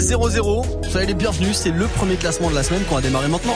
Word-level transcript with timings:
16 0.00 0.16
00. 0.32 0.62
Soyez 0.90 1.06
les 1.06 1.14
bienvenus, 1.14 1.56
c'est 1.56 1.70
le 1.70 1.86
premier 1.86 2.16
classement 2.16 2.50
de 2.50 2.54
la 2.56 2.64
semaine 2.64 2.82
qu'on 2.84 2.96
va 2.96 3.00
démarrer 3.00 3.28
maintenant. 3.28 3.54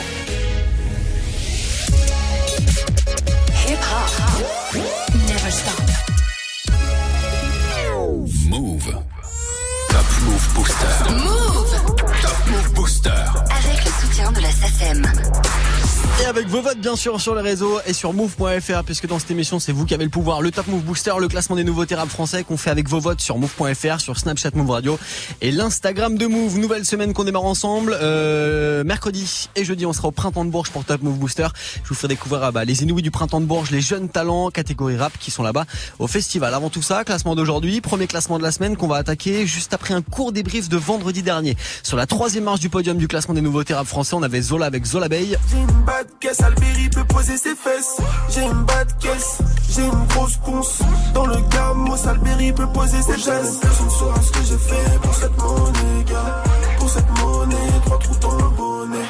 Avec 16.29 16.47
vos 16.49 16.61
votes 16.61 16.79
bien 16.79 16.95
sûr 16.95 17.19
sur 17.23 17.35
les 17.35 17.41
réseaux 17.41 17.81
et 17.87 17.95
sur 17.95 18.13
move.fr 18.13 18.85
puisque 18.85 19.07
dans 19.07 19.19
cette 19.19 19.31
émission 19.31 19.59
c'est 19.59 19.73
vous 19.73 19.87
qui 19.87 19.95
avez 19.95 20.05
le 20.05 20.11
pouvoir. 20.11 20.43
Le 20.43 20.51
Top 20.51 20.67
Move 20.67 20.83
Booster, 20.83 21.13
le 21.19 21.27
classement 21.27 21.57
des 21.57 21.65
nouveaux 21.65 21.87
rap 21.91 22.09
français 22.09 22.45
qu'on 22.45 22.59
fait 22.59 22.69
avec 22.69 22.87
vos 22.87 23.01
votes 23.01 23.23
sur 23.23 23.39
move.fr, 23.39 23.99
sur 23.99 24.19
Snapchat 24.19 24.50
Move 24.55 24.71
Radio 24.71 24.99
et 25.41 25.50
l'Instagram 25.50 26.19
de 26.19 26.27
Move. 26.27 26.59
Nouvelle 26.59 26.85
semaine 26.85 27.14
qu'on 27.14 27.25
démarre 27.25 27.45
ensemble. 27.45 27.96
Euh, 27.99 28.85
mercredi 28.85 29.49
et 29.57 29.64
jeudi 29.64 29.86
on 29.86 29.95
sera 29.95 30.09
au 30.09 30.11
Printemps 30.11 30.45
de 30.45 30.50
Bourges 30.50 30.71
pour 30.71 30.85
Top 30.85 31.03
Move 31.03 31.17
Booster. 31.17 31.49
Je 31.83 31.89
vous 31.89 31.95
ferai 31.95 32.09
découvrir 32.09 32.42
ah 32.42 32.52
bah, 32.52 32.66
les 32.66 32.83
Inouïs 32.83 33.02
du 33.02 33.10
Printemps 33.10 33.41
de 33.41 33.47
Bourges, 33.47 33.70
les 33.70 33.80
jeunes 33.80 34.10
talents 34.10 34.50
catégorie 34.50 34.98
rap 34.98 35.14
qui 35.19 35.30
sont 35.30 35.42
là-bas 35.42 35.64
au 35.98 36.08
festival. 36.08 36.52
Avant 36.52 36.69
tout 36.69 36.83
ça, 36.83 37.05
classement 37.05 37.36
d'aujourd'hui, 37.36 37.80
premier 37.80 38.06
classement 38.06 38.38
de 38.38 38.42
la 38.42 38.52
semaine 38.52 38.77
qu'on 38.77 38.88
va 38.88 38.97
attaquer 38.97 39.47
juste 39.47 39.72
après 39.72 39.95
un 39.95 40.02
court 40.02 40.33
débrief 40.33 40.69
de 40.69 40.77
vendredi 40.77 41.22
dernier. 41.22 41.56
Sur 41.83 41.97
la 41.97 42.06
troisième 42.06 42.45
marche 42.45 42.60
du 42.60 42.69
podium 42.69 42.98
du 42.98 43.08
classement 43.08 43.34
des 43.34 43.41
nouveaux 43.41 43.62
rap 43.70 43.86
français, 43.86 44.14
on 44.14 44.22
avait 44.22 44.42
Zola 44.42 44.66
avec 44.66 44.84
Zola 44.84 45.08
Bay. 45.08 45.38
Bad 45.86 46.06
caisse, 46.20 46.40
Alberi 46.40 46.88
peut 46.90 47.04
poser 47.04 47.36
ses 47.36 47.54
fesses. 47.54 47.98
J'ai 48.30 48.42
une 48.42 48.64
bad 48.64 48.88
caisse, 48.98 49.38
j'ai 49.70 49.84
une 49.84 50.06
grosse 50.08 50.36
ponce. 50.44 50.80
Dans 51.14 51.27
le 51.27 51.36
gamos, 51.50 52.06
Alberi 52.06 52.52
peut 52.52 52.66
poser 52.68 53.00
ses 53.02 53.18
gestes. 53.18 53.60
Personne 53.60 53.91
saura 53.91 54.20
ce 54.20 54.30
que 54.32 54.44
j'ai 54.44 54.58
fait 54.58 54.98
pour 55.00 55.14
cette 55.14 55.36
monnaie, 55.38 56.04
gars. 56.06 56.42
Pour 56.78 56.89
cette 56.89 57.11
monnaie, 57.20 57.56
trois 57.84 57.98
trous 57.98 58.19
dans 58.20 58.36
le 58.36 58.56
bonnet. 58.56 59.05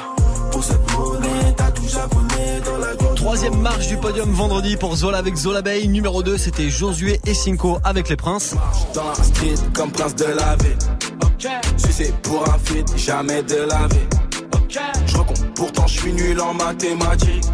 Pour 0.53 0.65
cette 0.65 0.93
monnaie, 0.93 1.55
t'as 1.57 1.71
tout 1.71 1.89
japonais 1.89 2.61
dans 2.65 2.79
la 2.79 2.95
gorge. 2.95 3.15
Troisième 3.17 3.61
marche 3.61 3.87
du 3.87 3.97
podium 3.97 4.31
vendredi 4.33 4.77
pour 4.77 4.97
Zola 4.97 5.19
avec 5.19 5.37
Zola 5.37 5.63
Bay. 5.63 5.87
Numéro 5.87 6.23
2, 6.23 6.37
c'était 6.37 6.69
Josué 6.69 7.21
et 7.27 7.35
Cinco 7.35 7.79
avec 7.85 8.09
les 8.09 8.17
Princes. 8.17 8.55
Dans 8.95 9.09
la 9.09 9.15
street 9.15 9.55
comme 9.75 9.91
prince 9.93 10.15
de 10.15 10.25
la 10.25 10.57
ville. 10.57 10.79
Sucé 11.77 12.13
pour 12.23 12.43
un 12.49 12.59
feat, 12.59 12.97
jamais 12.97 13.43
de 13.43 13.57
la 13.57 13.87
vie. 13.89 14.28
Je 15.07 15.17
recompte, 15.17 15.45
pourtant 15.55 15.87
je 15.87 16.01
suis 16.01 16.13
nul 16.13 16.41
en 16.41 16.55
mathématiques. 16.55 17.45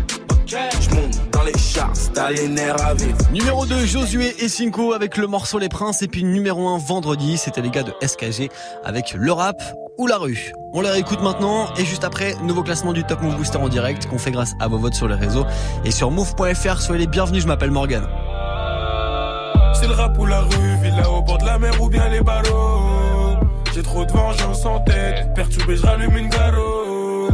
Je 0.47 0.95
monte 0.95 1.31
dans 1.33 1.43
les 1.43 1.57
charts, 1.59 1.93
t'as 2.13 2.31
les 2.31 2.49
nerfs 2.49 2.81
à 2.85 2.95
vivre. 2.95 3.17
Numéro 3.33 3.67
2, 3.67 3.87
Josué 3.87 4.35
et 4.39 4.49
Cinco 4.49 4.93
avec 4.93 5.17
le 5.17 5.27
morceau 5.27 5.59
Les 5.59 5.69
Princes. 5.69 6.03
Et 6.03 6.09
puis 6.09 6.23
numéro 6.23 6.69
1, 6.69 6.79
vendredi, 6.79 7.39
c'était 7.39 7.63
les 7.63 7.71
gars 7.71 7.83
de 7.83 7.93
SKG 8.07 8.51
avec 8.85 9.15
le 9.15 9.33
rap 9.33 9.63
ou 9.99 10.07
la 10.07 10.19
rue. 10.19 10.53
On 10.73 10.81
les 10.81 10.91
réécoute 10.91 11.23
maintenant 11.23 11.67
et 11.77 11.85
juste 11.85 12.05
après, 12.05 12.35
nouveau 12.43 12.63
classement 12.63 12.93
du 12.93 13.05
Top 13.05 13.23
Move 13.23 13.37
Booster 13.37 13.59
en 13.59 13.69
direct 13.69 14.07
qu'on 14.07 14.19
fait 14.19 14.33
grâce 14.33 14.53
à 14.61 14.69
vos 14.69 14.79
votes 14.79 14.95
sur 14.95 15.09
les 15.09 15.15
réseaux. 15.15 15.47
Et 15.85 15.91
sur 15.91 16.11
move.fr, 16.11 16.81
soyez 16.81 17.01
les 17.01 17.07
bienvenus, 17.07 17.43
je 17.43 17.49
m'appelle 17.49 17.71
Morgan. 17.71 18.07
C'est 19.75 19.89
le 19.89 19.95
rap 19.95 20.19
ou 20.19 20.27
la 20.27 20.41
rue, 20.41 20.77
villa 20.83 21.11
au 21.11 21.23
bord 21.23 21.39
de 21.39 21.47
la 21.47 21.59
mer 21.59 21.81
ou 21.81 21.89
bien 21.89 22.09
les 22.09 22.21
barreaux. 22.21 22.94
J'ai 23.75 23.83
trop 23.83 24.05
de 24.05 24.13
vengeance 24.13 24.65
en 24.67 24.79
tête, 24.79 25.35
perturbé, 25.35 25.77
je 25.77 25.83
rallume 25.83 26.17
une 26.17 26.29
garo. 26.29 27.29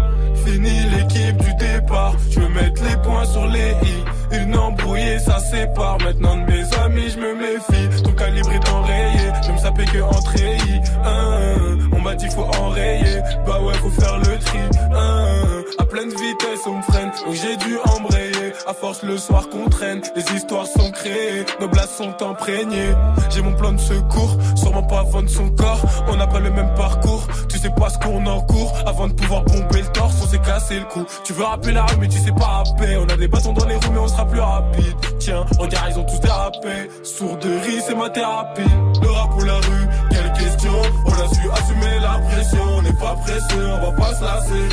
Fini 0.47 0.71
l'équipe 0.97 1.37
du 1.37 1.55
départ, 1.57 2.17
je 2.31 2.41
veux 2.41 2.49
mettre 2.49 2.83
les 2.83 2.97
points 3.03 3.27
sur 3.27 3.47
les 3.47 3.73
i. 3.73 4.05
Une 4.33 4.57
embrouillée, 4.57 5.19
ça 5.19 5.39
sépare. 5.39 5.99
Maintenant 5.99 6.37
de 6.37 6.51
mes 6.51 6.65
amis, 6.85 7.11
je 7.11 7.19
me 7.19 7.35
méfie. 7.35 8.03
Ton 8.03 8.13
calibre 8.13 8.53
est 8.53 8.69
enrayé, 8.71 9.33
je 9.47 9.53
me 9.53 9.59
saper 9.59 9.85
que 9.85 10.03
en 10.03 10.23
treillis. 10.23 10.81
Hein, 11.05 11.79
on 11.93 12.01
m'a 12.01 12.15
dit 12.15 12.29
faut 12.31 12.47
enrayer, 12.61 13.21
bah 13.47 13.61
ouais, 13.61 13.75
faut 13.75 13.91
faire 13.91 14.19
le 14.19 14.39
tri. 14.39 14.59
Hein, 14.95 15.63
à 15.79 15.85
pleine 15.85 16.11
vitesse, 16.11 16.61
on 16.67 16.77
me 16.77 16.83
freine, 16.83 17.11
donc 17.25 17.35
j'ai 17.35 17.57
dû 17.57 17.79
embrayer. 17.97 18.53
À 18.67 18.75
force, 18.75 19.03
le 19.03 19.17
soir 19.17 19.49
qu'on 19.49 19.69
traîne, 19.69 20.03
les 20.15 20.25
histoires 20.37 20.67
sont 20.67 20.91
créées, 20.91 21.45
nos 21.61 21.69
blagues 21.69 21.89
sont 21.89 22.15
imprégnées. 22.23 22.95
J'ai 23.31 23.43
mon 23.43 23.55
plan 23.55 23.73
de 23.73 23.79
secours, 23.79 24.37
sûrement 24.55 24.83
pas 24.83 25.01
avant 25.01 25.23
de 25.23 25.29
son 25.29 25.49
corps. 25.51 25.81
On 26.09 26.17
n'a 26.17 26.27
pas 26.27 26.41
le 26.41 26.51
même 26.51 26.73
parcours, 26.75 27.27
tu 27.49 27.59
sais 27.59 27.71
pas 27.71 27.89
ce 27.89 27.99
qu'on 27.99 28.25
encourt. 28.27 28.73
Avant 28.87 29.09
de 29.09 29.13
pouvoir 29.13 29.43
bomber 29.45 29.83
le 29.83 29.89
torse, 29.89 30.17
on 30.23 30.27
s'est 30.27 30.39
cassé 30.39 30.79
le 30.79 30.85
cou. 30.87 31.05
Tu 31.25 31.33
veux 31.33 31.45
rapper 31.45 31.73
la 31.73 31.85
rue, 31.85 31.97
mais 32.01 32.09
tu 32.09 32.19
sais 32.19 32.33
pas 32.33 32.63
rapper. 32.65 32.97
On 32.97 33.07
a 33.13 33.17
des 33.17 33.29
bâtons 33.29 33.53
dans 33.53 33.67
les 33.67 33.77
roues, 33.77 33.93
mais 33.93 34.01
on 34.01 34.09
plus 34.25 34.41
rapide. 34.41 34.97
Tiens, 35.19 35.45
regarde, 35.59 35.91
ils 35.91 35.99
ont 35.99 36.05
tous 36.05 36.21
dérapé. 36.21 36.91
Sourderie, 37.03 37.81
c'est 37.87 37.95
ma 37.95 38.11
thérapie. 38.11 38.63
Le 39.03 39.09
rap 39.11 39.31
la 39.45 39.55
rue, 39.55 39.89
quelle 40.11 40.33
question. 40.33 40.73
On 41.07 41.13
a 41.13 41.35
su 41.35 41.51
assumer 41.51 41.99
la 42.01 42.19
pression. 42.29 42.65
On 42.77 42.83
n'est 42.83 42.93
pas 42.93 43.15
pressé, 43.17 43.57
on 43.57 43.87
va 43.87 43.93
pas 43.93 44.15
se 44.15 44.25
lasser. 44.25 44.69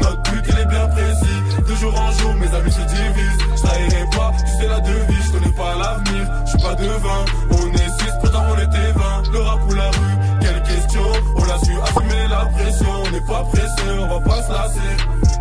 Notre 0.00 0.22
but, 0.30 0.44
il 0.48 0.58
est 0.58 0.66
bien 0.66 0.88
précis. 0.88 1.68
De 1.68 1.74
jour 1.76 1.94
en 1.94 2.10
jour, 2.12 2.34
mes 2.34 2.54
amis 2.54 2.72
se 2.72 2.80
divisent. 2.80 3.38
Je 3.56 3.62
trahirai 3.62 4.04
pas, 4.16 4.32
tu 4.38 4.52
sais 4.60 4.68
la 4.68 4.80
devise. 4.80 5.26
Je 5.26 5.32
connais 5.32 5.56
pas 5.56 5.74
l'avenir, 5.76 6.32
je 6.44 6.50
suis 6.50 6.58
pas 6.58 6.74
devin. 6.74 7.24
On 7.50 7.72
est 7.74 7.90
six, 7.98 8.12
pourtant 8.20 8.42
on 8.50 8.58
était 8.58 8.92
20. 8.92 9.32
Le 9.32 9.38
rap 9.40 9.60
la 9.74 9.90
rue, 9.90 10.16
On 11.36 11.42
a 11.42 11.58
su 11.64 11.72
assumer 11.82 12.28
la 12.28 12.46
pression. 12.46 12.86
On 13.04 13.10
n'est 13.10 13.26
pas 13.26 13.44
pressé, 13.44 13.82
on 14.00 14.08
va 14.08 14.20
pas 14.20 14.42
se 14.42 14.52
lasser. 14.52 14.92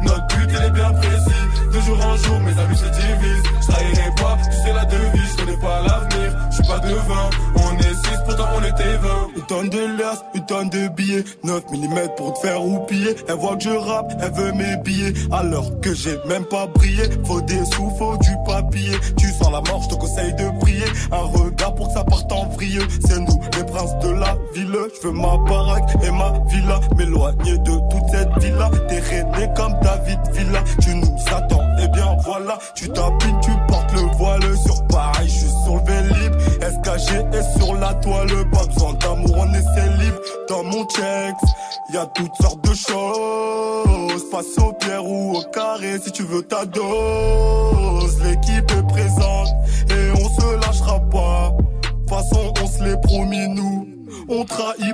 Notre 0.04 0.28
but, 0.28 0.50
il 0.50 0.66
est 0.66 0.72
bien 0.72 0.92
précis. 0.94 1.42
De 1.74 1.80
jour 1.82 2.06
en 2.06 2.18
jour, 2.18 2.40
mes 2.42 2.60
amis 2.60 2.78
se 2.78 2.86
divisent. 2.86 3.52
Je 3.68 4.22
pas, 4.22 4.38
tu 4.44 4.58
sais 4.58 4.74
la 4.74 4.86
devise. 4.86 5.22
Je 5.32 5.46
connais 5.46 5.58
pas 5.58 5.82
l'avenir, 5.82 6.38
je 6.50 6.56
suis 6.56 6.68
pas 6.68 6.80
devin. 6.80 7.30
On 7.56 7.78
est 7.78 7.94
six, 7.94 8.18
pourtant 8.26 8.48
on 8.56 8.64
était 8.64 8.98
20. 8.98 9.10
Une 9.38 9.42
tonne 9.44 9.70
de 9.70 9.98
liasses, 9.98 10.24
une 10.34 10.46
tonne 10.46 10.70
de 10.70 10.88
billets. 10.90 11.24
9 11.44 11.64
mm 11.72 12.16
pour 12.18 12.34
te 12.34 12.48
faire 12.48 12.60
roupiller. 12.60 13.16
Elle 13.28 13.36
voit 13.36 13.56
que 13.56 13.64
je 13.64 13.70
rappe, 13.70 14.14
elle 14.22 14.32
veut 14.34 14.52
mes 14.54 14.76
billets. 14.84 15.14
Alors 15.32 15.80
que 15.82 15.94
j'ai 15.94 16.18
même 16.28 16.46
pas 16.46 16.68
brillé. 16.68 17.04
Faut 17.26 17.42
des 17.42 17.64
sous, 17.66 17.90
faut 17.98 18.18
du 18.18 18.32
papier. 18.46 18.98
Tu 19.18 19.28
sens 19.28 19.52
la 19.52 19.62
mort, 19.62 19.82
je 19.84 19.90
te 19.90 19.96
conseille 19.96 20.34
de 20.34 20.60
prier. 20.60 20.86
Un 21.12 21.40
regard 21.40 21.76
pour 21.76 21.88
que 21.88 21.94
ça 21.94 22.04
parte 22.04 22.32
en 22.32 22.48
vrille. 22.50 22.80
C'est 23.08 23.20
nous, 23.20 23.40
les 23.58 23.64
princes 23.64 23.98
de 24.00 24.10
la 24.10 24.36
ville. 24.54 24.78
Je 25.02 25.08
veux 25.08 25.14
ma 25.22 25.38
baraque 25.38 25.96
et 26.04 26.12
ma 26.12 26.34
villa. 26.48 26.80
M'éloigner 26.98 27.58
de 27.60 27.76
toute 27.90 28.08
cette 28.12 28.44
villa. 28.44 28.70
T'es 28.88 29.00
rené 29.00 29.50
comme 29.56 29.74
David 29.82 30.20
Villa. 30.34 30.64
Tu 30.82 30.96
nous 30.96 31.16
attends, 31.32 31.78
et 31.78 31.88
bien 31.90 32.18
voilà. 32.24 32.58
Tu 32.76 32.90
t'habilles, 32.90 33.36
tu 33.42 33.52
portes 33.68 33.94
le 33.94 34.18
voile 34.18 34.58
sur 34.66 34.86
Paris. 34.88 35.28
Je 35.28 35.30
suis 35.30 35.50
sur 35.64 35.76
le 35.76 35.84
Vélib. 35.86 36.34
SKG 36.62 37.10
est 37.34 37.60
sur 37.60 37.74
la 37.76 37.94
toile. 37.96 38.50
Pas 38.52 38.66
besoin 38.66 38.94
d'amour, 38.94 39.36
on 39.38 39.54
est 39.54 39.68
célib. 39.76 40.16
Dans 40.50 40.64
mon 40.64 40.84
checks, 40.86 41.50
y 41.94 41.98
a 41.98 42.06
toutes 42.08 42.36
sortes 42.42 42.62
de 42.62 42.74
choses. 42.74 44.30
Passe 44.32 44.58
au 44.60 44.74
pierre 44.74 45.06
ou 45.06 45.38
au 45.38 45.42
carré 45.52 46.00
si 46.04 46.12
tu 46.12 46.24
veux 46.24 46.44
ta 46.44 46.66
dose. 46.66 48.22
L'équipe 48.24 48.72
est 48.72 48.88
présente 48.88 49.31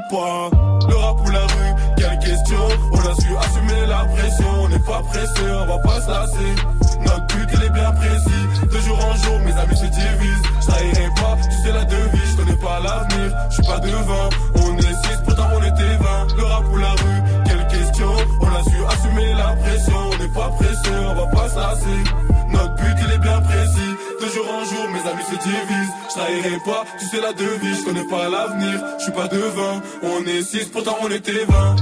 Le 0.09 0.95
rap 0.95 1.19
ou 1.25 1.29
la 1.31 1.41
rue, 1.41 1.75
quelle 1.97 2.19
question. 2.19 2.59
On 2.93 2.99
a 2.99 3.15
su 3.15 3.27
assumer 3.35 3.85
la 3.87 4.05
pression. 4.05 4.47
On 4.63 4.69
n'est 4.69 4.79
pas 4.79 5.01
pressé, 5.01 5.41
on 5.51 5.65
va 5.65 5.77
pas 5.79 5.99
se 5.99 6.09
lasser. 6.09 6.55
Notre 7.01 7.27
but, 7.27 7.49
il 7.53 7.63
est 7.63 7.69
bien 7.69 7.91
précis. 7.91 8.67
De 8.71 8.79
jour 8.79 8.97
en 9.05 9.15
jour, 9.15 9.39
mes 9.45 9.51
amis 9.51 9.75
se 9.75 9.85
divisent. 9.85 10.43
Je 10.61 10.67
trahirai 10.67 11.09
pas, 11.15 11.37
tu 11.43 11.57
sais 11.61 11.73
la 11.73 11.83
devise. 11.83 12.31
Je 12.31 12.37
connais 12.37 12.55
pas 12.55 12.79
l'avenir, 12.79 13.37
je 13.49 13.53
suis 13.55 13.63
pas 13.63 13.79
devin. 13.79 14.29
On 14.55 14.77
est 14.77 14.81
six, 14.81 15.17
pourtant 15.25 15.47
on 15.53 15.63
était 15.63 15.97
20. 15.97 16.37
Le 16.37 16.43
rap 16.43 16.63
ou 16.71 16.77
la 16.77 16.91
rue, 16.91 17.43
quelle 17.45 17.67
question. 17.67 18.11
On 18.39 18.47
a 18.47 18.63
su 18.63 18.77
assumer 18.89 19.33
la 19.33 19.55
pression. 19.57 19.97
On 20.13 20.17
n'est 20.17 20.33
pas 20.33 20.49
pressé, 20.57 20.91
on 21.05 21.15
va 21.15 21.25
pas 21.27 21.49
se 21.49 21.55
lasser. 21.55 22.26
Amis 25.17 25.25
se 25.25 25.43
divisent. 25.43 25.93
Je 26.09 26.13
trahirai 26.13 26.59
pas, 26.65 26.85
tu 26.99 27.05
sais 27.05 27.21
la 27.21 27.33
devise. 27.33 27.79
Je 27.79 27.85
connais 27.85 28.05
pas 28.05 28.29
l'avenir, 28.29 28.83
je 28.99 29.03
suis 29.03 29.11
pas 29.11 29.27
devin. 29.27 29.81
On 30.03 30.25
est 30.25 30.41
six, 30.41 30.65
pourtant 30.65 30.97
on 31.01 31.11
était 31.11 31.45
20. 31.45 31.75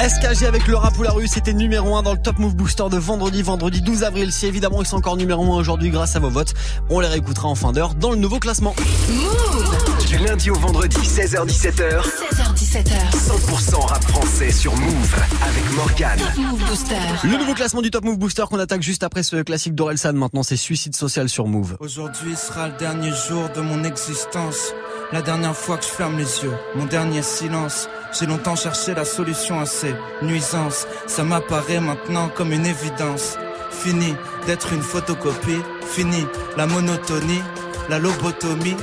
SKG 0.00 0.46
avec 0.46 0.66
le 0.66 0.76
rap 0.76 0.98
ou 0.98 1.02
la 1.02 1.10
rue, 1.10 1.26
c'était 1.26 1.52
numéro 1.52 1.94
1 1.96 2.02
dans 2.02 2.12
le 2.12 2.18
Top 2.18 2.38
Move 2.38 2.54
Booster 2.54 2.84
de 2.90 2.96
vendredi, 2.96 3.42
vendredi 3.42 3.82
12 3.82 4.04
avril. 4.04 4.32
Si 4.32 4.46
évidemment 4.46 4.80
ils 4.80 4.86
sont 4.86 4.96
encore 4.96 5.16
numéro 5.16 5.42
1 5.52 5.56
aujourd'hui 5.56 5.90
grâce 5.90 6.16
à 6.16 6.20
vos 6.20 6.30
votes, 6.30 6.54
on 6.88 7.00
les 7.00 7.08
réécoutera 7.08 7.48
en 7.48 7.54
fin 7.54 7.72
d'heure 7.72 7.94
dans 7.94 8.10
le 8.10 8.16
nouveau 8.16 8.38
classement. 8.38 8.74
Du 10.08 10.18
lundi 10.18 10.50
au 10.50 10.54
vendredi, 10.54 10.96
16h17h. 10.96 12.19
16h17h. 12.30 13.10
100% 13.12 13.86
rap 13.86 14.04
français 14.04 14.52
sur 14.52 14.76
Move 14.76 15.16
avec 15.42 15.72
Morgan. 15.72 16.18
Move 16.36 16.64
Booster. 16.64 16.94
Le 17.24 17.36
nouveau 17.36 17.54
classement 17.54 17.82
du 17.82 17.90
Top 17.90 18.04
Move 18.04 18.18
Booster 18.18 18.44
qu'on 18.48 18.60
attaque 18.60 18.82
juste 18.82 19.02
après 19.02 19.24
ce 19.24 19.42
classique 19.42 19.74
d'Orelsan. 19.74 20.12
Maintenant, 20.12 20.44
c'est 20.44 20.56
Suicide 20.56 20.94
Social 20.94 21.28
sur 21.28 21.48
Move. 21.48 21.76
Aujourd'hui 21.80 22.36
sera 22.36 22.68
le 22.68 22.74
dernier 22.78 23.10
jour 23.28 23.48
de 23.56 23.60
mon 23.60 23.82
existence. 23.82 24.72
La 25.12 25.22
dernière 25.22 25.56
fois 25.56 25.76
que 25.76 25.84
je 25.84 25.90
ferme 25.90 26.18
les 26.18 26.42
yeux, 26.44 26.52
mon 26.76 26.86
dernier 26.86 27.22
silence. 27.22 27.88
J'ai 28.16 28.26
longtemps 28.26 28.54
cherché 28.56 28.94
la 28.94 29.04
solution 29.04 29.58
à 29.58 29.66
ces 29.66 29.94
nuisances. 30.22 30.86
Ça 31.08 31.24
m'apparaît 31.24 31.80
maintenant 31.80 32.28
comme 32.28 32.52
une 32.52 32.66
évidence. 32.66 33.38
Fini 33.72 34.14
d'être 34.46 34.72
une 34.72 34.82
photocopie, 34.82 35.62
fini 35.84 36.26
la 36.56 36.68
monotonie, 36.68 37.42
la 37.88 37.98
lobotomie. 37.98 38.76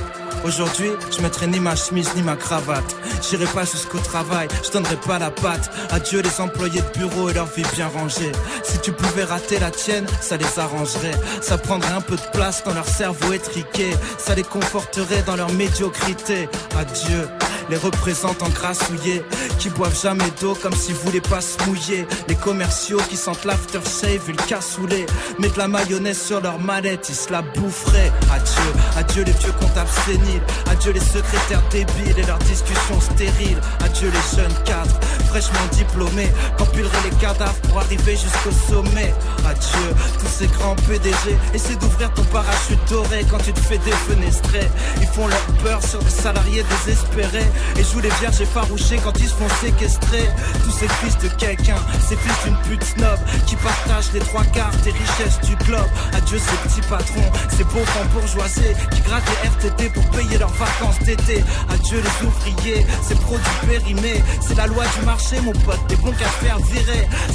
Aujourd'hui, 0.44 0.90
je 1.14 1.20
mettrai 1.20 1.46
ni 1.46 1.60
ma 1.60 1.74
chemise 1.76 2.14
ni 2.14 2.22
ma 2.22 2.36
cravate. 2.36 2.96
J'irai 3.28 3.46
pas 3.46 3.64
jusqu'au 3.64 3.98
travail, 3.98 4.48
je 4.64 4.70
donnerai 4.70 4.96
pas 4.96 5.18
la 5.18 5.30
patte. 5.30 5.70
Adieu 5.90 6.22
les 6.22 6.40
employés 6.40 6.80
de 6.80 6.98
bureau 6.98 7.28
et 7.28 7.34
leur 7.34 7.46
vie 7.46 7.64
bien 7.74 7.88
rangée. 7.88 8.32
Si 8.62 8.78
tu 8.78 8.92
pouvais 8.92 9.24
rater 9.24 9.58
la 9.58 9.70
tienne, 9.70 10.06
ça 10.20 10.36
les 10.36 10.58
arrangerait. 10.58 11.18
Ça 11.40 11.58
prendrait 11.58 11.92
un 11.92 12.00
peu 12.00 12.16
de 12.16 12.30
place 12.32 12.62
dans 12.64 12.74
leur 12.74 12.86
cerveau 12.86 13.32
étriqué. 13.32 13.90
Ça 14.18 14.34
les 14.34 14.44
conforterait 14.44 15.22
dans 15.26 15.36
leur 15.36 15.52
médiocrité. 15.52 16.48
Adieu 16.78 17.28
les 17.70 17.76
représentants 17.76 18.48
grassouillés 18.48 19.22
qui 19.58 19.70
boivent 19.70 20.00
jamais 20.00 20.30
d'eau 20.40 20.54
comme 20.54 20.74
s'ils 20.74 20.94
voulaient 20.94 21.20
pas 21.20 21.40
se 21.40 21.62
mouiller. 21.64 22.06
Les 22.28 22.34
commerciaux 22.34 23.00
qui 23.08 23.16
sentent 23.16 23.44
l'aftershave 23.44 24.28
et 24.28 24.32
le 24.32 24.46
cassoulet. 24.46 25.06
Mettent 25.38 25.56
la 25.56 25.68
mayonnaise 25.68 26.20
sur 26.20 26.40
leur 26.40 26.58
mallette, 26.58 27.08
ils 27.08 27.14
se 27.14 27.30
la 27.30 27.42
boufferaient. 27.42 28.12
Adieu, 28.32 28.72
adieu 28.96 29.24
les 29.24 29.32
vieux 29.32 29.52
comptables 29.60 29.90
séniles. 30.06 30.42
Adieu 30.70 30.92
les 30.92 31.00
secrétaires 31.00 31.62
débiles 31.70 32.18
et 32.18 32.26
leurs 32.26 32.38
discussions 32.38 33.00
stériles. 33.00 33.60
Adieu 33.84 34.10
les 34.10 34.36
jeunes 34.36 34.64
cadres 34.64 34.98
fraîchement 35.28 35.66
diplômés 35.72 36.30
qu'empileraient 36.56 37.04
les 37.04 37.16
cadavres 37.16 37.60
pour 37.68 37.78
arriver 37.78 38.16
jusqu'au 38.16 38.52
sommet? 38.68 39.14
Adieu 39.46 39.88
tous 40.18 40.26
ces 40.38 40.46
grands 40.48 40.76
PDG. 40.86 41.36
Essaie 41.54 41.76
d'ouvrir 41.76 42.12
ton 42.14 42.24
parachute 42.24 42.78
doré 42.88 43.24
quand 43.30 43.38
tu 43.38 43.52
te 43.52 43.60
fais 43.60 43.78
défenestrer. 43.78 44.68
Ils 45.00 45.06
font 45.06 45.26
leur 45.26 45.46
peur 45.62 45.80
sur 45.82 46.02
des 46.02 46.10
salariés 46.10 46.64
désespérés 46.64 47.46
et 47.76 47.84
jouent 47.84 48.00
les 48.00 48.12
vierges 48.20 48.40
effarouchées 48.40 48.98
quand 49.04 49.18
ils 49.18 49.28
se 49.28 49.34
font 49.34 49.48
séquestrer. 49.60 50.28
Tous 50.64 50.72
ces 50.72 50.88
fils 50.88 51.18
de 51.18 51.28
quelqu'un, 51.36 51.78
ces 52.08 52.16
fils 52.16 52.36
d'une 52.44 52.56
pute 52.68 52.84
snob 52.84 53.18
qui 53.46 53.56
partagent 53.56 54.12
les 54.12 54.20
trois 54.20 54.44
quarts 54.44 54.76
des 54.84 54.90
richesses 54.90 55.40
du 55.46 55.56
globe. 55.64 55.88
Adieu 56.14 56.38
ces 56.38 56.56
petits 56.68 56.86
patrons, 56.88 57.30
ces 57.56 57.64
beaux 57.64 57.84
grands 57.84 58.08
bourgeoisés 58.14 58.74
qui 58.92 59.00
grattent 59.02 59.28
les 59.28 59.48
RTT 59.48 59.90
pour 59.90 60.04
payer 60.10 60.38
leurs 60.38 60.54
vacances 60.54 60.98
d'été. 61.00 61.44
Adieu 61.68 62.02
les 62.02 62.26
ouvriers, 62.26 62.86
ces 63.02 63.14
produits 63.16 63.66
périmés. 63.68 64.22
C'est 64.46 64.56
la 64.56 64.66
loi 64.66 64.84
du 64.98 65.04
marché, 65.04 65.17
mon 65.42 65.52
pote, 65.52 65.86
des 65.88 65.96
bons 65.96 66.12
qu'à 66.12 66.26
faire. 66.26 66.58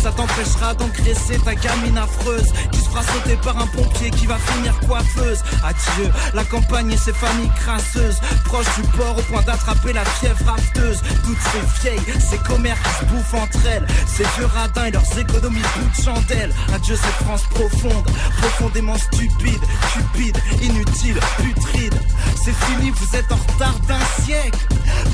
Ça 0.01 0.11
t'empêchera 0.11 0.73
d'engraisser 0.73 1.37
ta 1.45 1.55
gamine 1.55 1.97
affreuse 1.97 2.51
qui 2.71 2.79
se 2.79 2.89
fera 2.89 3.03
sauter 3.03 3.37
par 3.37 3.57
un 3.57 3.67
pompier 3.67 4.09
qui 4.11 4.25
va 4.25 4.37
finir 4.37 4.77
coiffeuse. 4.81 5.41
Adieu 5.63 6.11
la 6.33 6.43
campagne 6.43 6.91
et 6.91 6.97
ses 6.97 7.13
familles 7.13 7.51
crasseuses, 7.55 8.19
proches 8.45 8.75
du 8.75 8.87
port 8.97 9.17
au 9.17 9.21
point 9.21 9.41
d'attraper 9.43 9.93
la 9.93 10.03
fièvre 10.05 10.45
rafteuse. 10.45 11.01
Toutes 11.23 11.37
ces 11.51 11.81
vieilles, 11.81 12.19
ces 12.19 12.37
commères 12.39 12.77
qui 12.81 12.99
se 12.99 13.05
bouffent 13.11 13.33
entre 13.33 13.65
elles. 13.67 13.87
Ces 14.07 14.23
vieux 14.37 14.45
radins 14.45 14.85
et 14.85 14.91
leurs 14.91 15.17
économies 15.17 15.61
de 15.61 16.03
chandelle. 16.03 16.53
Adieu 16.73 16.95
cette 16.95 17.25
France 17.25 17.43
profonde, 17.49 18.05
profondément 18.41 18.97
stupide, 18.97 19.61
cupide, 19.93 20.37
inutile, 20.61 21.19
putride. 21.37 21.99
C'est 22.43 22.55
fini, 22.65 22.91
vous 22.91 23.15
êtes 23.15 23.31
en 23.31 23.35
retard 23.35 23.79
d'un 23.87 24.23
siècle. 24.23 24.59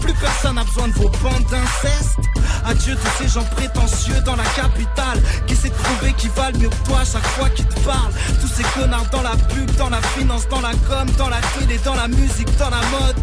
Plus 0.01 0.13
personne 0.13 0.55
n'a 0.55 0.63
besoin 0.63 0.87
de 0.87 0.93
vos 0.93 1.09
bandes 1.21 1.45
d'inceste. 1.51 2.17
Adieu 2.65 2.95
tous 2.95 3.23
ces 3.23 3.29
gens 3.29 3.45
prétentieux 3.55 4.19
dans 4.25 4.35
la 4.35 4.43
capitale 4.43 5.21
qui 5.47 5.55
s'est 5.55 5.71
trouvé 5.71 6.13
qu'ils 6.13 6.31
valent 6.31 6.57
mieux 6.59 6.69
que 6.69 6.87
toi 6.87 6.99
chaque 6.99 7.25
fois 7.27 7.49
qu'ils 7.49 7.65
te 7.65 7.79
parlent. 7.81 8.11
Tous 8.41 8.47
ces 8.47 8.63
connards 8.79 9.09
dans 9.11 9.21
la 9.21 9.35
pub, 9.35 9.69
dans 9.77 9.89
la 9.89 10.01
finance, 10.01 10.47
dans 10.49 10.61
la 10.61 10.71
com, 10.87 11.07
dans 11.17 11.29
la 11.29 11.41
télé, 11.57 11.79
dans 11.83 11.95
la 11.95 12.07
musique, 12.07 12.55
dans 12.57 12.69
la 12.69 12.81
mode. 12.91 13.15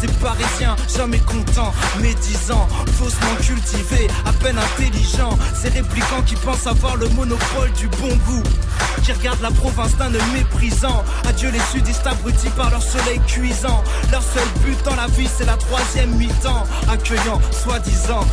Ces 0.00 0.08
parisiens, 0.08 0.76
jamais 0.96 1.18
contents, 1.18 1.74
médisants, 2.00 2.66
faussement 2.98 3.34
cultivés, 3.42 4.08
à 4.24 4.32
peine 4.32 4.56
intelligents. 4.58 5.38
Ces 5.54 5.68
réplicants 5.68 6.22
qui 6.24 6.36
pensent 6.36 6.66
avoir 6.66 6.96
le 6.96 7.06
monopole 7.10 7.70
du 7.72 7.86
bon 7.88 8.16
goût. 8.26 8.42
Qui 9.04 9.12
regardent 9.12 9.42
la 9.42 9.50
province 9.50 9.94
d'un 9.96 10.12
œil 10.14 10.22
méprisant. 10.32 11.04
Adieu 11.28 11.50
les 11.50 11.60
sudistes 11.70 12.06
abrutis 12.06 12.48
par 12.56 12.70
leur 12.70 12.82
soleil 12.82 13.20
cuisant. 13.26 13.84
Leur 14.10 14.22
seul 14.22 14.48
but 14.64 14.82
dans 14.84 14.96
la 14.96 15.06
vie, 15.08 15.28
c'est 15.36 15.44
la 15.44 15.56
troisième 15.56 16.10
mi-temps. 16.16 16.64
Accueillant, 16.90 17.40
soi-disant. 17.62 18.24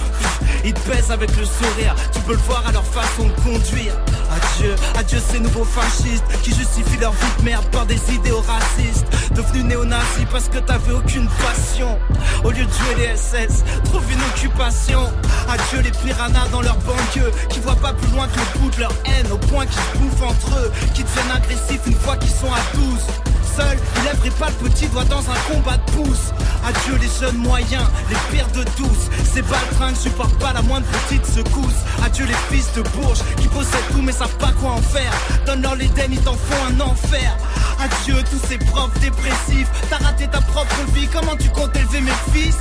Ils 0.63 0.73
te 0.73 1.11
avec 1.11 1.29
le 1.37 1.45
sourire. 1.45 1.95
Tu 2.11 2.19
peux 2.21 2.33
le 2.33 2.39
voir 2.39 2.63
à 2.67 2.71
leur 2.71 2.85
façon 2.85 3.25
de 3.25 3.41
conduire. 3.41 3.93
Adieu, 4.31 4.75
adieu 4.97 5.19
ces 5.19 5.39
nouveaux 5.39 5.63
fascistes 5.63 6.25
qui 6.43 6.53
justifient 6.53 6.97
leur 6.99 7.13
vie 7.13 7.39
de 7.39 7.45
merde 7.45 7.65
par 7.71 7.85
des 7.85 7.99
idéaux 8.13 8.41
racistes. 8.41 9.05
Devenus 9.31 9.65
néo-nazis 9.65 10.25
parce 10.31 10.49
que 10.49 10.59
t'avais 10.59 10.93
aucune 10.93 11.27
passion. 11.41 11.97
Au 12.43 12.51
lieu 12.51 12.65
de 12.65 12.71
jouer 12.71 12.95
les 12.97 13.15
SS, 13.15 13.63
trouve 13.85 14.03
une 14.11 14.21
occupation. 14.33 15.11
Adieu 15.47 15.81
les 15.81 15.91
piranhas 15.91 16.47
dans 16.51 16.61
leur 16.61 16.77
banlieue 16.77 17.31
qui 17.49 17.59
voient 17.59 17.75
pas 17.75 17.93
plus 17.93 18.11
loin 18.11 18.27
que 18.27 18.39
le 18.39 18.59
bout 18.59 18.71
de 18.71 18.81
leur 18.81 18.93
haine 19.05 19.31
au 19.31 19.37
point 19.37 19.65
qu'ils 19.65 19.99
bouffent 19.99 20.23
entre 20.23 20.57
eux, 20.59 20.71
qui 20.93 21.03
deviennent 21.03 21.31
agressifs 21.31 21.85
une 21.85 21.95
fois 21.95 22.17
qu'ils 22.17 22.31
sont 22.31 22.51
à 22.51 22.59
12 22.75 23.26
seul, 23.57 23.77
il 23.97 24.03
lèverait 24.03 24.37
pas 24.39 24.49
le 24.49 24.69
petit 24.69 24.87
doigt 24.87 25.05
dans 25.05 25.19
un 25.19 25.39
combat 25.51 25.77
de 25.77 25.91
pouce. 25.91 26.31
Adieu 26.67 26.97
les 27.01 27.09
jeunes 27.19 27.37
moyens, 27.37 27.87
les 28.09 28.15
pires 28.31 28.51
de 28.53 28.63
tous. 28.75 29.01
Ces 29.33 29.41
baltringues 29.41 29.95
supportent 29.95 30.37
pas 30.39 30.53
la 30.53 30.61
moindre 30.61 30.85
petite 31.07 31.25
secousse. 31.25 31.81
Adieu 32.05 32.25
les 32.25 32.55
fils 32.55 32.67
de 32.73 32.81
Bourges 32.95 33.23
qui 33.37 33.47
possèdent 33.47 33.89
tout 33.91 34.01
mais 34.01 34.11
savent 34.11 34.37
pas 34.37 34.51
quoi 34.59 34.71
en 34.71 34.81
faire. 34.81 35.13
Donne-leur 35.45 35.75
l'Éden, 35.75 36.11
ils 36.11 36.21
t'en 36.21 36.33
font 36.33 36.63
un 36.69 36.79
enfer. 36.81 37.37
Adieu 37.79 38.15
tous 38.29 38.41
ces 38.47 38.57
profs 38.57 38.99
dépressifs. 38.99 39.69
T'as 39.89 39.97
raté 39.97 40.27
ta 40.27 40.41
propre 40.41 40.75
vie, 40.93 41.07
comment 41.07 41.35
tu 41.37 41.49
comptes 41.49 41.75
élever 41.75 42.01
mes 42.01 42.19
fils? 42.33 42.57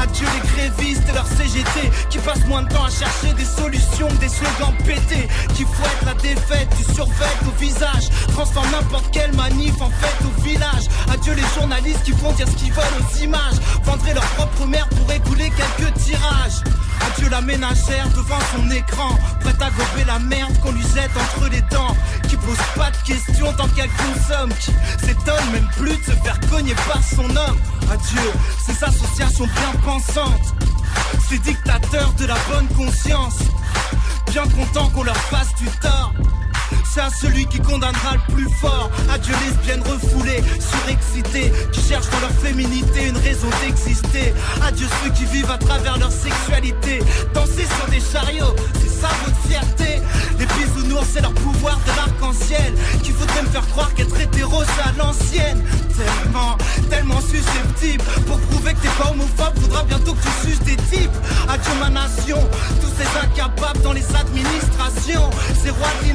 Adieu 0.00 0.26
les 0.34 0.48
grévistes 0.48 1.08
et 1.08 1.12
leur 1.12 1.26
CGT 1.26 1.90
qui 2.10 2.18
passent 2.18 2.46
moins 2.46 2.62
de 2.62 2.68
temps 2.68 2.84
à 2.84 2.90
chercher 2.90 3.34
des 3.34 3.44
solutions 3.44 4.08
que 4.08 4.20
des 4.20 4.28
slogans 4.28 4.74
pétés. 4.84 5.28
Qui 5.54 5.64
fouettent 5.64 6.06
la 6.06 6.14
défaite 6.14 6.68
du 6.76 6.94
survêt 6.94 7.34
au 7.46 7.60
visage. 7.60 8.08
Transforment 8.32 8.70
n'importe 8.72 9.10
quelle 9.12 9.34
manif 9.34 9.80
en 9.80 9.90
fête 9.90 10.23
Adieu 11.12 11.34
les 11.34 11.60
journalistes 11.60 12.02
qui 12.02 12.12
font 12.12 12.32
dire 12.32 12.46
ce 12.48 12.56
qu'ils 12.56 12.72
veulent 12.72 12.84
aux 13.00 13.16
images. 13.18 13.54
Vendraient 13.84 14.14
leur 14.14 14.24
propre 14.36 14.66
mère 14.66 14.88
pour 14.88 15.10
écouler 15.12 15.50
quelques 15.50 15.94
tirages. 15.94 16.62
Adieu 17.06 17.28
la 17.28 17.40
ménagère 17.40 18.08
devant 18.10 18.38
son 18.54 18.70
écran, 18.70 19.10
prête 19.40 19.60
à 19.60 19.70
gober 19.70 20.04
la 20.06 20.18
merde 20.18 20.52
qu'on 20.60 20.72
lui 20.72 20.82
jette 20.94 21.10
entre 21.16 21.48
les 21.50 21.60
dents. 21.62 21.96
Qui 22.28 22.36
pose 22.36 22.56
pas 22.76 22.90
de 22.90 22.96
questions 23.06 23.52
tant 23.52 23.68
qu'elle 23.68 23.90
consomme, 23.90 24.50
qui 24.60 24.72
s'étonne 25.06 25.50
même 25.52 25.68
plus 25.76 25.96
de 25.96 26.04
se 26.04 26.16
faire 26.22 26.38
cogner 26.50 26.74
par 26.86 27.02
son 27.02 27.24
homme. 27.24 27.58
Adieu 27.90 28.32
ces 28.66 28.84
associations 28.84 29.46
bien 29.46 29.80
pensantes, 29.84 30.54
ces 31.28 31.38
dictateurs 31.38 32.12
de 32.18 32.26
la 32.26 32.36
bonne 32.50 32.68
conscience. 32.76 33.38
Bien 34.30 34.44
content 34.48 34.88
qu'on 34.90 35.04
leur 35.04 35.16
fasse 35.16 35.54
du 35.56 35.66
tort. 35.80 36.12
C'est 36.92 37.00
à 37.00 37.10
celui 37.10 37.46
qui 37.46 37.58
condamnera 37.58 38.14
le 38.14 38.34
plus 38.34 38.48
fort. 38.60 38.90
Adieu 39.12 39.34
lesbiennes 39.44 39.82
refoulées, 39.82 40.42
surexcitées, 40.60 41.52
qui 41.72 41.80
cherchent 41.80 42.10
dans 42.10 42.20
leur 42.20 42.30
féminité 42.30 43.08
une 43.08 43.18
raison 43.18 43.48
d'exister. 43.60 44.32
Adieu 44.62 44.86
ceux 45.02 45.10
qui 45.10 45.24
vivent 45.24 45.50
à 45.50 45.58
travers 45.58 45.98
leur 45.98 46.12
sexualité. 46.12 47.00
Danser 47.34 47.66
sur 47.76 47.86
des 47.90 48.00
chariots, 48.00 48.54
c'est 48.80 49.00
ça 49.00 49.08
votre 49.24 49.38
fierté. 49.48 50.00
Les 50.38 50.46
bisounours, 50.46 51.06
c'est 51.12 51.20
leur 51.20 51.34
pouvoir 51.34 51.78
de 51.86 51.96
l'arc-en-ciel. 51.96 52.74
Qui 53.02 53.12
voudrait 53.12 53.42
me 53.42 53.48
faire 53.48 53.66
croire 53.68 53.92
qu'être 53.94 54.18
hétéro, 54.20 54.62
c'est 54.62 54.88
à 54.88 54.92
l'ancienne. 54.96 55.62
Tellement, 55.96 56.56
tellement 56.90 57.20
susceptible. 57.20 58.02
Pour 58.26 58.38
prouver 58.40 58.74
que 58.74 58.80
t'es 58.80 59.02
pas 59.02 59.10
homophobe, 59.10 59.58
faudra 59.60 59.84
bientôt 59.84 60.14
que 60.14 60.22
tu 60.22 60.50
suces 60.50 60.60
des 60.60 60.76
types. 60.76 61.16
Adieu 61.48 61.72
ma 61.80 61.90
nation, 61.90 62.38
tous 62.80 62.90
ces 62.98 63.18
incapables 63.18 63.80
dans 63.82 63.92
les 63.92 64.04
administrations. 64.14 65.30
Ces 65.62 65.70
rois 65.70 65.88
de 66.02 66.08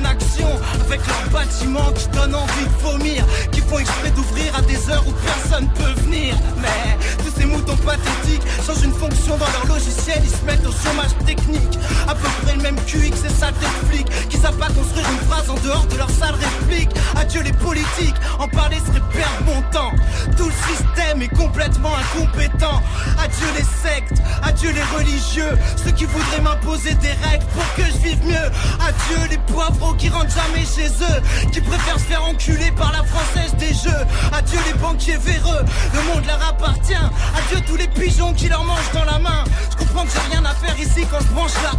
avec 0.86 1.02
leurs 1.08 1.30
bâtiments 1.32 1.92
qui 1.94 2.08
donnent 2.10 2.36
envie 2.36 2.66
de 2.66 2.82
vomir. 2.84 3.24
Qui 3.52 3.62
font 3.62 3.80
exprès 3.80 4.12
d'ouvrir 4.12 4.56
à 4.56 4.62
des 4.62 4.90
heures 4.90 5.04
où 5.08 5.12
personne 5.26 5.68
peut 5.76 6.02
venir. 6.02 6.36
Mais 6.62 6.98
tous 7.24 7.34
ces 7.40 7.46
moutons 7.46 7.78
pathétiques 7.78 8.44
changent 8.66 8.84
une 8.84 8.94
fonction 8.94 9.38
dans 9.38 9.52
leur 9.52 9.66
logiciel. 9.68 10.20
Ils 10.24 10.30
se 10.30 10.44
mettent 10.46 10.66
au 10.66 10.72
chômage 10.72 11.16
technique. 11.26 11.80
À 12.08 12.16
peu 12.16 12.28
près 12.44 12.56
le 12.56 12.62
même 12.62 12.78
QX, 12.86 13.16
c'est 13.16 13.36
ça 13.36 13.52
de 13.52 13.88
flics. 13.90 14.10
Qui 14.30 14.38
savent 14.38 14.58
pas 14.58 14.68
construire 14.68 15.08
une 15.12 15.28
phrase 15.28 15.50
en 15.50 15.56
dehors 15.66 15.86
de 15.88 15.98
leur 15.98 16.10
sale 16.10 16.36
réplique. 16.36 16.90
Adieu 17.16 17.42
les 17.42 17.54
politiques, 17.54 18.16
en 18.40 18.48
parler 18.48 18.78
serait 18.86 19.04
perdre 19.12 19.44
mon 19.46 19.62
temps. 19.72 19.92
Tout 20.38 20.48
le 20.48 20.76
système 20.76 21.09
est 21.18 21.36
complètement 21.36 21.92
incompétent. 21.96 22.82
Adieu 23.18 23.48
les 23.58 23.64
sectes, 23.64 24.22
adieu 24.44 24.72
les 24.72 24.98
religieux. 24.98 25.58
Ceux 25.84 25.92
qui 25.92 26.06
voudraient 26.06 26.42
m'imposer 26.42 26.94
des 26.96 27.14
règles 27.28 27.46
pour 27.54 27.74
que 27.76 27.84
je 27.84 27.98
vive 27.98 28.26
mieux. 28.26 28.48
Adieu 28.80 29.28
les 29.30 29.38
poivreaux 29.52 29.94
qui 29.94 30.10
rentrent 30.10 30.34
jamais 30.34 30.66
chez 30.66 30.88
eux. 30.88 31.50
Qui 31.52 31.62
préfèrent 31.62 32.00
se 32.00 32.06
faire 32.06 32.24
enculer 32.24 32.72
par 32.72 32.92
la 32.92 33.04
française 33.04 33.54
des 33.58 33.74
jeux. 33.74 34.06
Adieu 34.34 34.60
les 34.68 34.74
banquiers 34.74 35.18
véreux, 35.18 35.66
le 35.94 36.02
monde 36.14 36.26
leur 36.26 36.48
appartient. 36.48 36.94
Adieu 36.94 37.62
tous 37.66 37.76
les 37.76 37.88
pigeons 37.88 38.34
qui 38.34 38.48
leur 38.48 38.64
mangent 38.64 38.92
dans 38.94 39.06
la 39.06 39.20
main. 39.20 39.44
Je 39.72 39.78
comprends 39.78 40.06
que 40.06 40.12
j'ai 40.12 40.32
rien 40.32 40.46
à 40.46 40.54
faire 40.54 40.80
ici 40.80 41.06
quand 41.10 41.20
je 41.20 41.34
branche 41.34 41.58
la 41.64 41.72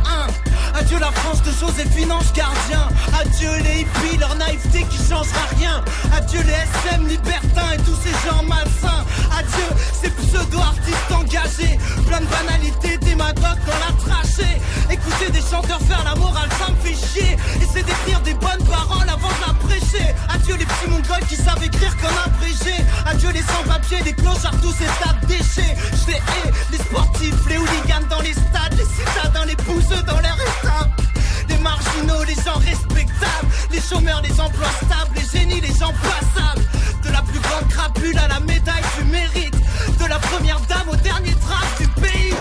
1. 0.75 0.81
Adieu 0.81 0.99
la 0.99 1.11
France 1.13 1.43
de 1.43 1.51
Joséphine 1.53 2.13
Ange 2.13 2.33
Gardien. 2.35 2.89
Adieu 3.21 3.51
les 3.65 3.81
hippies, 3.81 4.17
leur 4.19 4.35
naïveté 4.37 4.85
qui 4.85 4.99
changera 4.99 5.47
rien. 5.59 5.83
Adieu 6.17 6.41
les 6.43 6.53
SM 6.53 7.07
libertins 7.07 7.73
et 7.75 7.79
tous 7.79 7.97
ces 8.03 8.29
gens 8.29 8.43
malsains. 8.45 9.05
Adieu 9.37 9.71
ces 10.01 10.11
pseudo-artistes 10.11 11.13
engagés. 11.13 11.79
Plein 12.07 12.21
de 12.21 12.27
banalités, 12.27 12.99
démagogues 12.99 13.65
dans 13.67 13.81
la 13.81 13.93
trachée. 14.05 14.61
Écouter 14.91 15.31
des 15.31 15.41
chanteurs 15.41 15.81
faire 15.83 16.03
la 16.05 16.15
morale, 16.17 16.49
ça 16.59 16.73
me 16.73 16.77
fait 16.77 16.95
chier. 16.95 17.37
Essayer 17.63 17.85
d'écrire 17.85 18.21
des 18.23 18.35
bonnes 18.35 18.65
paroles 18.69 19.09
avant 19.09 19.29
de 19.29 19.43
la 19.47 19.55
prêcher. 19.55 20.15
Adieu 20.29 20.57
les 20.57 20.67
petits 20.67 20.89
mongols 20.89 21.27
qui 21.29 21.37
savent 21.37 21.63
écrire 21.63 21.97
comme 21.99 22.19
abrégé. 22.25 22.75
Adieu 23.07 23.21
Dieu, 23.21 23.31
les 23.33 23.43
sans-papiers, 23.43 24.03
des 24.03 24.15
clochards, 24.15 24.59
tous 24.63 24.73
ces 24.73 24.87
tas 24.87 25.13
de 25.21 25.27
déchets. 25.27 25.77
Je 25.93 26.07
les 26.07 26.17
hais, 26.17 26.53
les 26.73 26.79
sportifs, 26.79 27.47
les 27.49 27.59
hooligans 27.59 28.07
dans 28.09 28.21
les 28.21 28.33
stades, 28.33 28.73
les 28.79 28.85
citadins, 28.85 29.45
les 29.45 29.57
pousseux 29.57 30.03
dans 30.07 30.19
l'air 30.21 30.37
étable. 30.41 31.10
Les 31.51 31.59
marginaux, 31.59 32.25
les 32.27 32.35
gens 32.35 32.59
respectables, 32.59 33.49
les 33.71 33.81
chômeurs, 33.81 34.23
les 34.23 34.41
emplois 34.41 34.71
stables, 34.85 35.15
les 35.17 35.39
génies, 35.39 35.61
les 35.61 35.75
gens 35.75 35.93
passables. 36.03 36.63
De 37.05 37.13
la 37.13 37.23
plus 37.23 37.41
grande 37.41 37.69
crapule 37.69 38.19
à 38.19 38.29
la 38.29 38.41
médaille 38.41 38.85
du 38.99 39.05
mérite, 39.11 39.55
de 39.55 40.09
la 40.09 40.19
première 40.19 40.61
dame 40.69 40.89
au 40.91 40.97
dernier 40.97 41.35
trace 41.35 41.81
du 41.81 41.89
pays. 42.01 42.35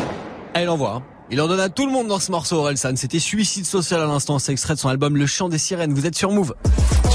Elle 0.54 0.70
envoie. 0.70 0.96
Hein. 0.96 1.04
Il 1.32 1.42
en 1.42 1.48
donne 1.48 1.60
à 1.60 1.70
tout 1.70 1.86
le 1.86 1.92
monde 1.92 2.08
dans 2.08 2.20
ce 2.20 2.32
morceau, 2.32 2.58
Orelsan. 2.58 2.96
C'était 2.96 3.20
Suicide 3.20 3.66
Social 3.66 4.02
à 4.02 4.06
l'instant. 4.06 4.40
C'est 4.40 4.52
extrait 4.52 4.74
de 4.76 4.80
son 4.80 4.90
album 4.90 5.16
Le 5.16 5.28
Chant 5.28 5.50
des 5.50 5.60
Sirènes. 5.60 5.94
Vous 5.94 6.08
êtes 6.08 6.16
sur 6.16 6.32
Move. 6.32 6.56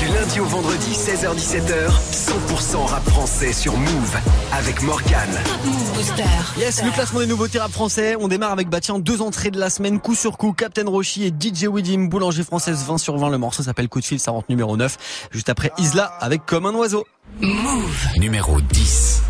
Du 0.04 0.12
lundi 0.12 0.38
au 0.38 0.44
vendredi, 0.44 0.92
16h-17h, 0.92 1.88
100% 2.12 2.84
rap 2.84 3.08
français 3.08 3.54
sur 3.54 3.74
Move 3.74 4.16
avec 4.52 4.82
Morgan. 4.82 5.30
Move 5.64 5.92
Booster. 5.94 6.22
Yes, 6.58 6.84
le 6.84 6.90
classement 6.90 7.20
des 7.20 7.26
nouveautés 7.26 7.58
rap 7.58 7.72
français. 7.72 8.14
On 8.20 8.28
démarre 8.28 8.52
avec, 8.52 8.68
tiens, 8.82 8.98
deux 8.98 9.22
entrées 9.22 9.50
de 9.50 9.58
la 9.58 9.70
semaine, 9.70 10.00
coup 10.00 10.14
sur 10.14 10.36
coup. 10.36 10.52
Captain 10.52 10.86
Roshi 10.86 11.24
et 11.24 11.28
DJ 11.28 11.68
Widim, 11.68 12.08
boulanger 12.08 12.44
française 12.44 12.84
20 12.86 12.98
sur 12.98 13.16
20. 13.16 13.30
Le 13.30 13.38
morceau 13.38 13.62
s'appelle 13.62 13.88
Coup 13.88 14.00
de 14.00 14.04
fil, 14.04 14.20
ça 14.20 14.30
rentre 14.30 14.44
numéro 14.50 14.76
9. 14.76 15.28
Juste 15.30 15.48
après 15.48 15.72
Isla 15.78 16.04
avec 16.20 16.44
Comme 16.44 16.66
un 16.66 16.74
oiseau. 16.74 17.06
Move. 17.40 18.08
Numéro 18.18 18.60
10. 18.60 19.22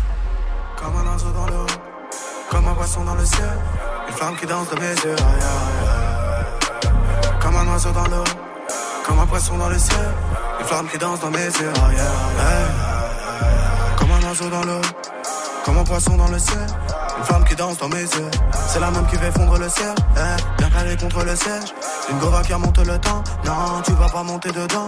Comme 0.75 0.93
un 0.97 1.13
oiseau 1.13 1.31
dans 1.31 1.47
l'eau, 1.47 1.65
comme 2.49 2.67
un 2.67 2.73
poisson 2.73 3.05
dans 3.05 3.15
le 3.15 3.23
ciel. 3.23 3.49
Une 4.09 4.13
flamme 4.13 4.35
qui 4.35 4.45
danse 4.45 4.67
de 4.69 4.75
mes 4.75 4.89
yeux. 4.89 5.15
Comme 7.39 7.55
un 7.55 7.67
oiseau 7.71 7.91
dans 7.91 8.07
l'eau, 8.07 8.23
comme 9.05 9.19
un 9.19 9.25
poisson 9.25 9.57
dans 9.57 9.69
le 9.69 9.79
ciel. 9.79 10.11
Une 10.59 10.65
flamme 10.65 10.87
qui 10.87 10.97
danse 10.97 11.19
dans 11.19 11.31
mes 11.31 11.45
yeux. 11.45 11.73
aïe, 11.87 11.97
aïe. 11.97 12.71
Comme 13.97 14.11
un 14.11 14.27
oiseau 14.27 14.49
dans 14.49 14.63
l'eau, 14.63 14.81
comme 15.65 15.77
un 15.77 15.83
poisson 15.83 16.15
dans 16.15 16.27
le 16.27 16.39
ciel. 16.39 16.67
Flamme 17.25 17.43
qui 17.45 17.55
danse 17.55 17.77
dans 17.77 17.89
mes 17.89 18.01
yeux. 18.01 18.31
C'est 18.67 18.79
la 18.79 18.91
même 18.91 19.05
qui 19.07 19.17
fait 19.17 19.31
fondre 19.31 19.57
le 19.57 19.69
ciel. 19.69 19.93
eh, 20.17 20.57
bien 20.57 20.69
calée 20.69 20.95
contre 20.97 21.23
le 21.23 21.35
siège. 21.35 21.73
Une 22.09 22.19
gova 22.19 22.41
qui 22.43 22.53
remonte 22.53 22.77
le 22.77 22.97
temps. 22.99 23.23
Non, 23.45 23.81
tu 23.83 23.91
vas 23.93 24.09
pas 24.09 24.23
monter 24.23 24.49
dedans. 24.49 24.87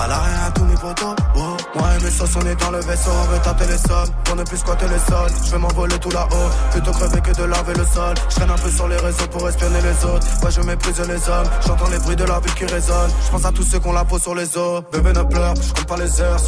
À 0.00 0.06
l'arrière 0.06 0.44
à 0.46 0.50
tous 0.50 0.64
mes 0.64 0.74
potos. 0.74 1.14
Oh, 1.36 1.56
moi 1.76 1.88
et 1.98 2.04
mes 2.04 2.10
sauces, 2.10 2.36
on 2.36 2.46
est 2.46 2.54
dans 2.56 2.70
le 2.70 2.80
vaisseau. 2.80 3.10
On 3.10 3.32
veut 3.32 3.38
tâter 3.40 3.66
les 3.66 3.78
sols 3.78 4.08
pour 4.24 4.36
ne 4.36 4.44
plus 4.44 4.58
squatter 4.58 4.86
les 4.88 4.98
sols. 4.98 5.30
Je 5.44 5.50
vais 5.52 5.58
m'envoler 5.58 5.98
tout 5.98 6.10
là-haut. 6.10 6.50
Plutôt 6.72 6.92
crever 6.92 7.20
que 7.20 7.32
de 7.32 7.44
laver 7.44 7.74
le 7.74 7.86
sol. 7.86 8.14
Je 8.28 8.34
traîne 8.36 8.50
un 8.50 8.56
peu 8.56 8.70
sur 8.70 8.88
les 8.88 8.96
réseaux 8.96 9.26
pour 9.30 9.48
espionner 9.48 9.80
les 9.80 10.04
autres. 10.04 10.26
Ouais, 10.42 10.50
je 10.50 10.60
méprise 10.60 11.00
les 11.00 11.28
hommes. 11.28 11.48
J'entends 11.66 11.88
les 11.90 11.98
bruits 11.98 12.16
de 12.16 12.24
la 12.24 12.40
ville 12.40 12.54
qui 12.54 12.66
résonnent. 12.66 13.10
Je 13.24 13.30
pense 13.30 13.44
à 13.44 13.52
tous 13.52 13.62
ceux 13.62 13.80
qu'on 13.80 13.92
la 13.92 14.04
peau 14.04 14.18
sur 14.18 14.34
les 14.34 14.56
os. 14.56 14.82
Bébé 14.92 15.12
ne 15.12 15.22
pleure, 15.22 15.54
je 15.56 15.72
compte 15.72 15.86
pas 15.86 15.96
les 15.96 16.20
heures. 16.20 16.40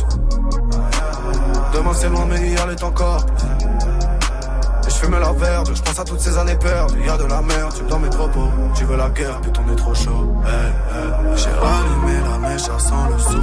Demain 1.72 1.92
c'est 1.94 2.08
loin, 2.08 2.26
mais 2.28 2.40
hier 2.46 2.66
l'est 2.66 2.82
encore. 2.82 3.24
Fume 5.00 5.18
la 5.18 5.32
verte, 5.32 5.74
je 5.74 5.80
pense 5.80 5.98
à 5.98 6.04
toutes 6.04 6.20
ces 6.20 6.36
années 6.36 6.56
perdues. 6.56 7.02
Y'a 7.06 7.16
de 7.16 7.24
la 7.24 7.40
merde, 7.40 7.72
tu 7.74 7.82
dans 7.84 7.98
mes 7.98 8.10
propos. 8.10 8.50
Tu 8.74 8.84
veux 8.84 8.98
la 8.98 9.08
guerre, 9.08 9.40
putain, 9.40 9.62
on 9.66 9.72
est 9.72 9.76
trop 9.76 9.94
chaud. 9.94 10.36
Hey, 10.44 10.52
hey. 10.52 11.36
J'ai 11.36 11.48
rallumé 11.48 12.20
la 12.28 12.48
mèche, 12.48 12.60
ça 12.60 12.78
sent 12.78 12.94
le 13.10 13.18
sou. 13.18 13.40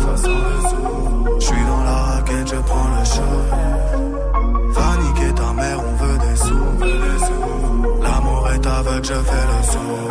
Je 1.39 1.45
suis 1.45 1.65
dans 1.65 1.83
la 1.83 1.95
raquette, 1.95 2.47
je 2.47 2.55
prends 2.57 2.89
le 2.99 3.05
show. 3.05 3.37
Va 4.69 4.97
niquer 5.01 5.33
ta 5.33 5.53
mère, 5.53 5.79
on 5.79 5.95
veut 6.03 6.17
des 6.19 6.35
sous. 6.35 8.03
L'amour 8.03 8.49
est 8.53 8.67
aveugle, 8.67 9.05
je 9.05 9.13
fais 9.13 9.45
le 9.47 9.63
sourd. 9.71 10.07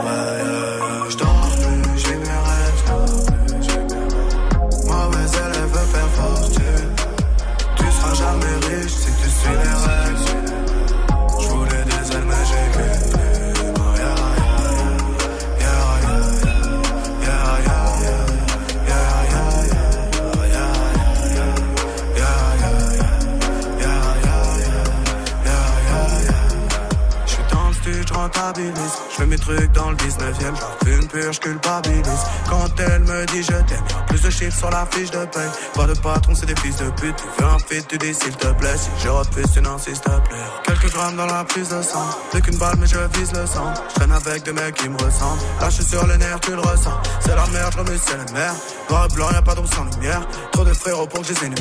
populace 28.36 29.05
j'rentabilise. 29.16 29.18
J'fais 29.18 29.26
mes 29.26 29.38
trucs 29.38 29.72
dans 29.72 29.90
le 29.90 29.96
19ème, 29.96 30.54
j'fume 30.82 31.08
pur, 31.08 31.32
j'culpabilise. 31.32 32.24
Quand 32.48 32.68
elle 32.78 33.02
me 33.02 33.26
dit 33.26 33.42
je 33.42 33.48
t'aime, 33.48 33.84
plus 34.08 34.22
de 34.22 34.30
chiffres 34.30 34.58
sur 34.58 34.70
la 34.70 34.86
fiche 34.86 35.10
de 35.10 35.24
paye. 35.26 35.50
Pas 35.74 35.86
de 35.86 35.94
patron, 35.94 36.34
c'est 36.34 36.46
des 36.46 36.56
fils 36.56 36.76
de 36.76 36.90
pute. 36.90 37.16
Tu 37.16 37.42
veux 37.42 37.48
un 37.48 37.58
feat, 37.58 37.86
tu 37.88 37.98
dis 37.98 38.14
s'il 38.14 38.36
te 38.36 38.48
plaît. 38.48 38.76
Si 38.76 38.90
je 39.02 39.08
refuse, 39.08 39.52
tu 39.52 39.60
n'insistes 39.60 40.04
plus. 40.04 40.36
Quelques 40.64 40.92
grammes 40.92 41.16
dans 41.16 41.26
la 41.26 41.44
prise 41.44 41.68
de 41.68 41.82
sang. 41.82 42.06
Plus 42.30 42.42
qu'une 42.42 42.58
balle, 42.58 42.76
mais 42.78 42.86
je 42.86 42.98
vise 43.18 43.32
le 43.32 43.46
sang. 43.46 43.72
J'traîne 43.90 44.12
avec 44.12 44.42
des 44.44 44.52
mecs 44.52 44.74
qui 44.74 44.88
me 44.88 44.96
ressemblent. 44.96 45.40
Là, 45.60 45.70
j'suis 45.70 45.84
sur 45.84 46.06
les 46.06 46.18
nerfs, 46.18 46.40
tu 46.40 46.52
le 46.52 46.60
ressens. 46.60 47.00
C'est 47.20 47.34
la 47.34 47.46
merde, 47.46 47.72
j'remue, 47.72 47.98
c'est 48.04 48.16
la 48.16 48.32
merde. 48.32 48.56
Noir 48.90 49.08
et 49.10 49.14
blanc, 49.14 49.30
y'a 49.32 49.42
pas 49.42 49.54
d'ombre 49.54 49.72
sans 49.72 49.84
lumière. 49.84 50.26
Trop 50.52 50.64
de 50.64 50.72
frérots 50.72 51.06
pour 51.06 51.20
que 51.20 51.26
je 51.26 51.32
les. 51.32 51.56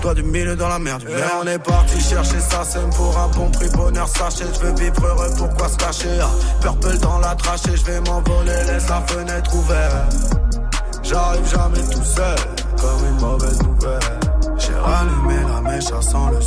Toi 0.00 0.14
du 0.14 0.22
milieu 0.22 0.56
dans 0.56 0.68
la 0.68 0.78
merde, 0.78 1.00
du 1.00 1.08
verre. 1.08 1.38
On 1.42 1.46
est 1.46 1.58
parti 1.58 2.00
chercher 2.00 2.40
ça, 2.40 2.62
c'est 2.64 2.88
pour 2.96 3.16
un 3.18 3.28
bon 3.28 3.50
prix. 3.50 3.68
Bonheur 3.70 4.08
sachet, 4.08 4.44
je 4.54 4.60
veux 4.60 4.74
vivre 4.74 5.06
heureux, 5.06 5.30
pourquoi 5.36 5.68
se 5.68 5.76
cacher? 5.76 6.20
Ah, 6.20 6.30
dans 6.98 7.18
la 7.18 7.34
trachée, 7.34 7.76
je 7.76 7.84
vais 7.84 8.00
m'envoler, 8.00 8.52
laisse 8.66 8.88
la 8.88 9.00
fenêtre 9.02 9.54
ouverte. 9.54 10.14
J'arrive 11.02 11.48
jamais 11.48 11.82
tout 11.90 12.04
seul, 12.04 12.36
comme 12.80 13.06
une 13.08 13.20
mauvaise 13.20 13.62
nouvelle. 13.62 14.00
J'ai 14.58 14.74
rallumé 14.74 15.36
la 15.48 15.60
mèche, 15.60 15.84
ça 15.84 16.02
sent 16.02 16.16
le 16.32 16.40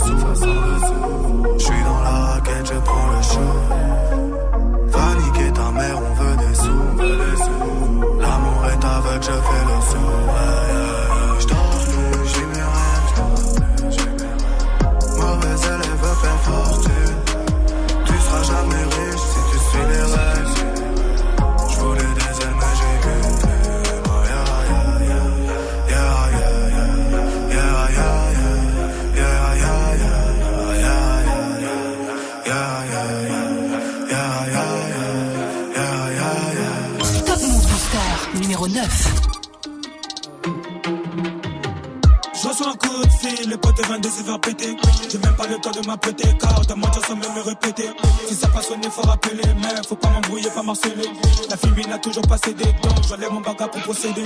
se 44.15 44.24
faire 44.24 44.39
péter. 44.39 44.75
J'ai 45.10 45.17
même 45.17 45.36
pas 45.36 45.48
le 45.48 45.57
temps 45.57 45.72
de 45.72 45.86
m'apprêter, 45.86 46.29
car 46.39 46.65
ta 46.65 46.75
mentir 46.75 47.01
sans 47.05 47.15
même 47.15 47.34
me 47.36 47.41
répéter. 47.41 47.89
Si 48.27 48.36
ça 48.36 48.48
passe 48.48 48.67
sonner, 48.67 48.89
faut 48.89 49.01
rappeler, 49.01 49.43
mais 49.62 49.84
faut 49.88 49.95
pas 49.95 50.10
m'embrouiller, 50.10 50.50
pas 50.50 50.63
marceler. 50.63 51.10
La 51.50 51.57
fille 51.57 51.88
n'a 51.88 51.98
toujours 51.98 52.24
pas 52.24 52.38
cédé, 52.38 52.65
donc 52.84 53.03
j'enlève 53.07 53.31
mon 53.31 53.41
bagage 53.41 53.72
pour 53.72 53.81
procéder. 53.81 54.25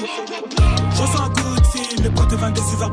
Je 0.96 1.02
reçois 1.02 1.26
un 1.26 1.30
coup 1.30 1.56
de 1.62 1.68
fil, 1.68 2.04
le 2.04 2.10
pote 2.12 2.34
22 2.34 2.62
se 2.62 2.76
faire. 2.78 2.92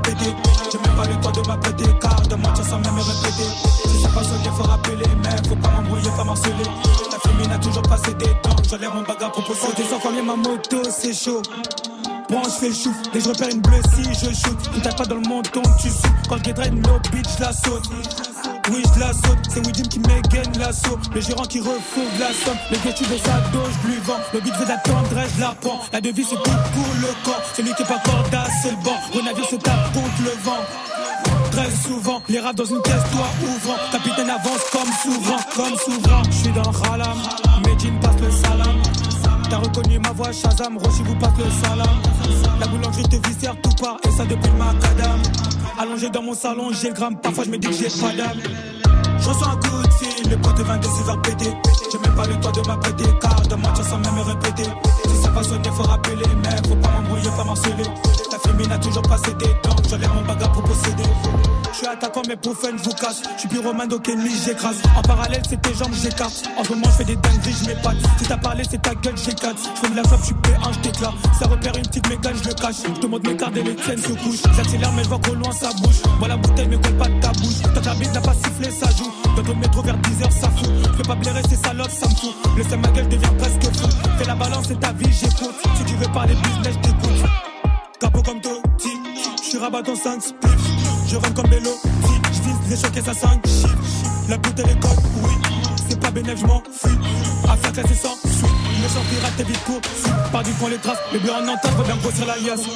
J'ai 0.72 0.78
même 0.78 0.96
pas 0.96 1.06
le 1.06 1.20
temps 1.20 1.32
de 1.32 1.46
m'apprêter, 1.46 1.84
car 2.00 2.28
ta 2.28 2.36
mentir 2.36 2.64
sans 2.64 2.78
même 2.78 2.94
me 2.94 3.02
répéter. 3.02 3.48
Si 3.88 4.02
ça 4.02 4.08
passe 4.08 4.28
sonner, 4.28 4.50
faut 4.56 4.64
rappeler, 4.64 5.10
mais 5.22 5.48
faut 5.48 5.56
pas 5.56 5.70
m'embrouiller, 5.70 6.10
pas 6.16 6.24
marceler. 6.24 6.68
La 7.12 7.18
fille 7.18 7.48
n'a 7.48 7.58
toujours 7.58 7.82
pas 7.82 7.98
cédé, 7.98 8.26
donc 8.42 8.64
j'enlève 8.68 8.94
mon 8.94 9.02
bagage 9.02 9.32
pour 9.32 9.44
procéder. 9.44 9.74
Descends 9.76 10.00
combien 10.02 10.22
ma 10.22 10.36
moto, 10.36 10.78
c'est 10.90 11.12
chaud. 11.12 11.42
Je 12.28 12.50
fais 12.60 12.68
le 12.68 12.74
chouf, 12.74 12.96
que 13.12 13.20
je 13.20 13.28
repère 13.28 13.48
une 13.50 13.60
bleue 13.60 13.80
si 13.94 14.02
je 14.04 14.34
shoot. 14.34 14.58
Une 14.74 14.82
tape 14.82 14.96
pas 14.96 15.04
dans 15.04 15.16
le 15.16 15.28
menton, 15.28 15.62
tu 15.80 15.88
sautes. 15.88 16.10
Quand 16.28 16.36
le 16.36 16.42
guédra 16.42 16.66
une 16.66 16.82
low 16.82 16.98
bitch, 17.12 17.26
je 17.38 17.44
la 17.44 17.52
saute. 17.52 17.84
Oui, 18.70 18.82
je 18.94 19.00
la 19.00 19.12
saute, 19.12 19.38
c'est 19.48 19.64
Widim 19.64 19.84
qui 19.88 20.00
m'égaine 20.00 20.58
l'assaut. 20.58 20.98
Le 21.14 21.20
gérant 21.20 21.44
qui 21.44 21.60
refourgue 21.60 22.18
la 22.18 22.32
somme. 22.32 22.56
Le 22.70 22.78
ghetto 22.78 23.04
de 23.04 23.18
sa 23.18 23.38
dose, 23.52 23.72
je 23.82 23.88
lui 23.88 23.98
vends. 24.04 24.20
Le 24.32 24.40
but 24.40 24.54
veut 24.56 24.66
d'attendre, 24.66 25.08
je 25.36 25.40
la 25.40 25.54
prends. 25.60 25.80
La 25.92 26.00
devise, 26.00 26.26
c'est 26.30 26.36
tout 26.36 26.58
pour 26.74 26.94
le 27.00 27.24
corps. 27.24 27.42
Celui 27.56 27.72
qui 27.74 27.82
est 27.82 27.86
pas 27.86 28.00
corda, 28.04 28.44
c'est 28.62 28.70
le 28.70 28.76
banc. 28.82 28.96
Renavire 29.14 29.48
se 29.48 29.56
tape 29.56 29.92
contre 29.92 30.22
le 30.24 30.42
vent. 30.42 30.62
Très 31.52 31.70
souvent, 31.70 32.22
les 32.28 32.40
rats 32.40 32.52
dans 32.52 32.64
une 32.64 32.82
caisse, 32.82 33.04
toi 33.12 33.26
ouvrant. 33.42 33.76
Capitaine 33.92 34.30
avance 34.30 34.64
comme 34.72 34.92
souverain, 35.02 35.40
comme 35.54 35.78
souverain. 35.78 36.22
Je 36.26 36.36
suis 36.36 36.52
dans 36.52 36.70
Ralam, 36.70 37.18
Medine 37.64 37.98
passe 38.00 38.20
le 38.20 38.30
salam. 38.30 38.45
T'as 39.48 39.58
reconnu 39.58 39.98
ma 40.00 40.10
voix, 40.12 40.32
Shazam, 40.32 40.76
Roshi 40.78 41.02
vous 41.04 41.14
passe 41.16 41.30
le 41.38 41.50
salam. 41.62 41.86
La 42.60 42.66
boulangerie 42.66 43.04
te 43.04 43.28
viscère 43.28 43.54
tout 43.62 43.70
part, 43.80 43.96
et 44.04 44.10
ça 44.10 44.24
depuis 44.24 44.50
le 44.50 44.58
macadam. 44.58 45.20
Allongé 45.78 46.10
dans 46.10 46.22
mon 46.22 46.34
salon, 46.34 46.70
j'ai 46.72 46.88
le 46.88 46.94
gramme, 46.94 47.16
parfois 47.20 47.44
je 47.44 47.50
me 47.50 47.58
dis 47.58 47.68
que 47.68 47.74
j'ai 47.74 47.88
pas 48.00 48.12
d'âme. 48.12 48.38
Je 49.18 49.28
reçois 49.28 49.48
un 49.48 49.56
coup 49.56 49.82
de 49.82 49.92
fil, 49.92 50.30
le 50.30 50.36
pote 50.38 50.58
22 50.58 50.88
se 50.88 51.02
faire 51.04 51.22
péter. 51.22 51.52
J'ai 51.92 51.98
même 51.98 52.14
pas 52.16 52.26
le 52.26 52.34
temps 52.40 52.52
de 52.52 52.66
m'apprêter, 52.66 53.04
car 53.20 53.40
de 53.42 53.54
mentir 53.54 53.84
sans 53.84 53.98
même 53.98 54.14
me 54.14 54.22
répéter. 54.22 54.70
Si 55.06 55.22
ça 55.22 55.28
passe 55.28 55.48
sonner, 55.48 55.70
faut 55.70 55.82
rappeler, 55.84 56.26
mais 56.42 56.68
faut 56.68 56.76
pas 56.76 56.90
m'embrouiller, 56.90 57.30
pas 57.36 57.44
marceler. 57.44 57.84
La 58.32 58.38
fémine 58.38 58.72
a 58.72 58.78
toujours 58.78 59.02
pas 59.02 59.18
cédé, 59.18 59.46
donc 59.62 59.88
j'enlève 59.88 60.12
mon 60.14 60.22
bagage 60.22 60.52
pour 60.52 60.62
posséder. 60.64 61.05
Mais 62.28 62.36
pour 62.36 62.54
vous 62.54 62.94
casse. 62.94 63.22
Je 63.36 63.40
suis 63.40 63.48
pyromane, 63.48 63.88
Kenny, 64.00 64.30
j'écrase. 64.44 64.82
En 64.96 65.02
parallèle, 65.02 65.42
c'est 65.48 65.60
tes 65.62 65.74
jambes, 65.74 65.92
j'écarte. 65.92 66.48
En 66.58 66.64
ce 66.64 66.70
moment, 66.70 66.86
je 66.86 66.90
fais 66.90 67.04
des 67.04 67.16
dingueries, 67.16 67.54
je 67.62 67.66
m'épate. 67.66 67.96
Si 68.18 68.24
t'as 68.26 68.36
parlé, 68.36 68.64
c'est 68.68 68.82
ta 68.82 68.94
gueule, 68.94 69.16
j'éclate. 69.16 69.56
Je 69.58 69.80
fais 69.80 69.90
de 69.90 69.96
la 69.96 70.02
frappe, 70.02 70.20
je 70.20 70.26
suis 70.26 70.34
P1, 70.34 70.72
je. 70.72 71.38
Ça 71.38 71.46
repère 71.46 71.76
une 71.76 71.86
petite 71.86 72.08
mégane, 72.08 72.34
je 72.42 72.48
le 72.48 72.54
cache. 72.54 72.76
Je 72.84 73.00
te 73.00 73.06
montre 73.06 73.30
mes 73.30 73.36
cartes 73.36 73.56
et 73.56 73.62
les 73.62 73.76
tiennes 73.76 74.02
se 74.02 74.12
couchent. 74.12 74.42
J'accélère, 74.56 74.92
mais 74.92 75.04
je 75.04 75.08
vois 75.08 75.20
qu'au 75.20 75.34
loin, 75.34 75.52
ça 75.52 75.70
bouge. 75.82 76.02
Voilà 76.18 76.34
la 76.34 76.40
bouteille, 76.40 76.68
mais 76.68 76.80
colle 76.80 76.96
pas 76.96 77.08
de 77.08 77.20
ta 77.20 77.32
bouche. 77.32 77.62
Tant 77.62 77.80
que 77.80 77.86
la 77.86 78.12
n'a 78.12 78.20
pas 78.20 78.34
sifflé, 78.34 78.70
ça 78.70 78.90
joue. 78.96 79.12
Dans 79.36 79.42
le 79.42 79.54
métro 79.54 79.82
vers 79.82 79.96
10h, 79.96 80.30
ça 80.30 80.50
fout. 80.50 80.70
Je 80.82 80.96
peux 80.96 81.02
pas 81.04 81.14
blairer 81.14 81.42
ces 81.48 81.56
salopes, 81.56 81.90
ça 81.90 82.08
me 82.08 82.14
fout. 82.14 82.34
Le 82.56 82.76
ma 82.76 82.88
gueule 82.88 83.08
devient 83.08 83.36
presque 83.38 83.76
fou. 83.76 83.88
Fais 84.18 84.24
la 84.24 84.34
balance, 84.34 84.66
c'est 84.68 84.80
ta 84.80 84.92
vie, 84.92 85.12
j'écoute. 85.12 85.54
Si 85.76 85.84
tu 85.84 85.94
veux 85.94 86.08
parler 86.12 86.34
business, 86.34 86.74
je 86.74 86.88
t'écoute. 86.88 87.30
Capot 88.00 88.22
comme 88.22 88.40
Totti, 88.40 88.90
je 89.42 89.48
suis 89.48 89.58
rabat 89.58 89.82
en 89.88 89.94
5 89.94 90.22
spliff. 90.22 90.86
Je 91.08 91.16
rentre 91.16 91.34
comme 91.34 91.50
vélo, 91.50 91.70
chocs 92.74 92.96
et 92.96 93.02
ça 93.02 93.14
5 93.14 93.46
chiffres. 93.46 93.76
La 94.28 94.36
bouteille 94.38 94.70
est 94.70 94.80
colle, 94.80 94.90
oui. 95.22 95.30
C'est 95.88 96.00
pas 96.00 96.10
bénéf, 96.10 96.40
je 96.40 96.46
m'en 96.46 96.60
fous. 96.72 96.88
Affaire 97.48 97.72
classée 97.72 97.94
sans 97.94 98.14
sous. 98.14 98.46
Méchant 98.82 99.04
pirate, 99.08 99.32
t'es 99.36 99.44
vite 99.44 99.64
court. 99.64 99.80
Par 100.32 100.42
du 100.42 100.52
coin 100.54 100.70
les 100.70 100.78
traces, 100.78 100.98
les 101.12 101.18
bleus 101.20 101.32
en 101.32 101.46
entente, 101.46 101.72
reviens 101.78 101.96
grossir 101.96 102.26
la 102.26 102.36
liasse. 102.36 102.66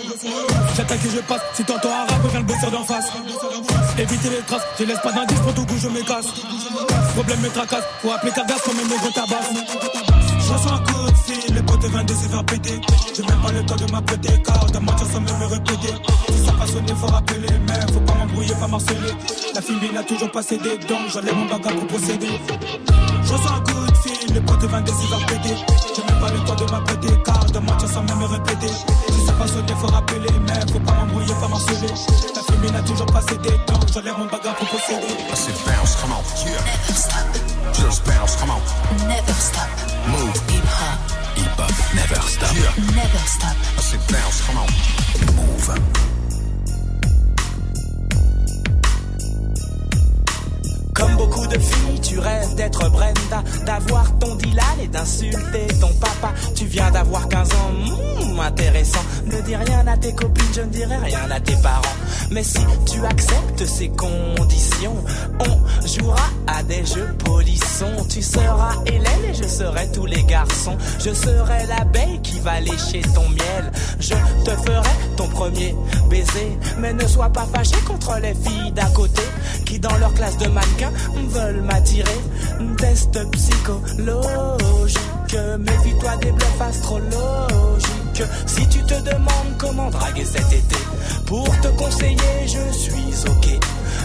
J'attaque 0.77 1.05
et 1.05 1.11
je 1.11 1.21
passe. 1.23 1.41
Si 1.55 1.65
t'entends 1.65 1.91
arabe, 1.91 2.23
reviens 2.23 2.41
le 2.41 2.47
bosser 2.47 2.71
d'en 2.71 2.85
face. 2.85 3.07
Éviter 3.99 4.31
les 4.31 4.43
traces, 4.47 4.63
je 4.79 4.85
laisse 4.85 5.01
pas 5.03 5.13
d'indice 5.13 5.41
pour 5.41 5.55
tout 5.55 5.67
goût, 5.67 5.79
je 5.79 5.89
me 5.89 6.03
casse. 6.03 6.27
Problème 7.15 7.41
me 7.41 7.49
tracasse, 7.49 7.85
faut 8.01 8.13
appeler 8.13 8.33
Cargas 8.33 8.61
comme 8.65 8.79
un 8.79 8.89
négro 8.89 9.11
tabasse. 9.11 9.51
Les 11.55 11.63
potes 11.63 11.85
viennent 11.85 12.07
de 12.07 12.15
se 12.15 12.29
faire 12.29 12.45
péter. 12.45 12.81
J'ai 13.15 13.23
même 13.23 13.41
pas 13.41 13.53
le 13.53 13.65
temps 13.65 13.77
de 13.77 13.91
m'apprêter, 13.91 14.43
car 14.45 14.67
de 14.67 14.79
mentir 14.79 15.07
sans 15.07 15.21
même 15.21 15.39
me 15.39 15.47
répéter. 15.47 15.95
Si 16.29 16.45
ça 16.45 16.53
passe 16.53 16.73
sonné, 16.73 16.93
faut 16.95 17.07
rappeler, 17.07 17.49
mais 17.67 17.93
faut 17.93 18.01
pas 18.01 18.15
m'embrouiller, 18.15 18.55
pas 18.55 18.69
marceler. 18.69 19.13
La 19.55 19.61
fille 19.61 19.93
n'a 19.93 20.03
toujours 20.03 20.31
pas 20.31 20.43
cédé, 20.43 20.79
donc 20.89 21.09
j'enlève 21.13 21.35
mon 21.35 21.47
bagage 21.47 21.75
pour 21.75 21.87
procéder. 21.87 22.41
Je 23.23 23.33
ressens 23.33 23.55
un 23.55 23.61
coup 23.61 23.87
de 23.87 23.97
fil, 23.99 24.35
les 24.35 24.41
potes 24.41 24.65
viennent 24.65 24.85
de 24.85 24.91
se 24.91 25.07
faire 25.07 25.27
péter. 25.27 25.55
J'ai 25.95 26.03
même 26.03 26.21
pas 26.21 26.31
le 26.31 26.39
temps 26.45 26.55
de 26.55 26.71
m'apprêter, 26.71 27.09
car 27.25 27.45
de 27.45 27.59
mentir 27.59 27.89
sans 27.89 28.03
même 28.03 28.19
me 28.19 28.27
répéter. 28.27 28.73
Si 29.09 29.27
ça 29.27 29.33
passe 29.33 29.53
sonné, 29.53 29.73
faut 29.81 29.87
rappeler, 29.89 30.35
mais 30.47 30.73
faut 30.73 30.81
pas 30.81 30.93
m'embrouiller, 30.93 31.35
pas 31.41 31.49
marceler. 31.49 31.93
La 32.35 32.43
fille 32.43 32.73
n'a 32.73 32.83
toujours 32.83 33.07
pas 33.07 33.23
cédé, 33.23 33.51
donc 33.67 33.87
j'enlève 33.93 34.19
mon 34.19 34.27
bagage 34.27 34.55
pour 34.57 34.69
procéder. 34.69 35.15
Bounce, 35.67 35.97
come 35.97 36.13
on, 36.13 36.23
yeah. 36.47 36.61
Never 36.65 36.95
stop. 36.95 37.27
Just 37.75 38.05
bounce, 38.07 38.37
come 38.37 38.51
on. 38.51 39.09
Never 39.09 39.33
stop. 39.33 39.69
Move, 40.07 40.37
Hip 40.49 40.65
hop. 40.65 41.10
Hip 41.37 41.55
hop, 41.59 41.71
never 41.95 42.21
stop. 42.23 42.55
Yeah. 42.55 42.73
Never 42.95 43.19
stop. 43.27 43.57
I 43.77 43.81
said 43.81 44.01
bounce, 44.13 44.41
come 44.47 44.59
on. 44.59 44.69
Move. 45.37 46.20
Comme 51.01 51.17
beaucoup 51.17 51.47
de 51.47 51.59
filles, 51.59 52.01
tu 52.03 52.19
rêves 52.19 52.55
d'être 52.57 52.91
Brenda, 52.91 53.43
d'avoir 53.65 54.19
ton 54.19 54.35
Dylan 54.35 54.81
et 54.83 54.89
d'insulter 54.89 55.67
ton 55.81 55.93
papa. 55.95 56.33
Tu 56.55 56.67
viens 56.67 56.91
d'avoir 56.91 57.29
15 57.29 57.49
ans, 57.55 57.73
hmm, 57.73 58.41
intéressant. 58.41 59.01
Ne 59.25 59.41
dis 59.41 59.57
rien 59.57 59.87
à 59.87 59.97
tes 59.97 60.15
copines, 60.15 60.53
je 60.55 60.61
ne 60.61 60.67
dirai 60.67 60.97
rien 60.97 61.31
à 61.31 61.41
tes 61.41 61.57
parents. 61.57 61.97
Mais 62.31 62.43
si 62.43 62.61
tu 62.87 63.05
acceptes 63.05 63.65
ces 63.65 63.89
conditions, 63.89 64.97
on 65.41 65.87
jouera 65.87 66.29
à 66.47 66.63
des 66.63 66.85
jeux 66.85 67.15
polissons. 67.25 68.07
Tu 68.09 68.23
seras 68.23 68.75
Hélène 68.87 69.25
et 69.31 69.35
je 69.35 69.49
serai 69.49 69.91
tous 69.93 70.07
les 70.07 70.23
garçons. 70.25 70.77
Je 70.99 71.13
serai 71.15 71.67
l'abeille 71.67 72.21
qui 72.23 72.41
va 72.41 72.61
lécher 72.61 73.03
ton 73.15 73.29
miel. 73.31 73.73
Je 73.99 74.15
te 74.45 74.51
ferai 74.51 74.91
ton 75.17 75.29
premier 75.29 75.75
baiser. 76.09 76.59
Mais 76.79 76.93
ne 76.93 77.07
sois 77.07 77.31
pas 77.31 77.47
fâché 77.53 77.77
contre 77.87 78.19
les 78.21 78.35
filles 78.35 78.73
d'à 78.73 78.87
côté 78.87 79.23
qui 79.65 79.79
dans 79.79 79.97
leur 79.99 80.13
classe 80.15 80.37
de 80.39 80.49
mannequins 80.49 80.90
veulent 81.29 81.63
m'attirer. 81.63 82.21
Test 82.79 83.19
psychologique. 83.33 84.99
Méfie-toi 85.59 86.17
des 86.23 86.33
bluffs 86.33 86.61
astrologiques. 86.61 88.23
Si 88.47 88.69
tu 88.69 88.83
te 88.83 88.95
demandes 89.03 89.57
comment 89.59 89.91
draguer 89.91 90.25
cet 90.25 90.53
été, 90.53 90.77
pour 91.27 91.49
te 91.61 91.69
conseiller, 91.69 92.47
je 92.47 92.73
suis 92.77 93.15
ok. 93.27 93.61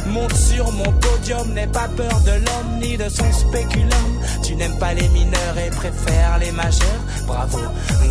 Monte 0.07 0.35
sur 0.35 0.71
mon 0.71 0.91
podium, 0.91 1.53
n'aie 1.53 1.67
pas 1.67 1.87
peur 1.97 2.21
de 2.21 2.31
l'homme 2.31 2.79
ni 2.79 2.95
de 2.95 3.09
son 3.09 3.31
spéculum. 3.31 4.21
Tu 4.43 4.55
n'aimes 4.55 4.77
pas 4.77 4.93
les 4.93 5.09
mineurs 5.09 5.57
et 5.57 5.69
préfères 5.71 6.37
les 6.39 6.51
majeurs. 6.51 7.01
Bravo, 7.25 7.59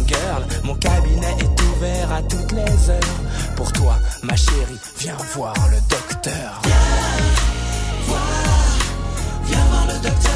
girl, 0.07 0.45
mon 0.65 0.75
cabinet 0.75 1.37
est 1.39 1.63
ouvert 1.63 2.13
à 2.13 2.23
toutes 2.23 2.53
les 2.53 2.91
heures. 2.91 3.21
Pour 3.57 3.73
toi, 3.73 3.97
ma 4.25 4.35
chérie, 4.37 4.81
viens 4.99 5.17
voir 5.35 5.55
le 5.71 5.79
docteur. 5.89 6.61
Voir 10.05 10.15
le 10.29 10.34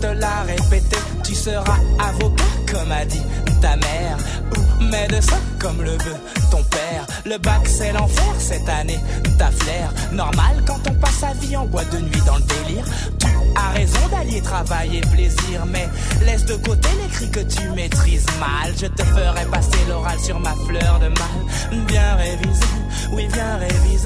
te 0.00 0.06
l'a 0.06 0.42
répété. 0.46 0.96
Tu 1.24 1.34
seras 1.34 1.78
avocat, 1.98 2.44
comme 2.70 2.90
a 2.90 3.04
dit 3.04 3.22
ta 3.60 3.76
mère. 3.76 4.16
Ou 4.56 4.84
médecin, 4.84 5.38
comme 5.58 5.82
le 5.82 5.92
veut 5.92 6.20
ton 6.50 6.62
père. 6.64 7.06
Le 7.24 7.38
bac, 7.38 7.60
c'est 7.66 7.92
l'enfer 7.92 8.34
cette 8.38 8.68
année. 8.68 8.98
Ta 9.38 9.50
flair, 9.50 9.92
normal 10.12 10.62
quand 10.66 10.80
on 10.88 10.94
passe 10.94 11.18
sa 11.20 11.32
vie 11.34 11.56
en 11.56 11.66
boîte 11.66 11.90
de 11.92 11.98
nuit 11.98 12.22
dans 12.26 12.36
le 12.36 12.42
délire. 12.42 12.84
Tu 13.18 13.26
as 13.56 13.70
raison 13.70 14.08
d'allier 14.10 14.40
travail 14.40 14.96
et 14.96 15.00
plaisir, 15.00 15.66
mais 15.66 15.88
laisse 16.24 16.44
de 16.44 16.54
côté 16.54 16.88
les 17.02 17.08
cris 17.08 17.30
que 17.30 17.40
tu 17.40 17.68
maîtrises 17.70 18.26
mal. 18.38 18.72
Je 18.76 18.86
te 18.86 19.02
ferai 19.02 19.44
passer 19.46 19.78
l'oral 19.88 20.18
sur 20.18 20.40
ma 20.40 20.54
fleur 20.66 20.98
de 21.00 21.08
mal. 21.08 21.84
Bien 21.86 22.16
révisé, 22.16 22.66
oui, 23.12 23.28
bien 23.32 23.56
révisé. 23.56 24.04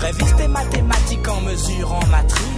Révise 0.00 0.34
tes 0.36 0.48
mathématiques 0.48 1.28
en 1.28 1.40
mesurant 1.42 2.00
ma 2.10 2.22
trique 2.24 2.51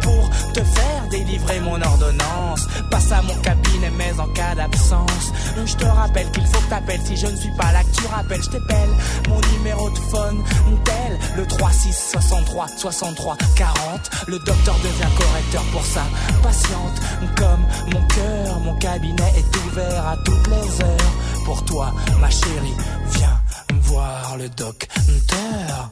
pour 0.00 0.30
te 0.52 0.60
faire 0.60 1.08
délivrer 1.10 1.60
mon 1.60 1.80
ordonnance. 1.80 2.66
Passe 2.90 3.12
à 3.12 3.22
mon 3.22 3.34
cabinet, 3.36 3.90
mais 3.96 4.12
en 4.18 4.26
cas 4.28 4.54
d'absence, 4.54 5.32
je 5.64 5.74
te 5.74 5.84
rappelle 5.84 6.30
qu'il 6.32 6.46
faut 6.46 6.60
que 6.60 6.70
t'appelles 6.70 7.00
si 7.04 7.16
je 7.16 7.26
ne 7.26 7.36
suis 7.36 7.54
pas 7.56 7.72
là, 7.72 7.82
que 7.82 7.96
tu 7.96 8.06
rappelles, 8.06 8.42
je 8.42 8.50
t'appelle 8.50 8.90
mon 9.28 9.40
numéro 9.56 9.90
de 9.90 9.98
phone, 10.10 10.42
tel 10.84 11.18
le 11.36 11.46
36 11.46 12.10
63 12.12 12.68
63 12.76 13.36
40. 13.56 14.10
Le 14.28 14.38
docteur 14.38 14.76
devient 14.76 15.14
correcteur 15.16 15.62
pour 15.72 15.84
sa 15.84 16.02
patiente. 16.42 17.00
Comme 17.36 17.66
mon 17.92 18.06
cœur, 18.06 18.60
mon 18.60 18.74
cabinet 18.76 19.32
est 19.36 19.56
ouvert 19.66 20.06
à 20.06 20.16
toutes 20.24 20.46
les 20.48 20.84
heures. 20.84 21.44
Pour 21.44 21.64
toi, 21.64 21.92
ma 22.20 22.30
chérie, 22.30 22.74
viens 23.12 23.40
voir 23.82 24.36
le 24.36 24.48
docteur. 24.48 25.90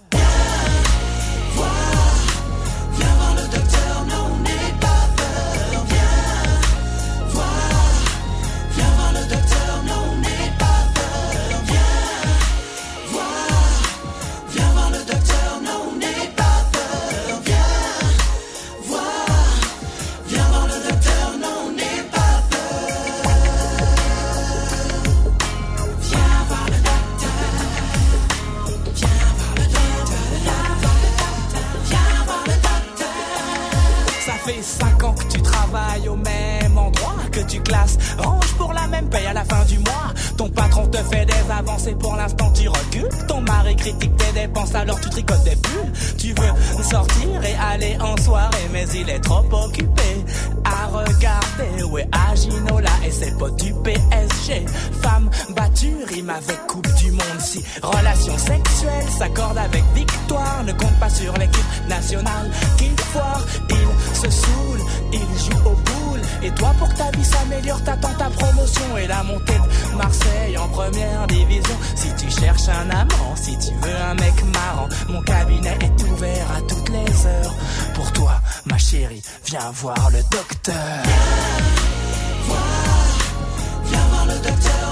Tu 37.47 37.61
classes, 37.61 37.99
range 38.19 38.55
pour 38.57 38.73
la 38.73 38.87
même 38.87 39.09
paye 39.09 39.27
à 39.27 39.33
la 39.33 39.45
fin 39.45 39.65
du 39.65 39.79
mois. 39.79 40.13
Ton 40.37 40.49
patron 40.49 40.87
te 40.87 40.99
fait 40.99 41.27
des 41.27 41.51
avancées, 41.51 41.95
pour 41.95 42.17
l'instant 42.17 42.51
tu 42.53 42.69
recules. 42.69 43.09
Ton 43.35 43.41
mari 43.41 43.75
critique 43.75 44.17
tes 44.17 44.41
dépenses, 44.41 44.77
alors 44.77 45.01
tu 45.01 45.11
tricotes 45.11 45.43
des 45.43 45.57
bulles. 45.57 45.93
Tu 46.17 46.29
veux 46.29 46.85
sortir 46.85 47.45
et 47.45 47.57
aller 47.57 47.97
en 48.01 48.17
soirée, 48.17 48.69
mais 48.73 48.85
il 48.95 49.11
est 49.11 49.19
trop 49.19 49.45
occupé 49.51 50.25
à 50.65 50.87
regarder. 50.87 51.83
Ouais, 51.91 52.09
Aginola 52.31 52.93
et 53.05 53.11
ses 53.11 53.33
potes 53.33 53.61
du 53.61 53.75
PSG. 53.83 54.65
Femme 55.03 55.29
battue, 55.57 55.97
rime 56.07 56.31
avec 56.31 56.65
Coupe 56.69 56.87
du 56.95 57.11
Monde. 57.11 57.41
Si 57.41 57.61
relation 57.83 58.39
sexuelle 58.39 59.09
s'accorde 59.19 59.59
avec 59.59 59.83
victoire, 59.97 60.63
ne 60.65 60.73
compte 60.73 60.99
pas 61.01 61.11
sur 61.11 61.33
l'équipe 61.37 61.89
nationale 61.89 62.51
qu'il 62.79 62.97
foire. 63.01 63.45
Il 63.69 64.15
se 64.15 64.31
saoule, 64.31 64.81
il 65.13 65.19
joue 65.19 65.59
au 65.67 65.75
boule. 65.75 66.21
Et 66.45 66.51
toi, 66.53 66.73
pour 66.79 66.93
ta 66.95 67.11
vie 67.11 67.25
s'améliore, 67.25 67.83
t'attends 67.83 68.15
ta 68.19 68.31
promotion 68.31 68.97
et 68.99 69.07
la 69.07 69.23
montée 69.23 69.55
de 69.55 69.97
Marseille 69.97 70.59
en 70.59 70.69
première 70.69 71.27
division. 71.27 71.77
Si 71.97 72.09
tu 72.17 72.31
cherches 72.31 72.69
un 72.69 72.91
amant, 72.91 73.24
si 73.37 73.57
tu 73.59 73.75
veux 73.83 73.97
un 73.97 74.15
mec 74.15 74.35
marrant, 74.53 74.89
mon 75.09 75.21
cabinet 75.23 75.77
est 75.81 76.03
ouvert 76.05 76.47
à 76.57 76.61
toutes 76.63 76.89
les 76.91 77.27
heures. 77.27 77.55
Pour 77.95 78.13
toi, 78.13 78.41
ma 78.67 78.79
chérie, 78.79 79.23
viens 79.47 79.71
voir 79.73 80.11
le 80.11 80.23
docteur. 80.31 80.75
Viens 81.05 82.47
voir, 82.47 83.07
viens 83.85 84.07
voir 84.11 84.27
le 84.27 84.35
docteur, 84.35 84.84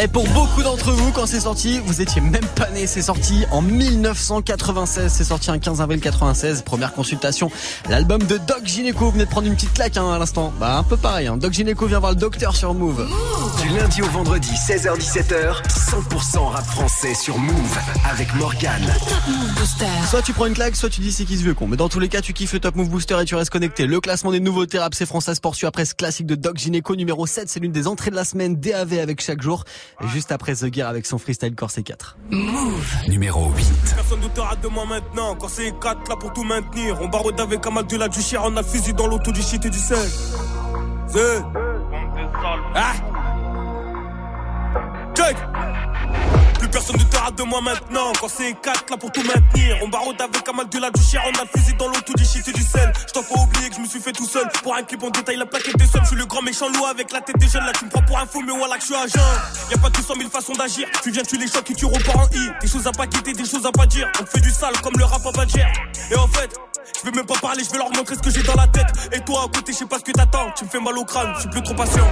Et 0.00 0.06
pour 0.06 0.28
beaucoup 0.28 0.62
d'entre 0.62 0.92
vous, 0.92 1.10
quand 1.10 1.26
c'est 1.26 1.40
sorti, 1.40 1.80
vous 1.84 2.00
étiez 2.00 2.20
même 2.20 2.46
pas 2.54 2.70
né. 2.70 2.86
C'est 2.86 3.02
sorti 3.02 3.44
en 3.50 3.60
1996. 3.60 5.12
C'est 5.12 5.24
sorti 5.24 5.50
un 5.50 5.58
15 5.58 5.80
avril 5.80 6.00
96. 6.00 6.62
Première 6.62 6.92
consultation. 6.92 7.50
L'album 7.88 8.22
de 8.22 8.36
Doc 8.36 8.64
Gineco. 8.64 9.06
Vous 9.06 9.10
venez 9.10 9.24
de 9.24 9.30
prendre 9.30 9.48
une 9.48 9.54
petite 9.54 9.72
claque 9.72 9.96
hein, 9.96 10.12
à 10.12 10.18
l'instant. 10.20 10.52
Bah 10.60 10.78
un 10.78 10.84
peu 10.84 10.96
pareil. 10.96 11.26
Hein. 11.26 11.36
Doc 11.36 11.52
Gineco 11.52 11.86
vient 11.86 11.98
voir 11.98 12.12
le 12.12 12.16
docteur 12.16 12.54
sur 12.54 12.74
Move. 12.74 13.08
Du 13.68 13.76
lundi 13.76 14.00
au 14.00 14.06
vendredi, 14.06 14.50
16h-17h, 14.54 15.62
100% 15.68 16.38
rap 16.38 16.64
français 16.64 17.12
sur 17.12 17.36
Move 17.36 17.78
avec 18.08 18.34
Morgane. 18.36 18.94
Soit 20.08 20.22
tu 20.22 20.32
prends 20.32 20.46
une 20.46 20.54
claque, 20.54 20.74
soit 20.74 20.88
tu 20.88 21.02
dis 21.02 21.12
c'est 21.12 21.26
qui 21.26 21.36
ce 21.36 21.42
vieux 21.42 21.52
con. 21.52 21.66
Mais 21.66 21.76
dans 21.76 21.90
tous 21.90 22.00
les 22.00 22.08
cas, 22.08 22.22
tu 22.22 22.32
kiffes 22.32 22.54
le 22.54 22.60
Top 22.60 22.76
Move 22.76 22.88
Booster 22.88 23.18
et 23.20 23.26
tu 23.26 23.34
restes 23.34 23.50
connecté. 23.50 23.86
Le 23.86 24.00
classement 24.00 24.32
des 24.32 24.40
nouveautés 24.40 24.78
rap, 24.78 24.94
c'est 24.94 25.04
français 25.04 25.32
poursuit 25.42 25.66
après 25.66 25.84
ce 25.84 25.94
classique 25.94 26.24
de 26.24 26.34
Doc 26.34 26.56
Gineco 26.56 26.96
numéro 26.96 27.26
7. 27.26 27.50
C'est 27.50 27.60
l'une 27.60 27.72
des 27.72 27.86
entrées 27.86 28.10
de 28.10 28.16
la 28.16 28.24
semaine 28.24 28.56
DAV 28.56 29.00
avec 29.00 29.20
chaque 29.20 29.42
jour. 29.42 29.64
Et 30.02 30.08
juste 30.08 30.32
après 30.32 30.54
The 30.54 30.74
Gear 30.74 30.88
avec 30.88 31.04
son 31.04 31.18
freestyle 31.18 31.54
Corset 31.54 31.82
4. 31.82 32.16
Numéro 33.08 33.50
8. 33.50 33.66
Personne 33.96 34.20
ne 34.20 34.28
te 34.28 34.40
rate 34.40 34.62
de 34.62 34.68
moi 34.68 34.86
maintenant. 34.86 35.36
C'est 35.46 35.78
4 35.78 36.08
là 36.08 36.16
pour 36.16 36.32
tout 36.32 36.44
maintenir. 36.44 37.02
On 37.02 37.08
barode 37.08 37.38
avec 37.38 37.66
un 37.66 37.70
mal 37.70 37.86
de 37.86 37.96
la 37.98 38.08
du 38.08 38.22
chien. 38.22 38.40
On 38.44 38.56
a 38.56 38.62
fusil 38.62 38.94
dans 38.94 39.06
l'auto 39.06 39.30
du 39.30 39.42
shit 39.42 39.62
et 39.66 39.70
du 39.70 39.78
sel. 39.78 39.98
Ah! 42.74 43.27
Plus 46.58 46.68
personne 46.68 46.96
ne 46.96 47.02
te 47.02 47.16
rate 47.16 47.34
de 47.34 47.42
moi 47.42 47.60
maintenant. 47.60 48.12
Quand 48.20 48.28
c'est 48.28 48.52
4 48.52 48.90
là 48.90 48.96
pour 48.96 49.10
tout 49.10 49.22
maintenir. 49.22 49.76
On 49.82 49.88
barode 49.88 50.20
avec 50.20 50.48
un 50.48 50.52
mal 50.52 50.68
de 50.68 50.78
la 50.78 50.90
du 50.90 51.02
chien. 51.02 51.20
On 51.26 51.38
a 51.40 51.42
le 51.42 51.60
fusil 51.60 51.74
dans 51.74 51.88
l'auto 51.88 52.12
du 52.14 52.24
shit 52.24 52.46
et 52.46 52.52
du 52.52 52.62
sel. 52.62 52.92
Je 53.06 53.12
t'en 53.12 53.22
pas 53.22 53.40
oublier 53.40 53.68
que 53.68 53.74
je 53.74 53.80
me 53.80 53.86
suis 53.86 54.00
fait 54.00 54.12
tout 54.12 54.26
seul. 54.26 54.48
Pour 54.62 54.76
un 54.76 54.82
clip 54.84 55.02
en 55.02 55.10
détail, 55.10 55.36
la 55.36 55.46
plaquette 55.46 55.76
des 55.76 55.86
seul. 55.86 56.02
Je 56.02 56.08
suis 56.08 56.16
le 56.16 56.26
grand 56.26 56.42
méchant 56.42 56.68
loup 56.68 56.86
avec 56.86 57.12
la 57.12 57.20
tête 57.20 57.36
des 57.38 57.48
jeunes. 57.48 57.64
Là, 57.64 57.72
tu 57.76 57.84
me 57.84 57.90
prends 57.90 58.02
pour 58.02 58.18
un 58.18 58.26
fou, 58.26 58.42
mais 58.46 58.56
voilà 58.56 58.76
que 58.76 58.82
je 58.82 58.86
suis 58.86 58.94
agent. 58.94 59.18
Y'a 59.70 59.78
pas 59.78 59.90
200 59.90 60.14
000 60.18 60.30
façons 60.30 60.52
d'agir. 60.52 60.86
Tu 61.02 61.10
viens, 61.10 61.22
tu 61.24 61.36
les 61.36 61.48
chocs 61.48 61.68
et 61.68 61.74
tu 61.74 61.86
repars 61.86 62.18
en 62.18 62.28
I. 62.32 62.50
Des 62.60 62.68
choses 62.68 62.86
à 62.86 62.92
pas 62.92 63.08
quitter, 63.08 63.32
des 63.32 63.44
choses 63.44 63.66
à 63.66 63.72
pas 63.72 63.86
dire. 63.86 64.08
On 64.20 64.26
fait 64.26 64.40
du 64.40 64.50
sale 64.50 64.78
comme 64.82 64.94
le 64.98 65.04
rap 65.04 65.26
à 65.26 65.32
Badger. 65.32 65.66
Et 66.12 66.16
en 66.16 66.28
fait, 66.28 66.54
je 66.96 67.10
vais 67.10 67.16
même 67.16 67.26
pas 67.26 67.38
parler, 67.40 67.64
je 67.64 67.70
vais 67.70 67.78
leur 67.78 67.90
montrer 67.90 68.14
ce 68.14 68.20
que 68.20 68.30
j'ai 68.30 68.42
dans 68.42 68.54
la 68.54 68.68
tête. 68.68 68.86
Et 69.12 69.20
toi 69.20 69.46
à 69.46 69.56
côté, 69.56 69.72
je 69.72 69.78
sais 69.78 69.86
pas 69.86 69.98
ce 69.98 70.04
que 70.04 70.12
t'attends. 70.12 70.52
Tu 70.56 70.64
me 70.64 70.70
fais 70.70 70.80
mal 70.80 70.96
au 70.96 71.04
crâne, 71.04 71.32
je 71.34 71.40
suis 71.40 71.50
plus 71.50 71.62
trop 71.62 71.74
patient. 71.74 72.06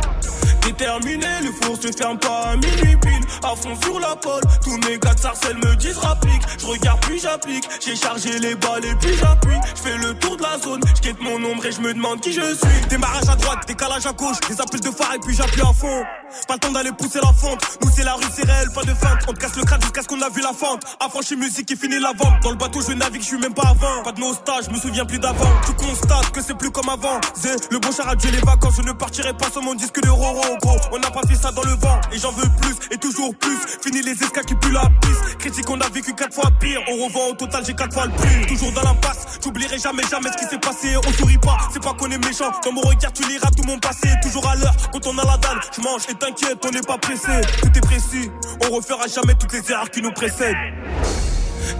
Déterminé, 0.66 1.26
le 1.42 1.52
four 1.52 1.76
se 1.80 1.96
ferme 1.96 2.18
pas 2.18 2.50
à 2.50 2.56
minuit 2.56 2.96
pile. 2.96 3.12
À 3.44 3.54
fond 3.54 3.76
sur 3.80 4.00
la 4.00 4.16
pole, 4.16 4.42
tous 4.64 4.76
mes 4.78 4.98
gars 4.98 5.14
de 5.14 5.20
sarcelles 5.20 5.56
me 5.58 5.76
disent 5.76 5.96
rapplique. 5.98 6.42
Je 6.58 6.66
regarde 6.66 7.00
puis 7.02 7.20
j'applique, 7.20 7.68
j'ai 7.84 7.94
chargé 7.94 8.38
les 8.40 8.56
balles 8.56 8.84
et 8.84 8.94
puis 8.96 9.16
j'appuie. 9.16 9.54
Je 9.76 9.80
fais 9.80 9.96
le 9.96 10.14
tour 10.14 10.36
de 10.36 10.42
la 10.42 10.58
zone, 10.58 10.80
je 10.96 11.00
quitte 11.00 11.20
mon 11.20 11.36
ombre 11.44 11.64
et 11.66 11.70
je 11.70 11.80
me 11.80 11.94
demande 11.94 12.20
qui 12.20 12.32
je 12.32 12.40
suis. 12.40 12.86
Démarrage 12.88 13.28
à 13.28 13.36
droite, 13.36 13.60
décalage 13.68 14.06
à 14.06 14.12
gauche, 14.12 14.40
des 14.48 14.60
appels 14.60 14.80
de 14.80 14.90
phare 14.90 15.14
et 15.14 15.20
puis 15.20 15.36
j'appuie 15.36 15.60
à 15.60 15.72
fond. 15.72 16.02
Pas 16.48 16.54
le 16.54 16.58
temps 16.58 16.72
d'aller 16.72 16.90
pousser 16.92 17.20
la 17.22 17.32
fente, 17.32 17.78
nous 17.82 17.90
c'est 17.94 18.02
la 18.02 18.14
rue, 18.14 18.24
c'est 18.34 18.44
réel, 18.44 18.68
pas 18.74 18.82
de 18.82 18.94
feinte. 18.94 19.20
On 19.28 19.32
te 19.32 19.38
casse 19.38 19.54
le 19.54 19.62
crâne 19.62 19.80
jusqu'à 19.82 20.02
ce 20.02 20.08
qu'on 20.08 20.20
a 20.20 20.30
vu 20.30 20.42
la 20.42 20.52
fente. 20.52 20.82
Affranchi 20.98 21.36
musique 21.36 21.70
et 21.70 21.76
fini 21.76 22.00
la 22.00 22.12
vente. 22.12 22.42
Dans 22.42 22.50
le 22.50 22.56
bateau, 22.56 22.80
je 22.80 22.92
navigue, 22.92 23.22
je 23.22 23.28
suis 23.28 23.38
même 23.38 23.54
pas 23.54 23.68
avant. 23.68 24.02
Pas 24.02 24.10
de 24.10 24.20
nostalgie, 24.20 24.66
je 24.68 24.74
me 24.74 24.80
souviens 24.80 25.04
plus 25.04 25.20
d'avant. 25.20 25.48
Tu 25.64 25.72
constates 25.74 26.30
que 26.32 26.42
c'est 26.42 26.58
plus 26.58 26.72
comme 26.72 26.88
avant. 26.88 27.20
Zé, 27.36 27.50
le 27.70 27.78
bon 27.78 27.92
char 27.92 28.08
a 28.08 28.16
tué 28.16 28.32
les 28.32 28.40
vacances, 28.40 28.74
je 28.78 28.82
ne 28.82 28.92
partirai 28.92 29.32
pas 29.34 29.48
sur 29.50 29.62
mon 29.62 29.74
disque 29.74 30.02
de 30.02 30.08
Roro, 30.08 30.55
On 30.92 30.98
n'a 30.98 31.10
pas 31.10 31.22
fait 31.28 31.34
ça 31.34 31.50
dans 31.52 31.62
le 31.62 31.74
vent, 31.74 32.00
et 32.12 32.18
j'en 32.18 32.32
veux 32.32 32.48
plus, 32.60 32.76
et 32.90 32.96
toujours 32.96 33.34
plus. 33.36 33.56
Fini 33.82 34.02
les 34.02 34.12
escas 34.12 34.42
qui 34.42 34.54
puent 34.54 34.72
la 34.72 34.88
piste. 35.02 35.38
Critique, 35.38 35.68
on 35.68 35.80
a 35.80 35.88
vécu 35.88 36.14
quatre 36.14 36.34
fois 36.34 36.50
pire. 36.58 36.80
On 36.88 37.04
revend 37.04 37.30
au 37.30 37.34
total, 37.34 37.64
j'ai 37.66 37.74
quatre 37.74 37.92
fois 37.92 38.06
le 38.06 38.12
prix. 38.12 38.46
Toujours 38.46 38.72
dans 38.72 38.82
l'impasse, 38.82 39.38
j'oublierai 39.42 39.78
jamais, 39.78 40.02
jamais 40.10 40.30
ce 40.32 40.36
qui 40.38 40.44
s'est 40.44 40.58
passé. 40.58 40.96
On 40.96 41.12
sourit 41.12 41.38
pas, 41.38 41.58
c'est 41.72 41.82
pas 41.82 41.92
qu'on 41.92 42.10
est 42.10 42.24
méchant. 42.24 42.50
Dans 42.64 42.72
mon 42.72 42.80
regard, 42.80 43.12
tu 43.12 43.24
liras 43.28 43.50
tout 43.56 43.64
mon 43.64 43.78
passé. 43.78 44.08
Toujours 44.22 44.48
à 44.48 44.56
l'heure, 44.56 44.74
quand 44.92 45.06
on 45.06 45.18
a 45.18 45.24
la 45.24 45.36
dalle, 45.38 45.60
je 45.76 45.80
mange 45.80 46.02
et 46.08 46.14
t'inquiète, 46.14 46.58
on 46.64 46.70
n'est 46.70 46.80
pas 46.80 46.98
pressé. 46.98 47.40
Tout 47.62 47.76
est 47.76 47.80
précis, 47.80 48.30
on 48.64 48.74
refera 48.74 49.06
jamais 49.06 49.34
toutes 49.34 49.52
les 49.52 49.70
erreurs 49.70 49.90
qui 49.90 50.02
nous 50.02 50.12
précèdent. 50.12 50.56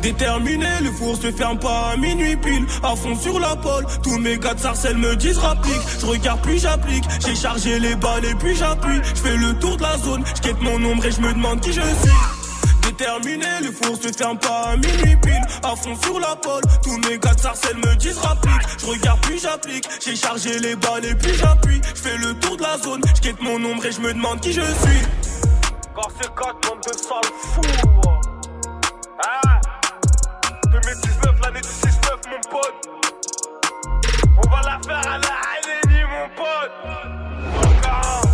Déterminé, 0.02 0.66
le 0.82 0.90
four 0.92 1.16
se 1.16 1.30
ferme 1.32 1.58
pas 1.58 1.90
à 1.92 1.96
minuit 1.96 2.36
pile. 2.36 2.66
À 2.82 2.94
fond 2.96 3.16
sur 3.16 3.38
la 3.38 3.56
pole, 3.56 3.86
tous 4.02 4.18
mes 4.18 4.38
gars 4.38 4.56
sarcelles 4.56 4.96
me 4.96 5.16
disent 5.16 5.38
rapplique. 5.38 5.80
Je 6.00 6.06
regarde 6.06 6.40
puis 6.42 6.58
j'applique, 6.58 7.04
j'ai 7.24 7.34
chargé 7.34 7.78
les 7.78 7.94
balles 7.96 8.24
et 8.24 8.34
puis 8.34 8.54
j'appuie. 8.54 9.00
Je 9.14 9.20
fais 9.20 9.36
le 9.36 9.54
tour 9.58 9.76
de 9.76 9.82
la 9.82 9.96
zone, 9.98 10.24
je 10.42 10.52
mon 10.64 10.90
ombre 10.90 11.06
et 11.06 11.10
je 11.10 11.20
me 11.20 11.32
demande 11.32 11.60
qui 11.60 11.72
je 11.72 11.80
suis. 11.80 12.36
Déterminé, 12.82 13.46
le 13.62 13.72
four 13.72 13.96
se 13.96 14.08
ferme 14.16 14.38
pas 14.38 14.70
à 14.70 14.76
minuit 14.76 15.16
pile. 15.22 15.42
À 15.62 15.74
fond 15.76 15.96
sur 16.02 16.20
la 16.20 16.36
pole, 16.36 16.62
tous 16.82 16.96
mes 17.08 17.18
gars 17.18 17.34
de 17.34 17.40
sarcelles 17.40 17.76
me 17.76 17.96
disent 17.96 18.18
rapplique. 18.18 18.52
Je 18.78 18.86
regarde 18.86 19.20
puis 19.22 19.38
j'applique, 19.38 19.84
j'ai 20.04 20.16
chargé 20.16 20.58
les 20.60 20.76
balles 20.76 21.04
et 21.04 21.14
puis 21.14 21.34
j'appuie. 21.34 21.80
Je 21.94 22.00
fais 22.00 22.16
le 22.16 22.34
tour 22.34 22.56
de 22.56 22.62
la 22.62 22.78
zone, 22.78 23.02
je 23.22 23.44
mon 23.44 23.56
ombre 23.70 23.84
et 23.86 23.92
je 23.92 24.00
me 24.00 24.12
demande 24.12 24.40
qui 24.40 24.52
je 24.52 24.60
suis. 24.60 25.02
Car 25.94 26.08
c'est 26.20 26.34
4 26.34 26.68
monde 26.68 26.80
de 26.86 26.92
sales 26.92 27.32
fous. 27.54 28.25
Pote. 32.56 32.88
On 34.36 34.50
va 34.50 34.60
la 34.62 34.78
faire 34.84 35.12
à 35.12 35.18
la 35.18 35.34
Halénie, 35.52 36.04
mon 36.04 36.28
pote. 36.36 36.74
Dans 37.54 37.68
le 37.68 37.76
40, 37.82 38.26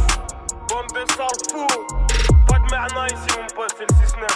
bande 0.69 0.91
de 0.95 1.03
sales 1.13 1.43
fous. 1.51 1.77
Pas 2.47 2.59
de 2.59 2.67
merna 2.71 3.07
ici, 3.07 3.31
mon 3.37 3.47
pote, 3.55 3.75
c'est 3.77 3.87
le 3.91 3.95
6-9. 3.97 4.27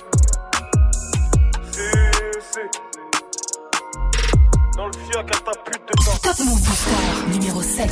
C'est, 1.72 2.40
c'est. 2.52 2.70
Dans 4.76 4.86
le 4.86 4.92
fioc 4.92 5.30
à 5.30 5.38
ta 5.38 5.54
pute 5.64 5.84
de 5.88 5.94
temps. 6.04 6.18
Top 6.22 6.38
Move 6.40 6.62
Booster 6.62 7.00
numéro 7.28 7.62
7. 7.62 7.90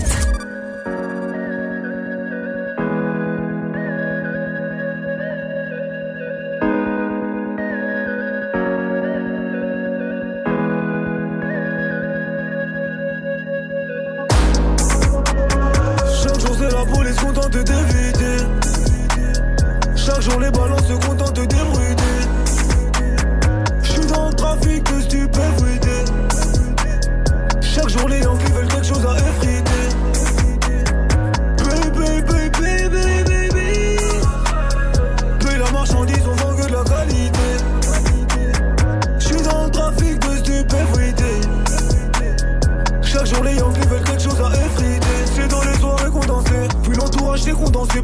Contente 17.45 17.65
d'éviter 17.65 18.45
Chaque 19.97 20.21
jour 20.21 20.41
les 20.41 20.51
ballons 20.51 20.79
se 20.79 21.07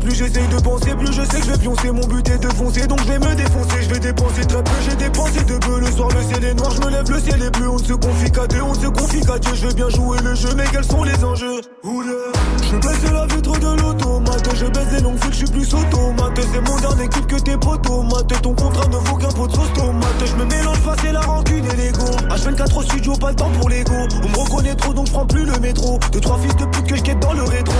Plus 0.00 0.14
j'essaye 0.14 0.48
de 0.48 0.60
penser 0.60 0.94
Plus 0.94 1.12
je 1.12 1.22
sais 1.22 1.40
que 1.40 1.46
je 1.46 1.50
vais 1.52 1.58
pioncer 1.58 1.90
Mon 1.90 2.06
but 2.06 2.28
est 2.28 2.38
de 2.38 2.48
foncer 2.48 2.86
Donc 2.86 3.00
je 3.00 3.12
vais 3.12 3.18
me 3.18 3.34
défoncer 3.34 3.82
Je 3.82 3.88
vais 3.94 4.00
dépenser 4.00 4.44
très 4.46 4.62
peu 4.62 4.70
J'ai 4.88 4.96
dépensé 4.96 5.44
de 5.44 5.58
peu 5.58 5.80
Le 5.80 5.86
soir 5.90 6.10
le 6.14 6.22
ciel 6.22 6.44
est 6.44 6.54
noir, 6.54 6.70
je 6.70 6.80
me 6.80 6.90
lève, 6.90 7.10
le 7.10 7.20
ciel 7.20 7.42
est 7.42 7.50
bleu. 7.50 7.68
On 7.68 7.78
ne 7.78 7.84
se 7.84 7.92
confie 7.92 8.30
qu'à 8.30 8.46
Dieu, 8.46 8.62
on 8.62 8.74
se 8.74 8.86
confie 8.86 9.20
qu'à 9.20 9.38
Dieu. 9.38 9.54
Je 9.54 9.66
veux 9.66 9.74
bien 9.74 9.88
jouer 9.88 10.18
le 10.22 10.34
jeu, 10.34 10.48
mais 10.56 10.64
quels 10.70 10.84
sont 10.84 11.02
les 11.02 11.24
enjeux? 11.24 11.60
Je 11.84 12.76
baisse 12.76 13.12
la 13.12 13.26
vitre 13.26 13.58
de 13.58 13.80
l'automate, 13.80 14.48
je 14.54 14.66
baisse 14.66 14.92
les 14.92 15.00
longues 15.00 15.18
fils, 15.22 15.32
je 15.32 15.36
suis 15.36 15.46
plus 15.46 15.74
automate. 15.74 16.40
C'est 16.52 16.60
mon 16.68 16.76
dernier 16.78 17.08
clip 17.08 17.26
que 17.26 17.36
tes 17.36 17.56
potomates. 17.56 18.42
Ton 18.42 18.54
contrat 18.54 18.88
ne 18.88 18.96
vaut 18.96 19.16
qu'un 19.16 19.28
pot 19.28 19.46
de 19.46 19.52
sauce 19.52 19.72
tomate. 19.74 20.24
Je 20.24 20.34
me 20.36 20.44
mélange 20.44 20.80
pas, 20.80 20.96
c'est 21.02 21.12
la 21.12 21.20
rancune 21.20 21.64
et 21.64 21.76
l'ego. 21.76 22.06
H24 22.28 22.78
au 22.78 22.82
studio, 22.82 23.12
pas 23.14 23.30
le 23.30 23.36
temps 23.36 23.50
pour 23.58 23.68
l'ego. 23.68 23.94
On 24.22 24.28
me 24.28 24.38
reconnaît 24.38 24.74
trop, 24.74 24.92
donc 24.92 25.06
je 25.06 25.12
prends 25.12 25.26
plus 25.26 25.44
le 25.44 25.58
métro. 25.58 25.98
Deux, 26.12 26.20
trois 26.20 26.38
fils 26.38 26.56
de 26.56 26.64
pute 26.66 26.86
que 26.86 26.96
je 26.96 27.14
dans 27.14 27.32
le 27.32 27.42
rétro. 27.42 27.74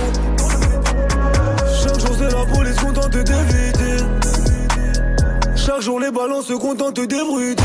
Chaque 1.82 1.98
jour, 1.98 2.16
c'est 2.18 2.30
la 2.30 2.44
police 2.44 2.76
contente 2.76 3.10
d'éviter. 3.12 4.04
Chaque 5.56 5.80
jour, 5.80 5.98
les 5.98 6.10
balances 6.10 6.46
se 6.46 6.52
contentent 6.52 7.00
d'ébruiter. 7.00 7.62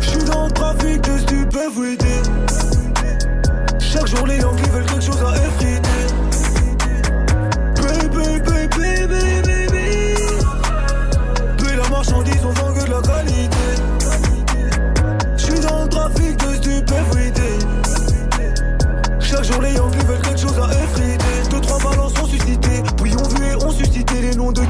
J'suis 0.00 0.24
dans 0.24 0.46
le 0.46 0.52
trafic 0.52 1.00
de 1.00 1.18
stupéfuité. 1.18 2.22
Chaque 3.80 4.06
jour, 4.06 4.26
les 4.26 4.38
Yankees 4.38 4.70
veulent 4.70 4.86
quelque 4.86 5.04
chose 5.04 5.24
à 5.24 5.34
effriter. 5.34 5.87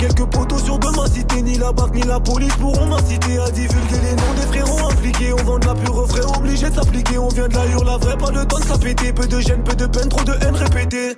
Quelques 0.08 0.30
poteaux 0.30 0.58
sur 0.58 0.78
de 0.78 0.88
ma 0.96 1.06
cité. 1.06 1.42
Ni 1.42 1.56
la 1.58 1.72
BAC 1.72 1.94
ni 1.94 2.02
la 2.02 2.20
police 2.20 2.54
pourront 2.56 2.86
m'inciter 2.86 3.38
à 3.38 3.50
divulguer 3.50 4.00
les 4.02 4.16
noms 4.16 4.34
des 4.36 4.46
frérots 4.46 4.90
impliqués. 4.90 5.32
On 5.32 5.44
vend 5.44 5.58
de 5.58 5.66
la 5.66 5.74
pure 5.74 6.08
frais, 6.08 6.36
obligé 6.36 6.70
de 6.70 6.74
s'appliquer. 6.74 7.18
On 7.18 7.28
vient 7.28 7.48
de 7.48 7.54
la 7.54 7.66
hurle, 7.66 7.86
la 7.86 7.96
vraie, 7.96 8.16
pas 8.16 8.30
le 8.30 8.44
temps 8.46 8.58
de 8.58 8.64
s'appéter. 8.64 9.12
Peu 9.12 9.26
de 9.26 9.40
gêne, 9.40 9.62
peu 9.62 9.74
de 9.74 9.86
peine, 9.86 10.08
trop 10.08 10.24
de 10.24 10.32
haine 10.32 10.56
répétée. 10.56 11.16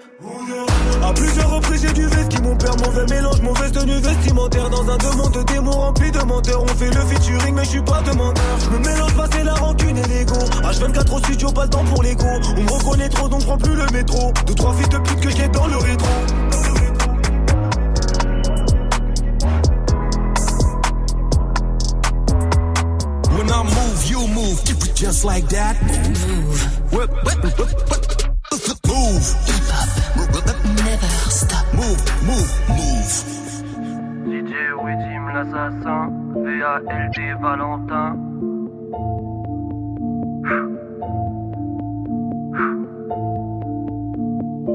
À 1.03 1.13
plusieurs 1.13 1.51
reprises, 1.51 1.83
j'ai 1.83 1.93
du 1.93 2.07
veste 2.07 2.29
qui 2.29 2.43
mon 2.43 2.57
père, 2.57 2.77
mauvais 2.85 3.07
mélange, 3.07 3.41
mauvaise 3.43 3.73
tenue 3.73 3.99
vestimentaire. 3.99 4.71
Dans 4.71 4.89
un 4.89 4.97
demande 4.97 5.33
de 5.33 5.43
démons 5.43 5.71
rempli 5.71 6.11
de 6.11 6.21
menteurs. 6.21 6.63
On 6.63 6.69
fait 6.69 6.91
le 6.91 7.01
featuring, 7.07 7.55
mais 7.55 7.65
je 7.65 7.71
suis 7.71 7.83
pas 7.83 8.01
de 8.03 8.11
menteur. 8.13 8.45
Je 8.59 8.71
me 8.71 8.79
mélange 8.79 9.15
pas, 9.15 9.27
c'est 9.33 9.45
la 9.45 9.55
rancune 9.55 9.97
et 9.97 10.09
l'ego. 10.09 10.39
H24 10.63 11.15
au 11.15 11.19
studio, 11.19 11.51
pas 11.53 11.65
le 11.65 11.71
temps 11.71 11.85
pour 11.85 12.03
l'ego. 12.03 12.27
On 12.57 12.63
me 12.63 12.71
reconnaît 12.71 13.09
trop, 13.09 13.29
donc 13.29 13.45
prends 13.45 13.59
plus 13.59 13.75
le 13.75 13.87
métro. 13.93 14.33
Deux, 14.47 14.55
trois 14.55 14.75
fils 14.75 14.89
de 14.89 14.99
pute 14.99 15.21
que 15.21 15.31
j'ai 15.31 15.49
dans 15.49 15.67
le 15.67 15.77
rétro. 15.77 16.09
Move, 23.91 24.11
you 24.11 24.27
move. 24.29 24.65
Keep 24.65 24.77
it 24.89 24.95
just 24.95 25.25
like 25.25 25.49
that. 25.49 25.81
Move. 25.83 26.93
Whip, 26.93 27.11
whip, 27.25 27.43
whip, 27.43 27.59
whip, 27.59 27.73
whip. 27.91 28.11
Move. 28.87 29.27
Never 30.85 31.07
stop. 31.31 31.67
Move, 31.75 32.03
move, 32.27 32.51
move. 32.69 33.13
DJ 34.27 34.53
Widim 34.83 35.25
l'assassin, 35.35 36.03
VALD 36.35 37.19
Valentin. 37.41 38.17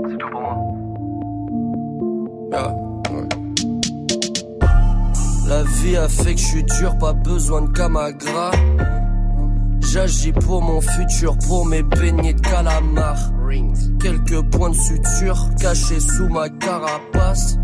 C'est 0.10 0.17
tout 0.17 0.30
pour 0.32 0.41
moi. 0.41 0.58
La 5.47 5.63
vie 5.63 5.95
a 5.95 6.10
fait 6.10 6.34
que 6.34 6.39
je 6.39 6.45
suis 6.45 6.63
dur, 6.63 6.97
pas 6.97 7.13
besoin 7.13 7.62
de 7.62 7.69
camagra. 7.69 8.51
J'agis 9.91 10.33
pour 10.33 10.61
mon 10.61 10.81
futur, 10.81 11.37
pour 11.47 11.65
mes 11.65 11.83
beignets 11.83 12.33
de 12.33 12.41
calamar. 12.41 13.17
Quelques 14.01 14.41
points 14.51 14.69
de 14.69 14.75
suture 14.75 15.49
cachés 15.59 15.99
sous 15.99 16.27
ma 16.27 16.49
carapace. 16.49 17.57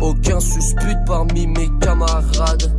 Aucun 0.00 0.40
suspect 0.40 0.96
parmi 1.06 1.46
mes 1.46 1.68
camarades. 1.80 2.72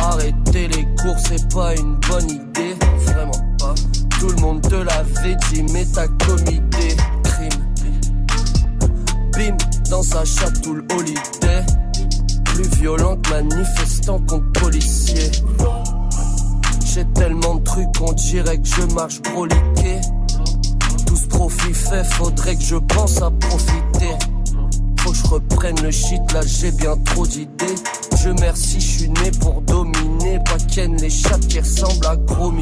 Arrêter 0.00 0.68
les 0.68 0.84
cours, 1.00 1.16
c'est 1.28 1.48
pas 1.54 1.74
une 1.76 1.96
bonne 2.08 2.30
idée. 2.30 2.74
Vraiment 3.06 3.56
pas. 3.58 3.74
Tout 4.18 4.28
le 4.30 4.40
monde 4.40 4.60
te 4.62 4.74
l'avait 4.74 5.36
dit, 5.50 5.62
mais 5.72 5.86
t'as 5.86 6.08
commis 6.08 6.60
des 6.60 6.96
crimes. 7.22 7.64
Bim, 9.32 9.56
dans 9.90 10.02
sa 10.02 10.24
chatoule 10.24 10.84
holiday. 10.92 11.64
Plus 12.44 12.68
violente, 12.78 13.28
manifestant 13.30 14.18
contre 14.20 14.52
policier. 14.60 15.30
J'ai 16.94 17.04
tellement 17.06 17.56
de 17.56 17.64
trucs 17.64 17.92
qu'on 17.98 18.12
dirait 18.12 18.56
que 18.56 18.68
je 18.68 18.94
marche 18.94 19.20
broliqué. 19.20 20.00
Tout 21.04 21.16
ce 21.16 21.26
profit 21.26 21.74
fait, 21.74 22.04
faudrait 22.04 22.54
que 22.54 22.62
je 22.62 22.76
pense 22.76 23.20
à 23.20 23.32
profiter. 23.32 24.14
Faut 25.00 25.10
que 25.10 25.16
je 25.16 25.26
reprenne 25.26 25.74
le 25.82 25.90
shit, 25.90 26.20
là 26.32 26.40
j'ai 26.46 26.70
bien 26.70 26.96
trop 26.98 27.26
d'idées. 27.26 27.74
Je 28.22 28.28
merci, 28.40 28.80
je 28.80 28.98
suis 28.98 29.08
né 29.08 29.32
pour 29.40 29.60
dominer. 29.62 30.38
Pas 30.44 30.56
les 30.76 31.10
chats 31.10 31.40
qui 31.48 31.58
ressemblent 31.58 32.06
à 32.06 32.14
gros. 32.14 32.52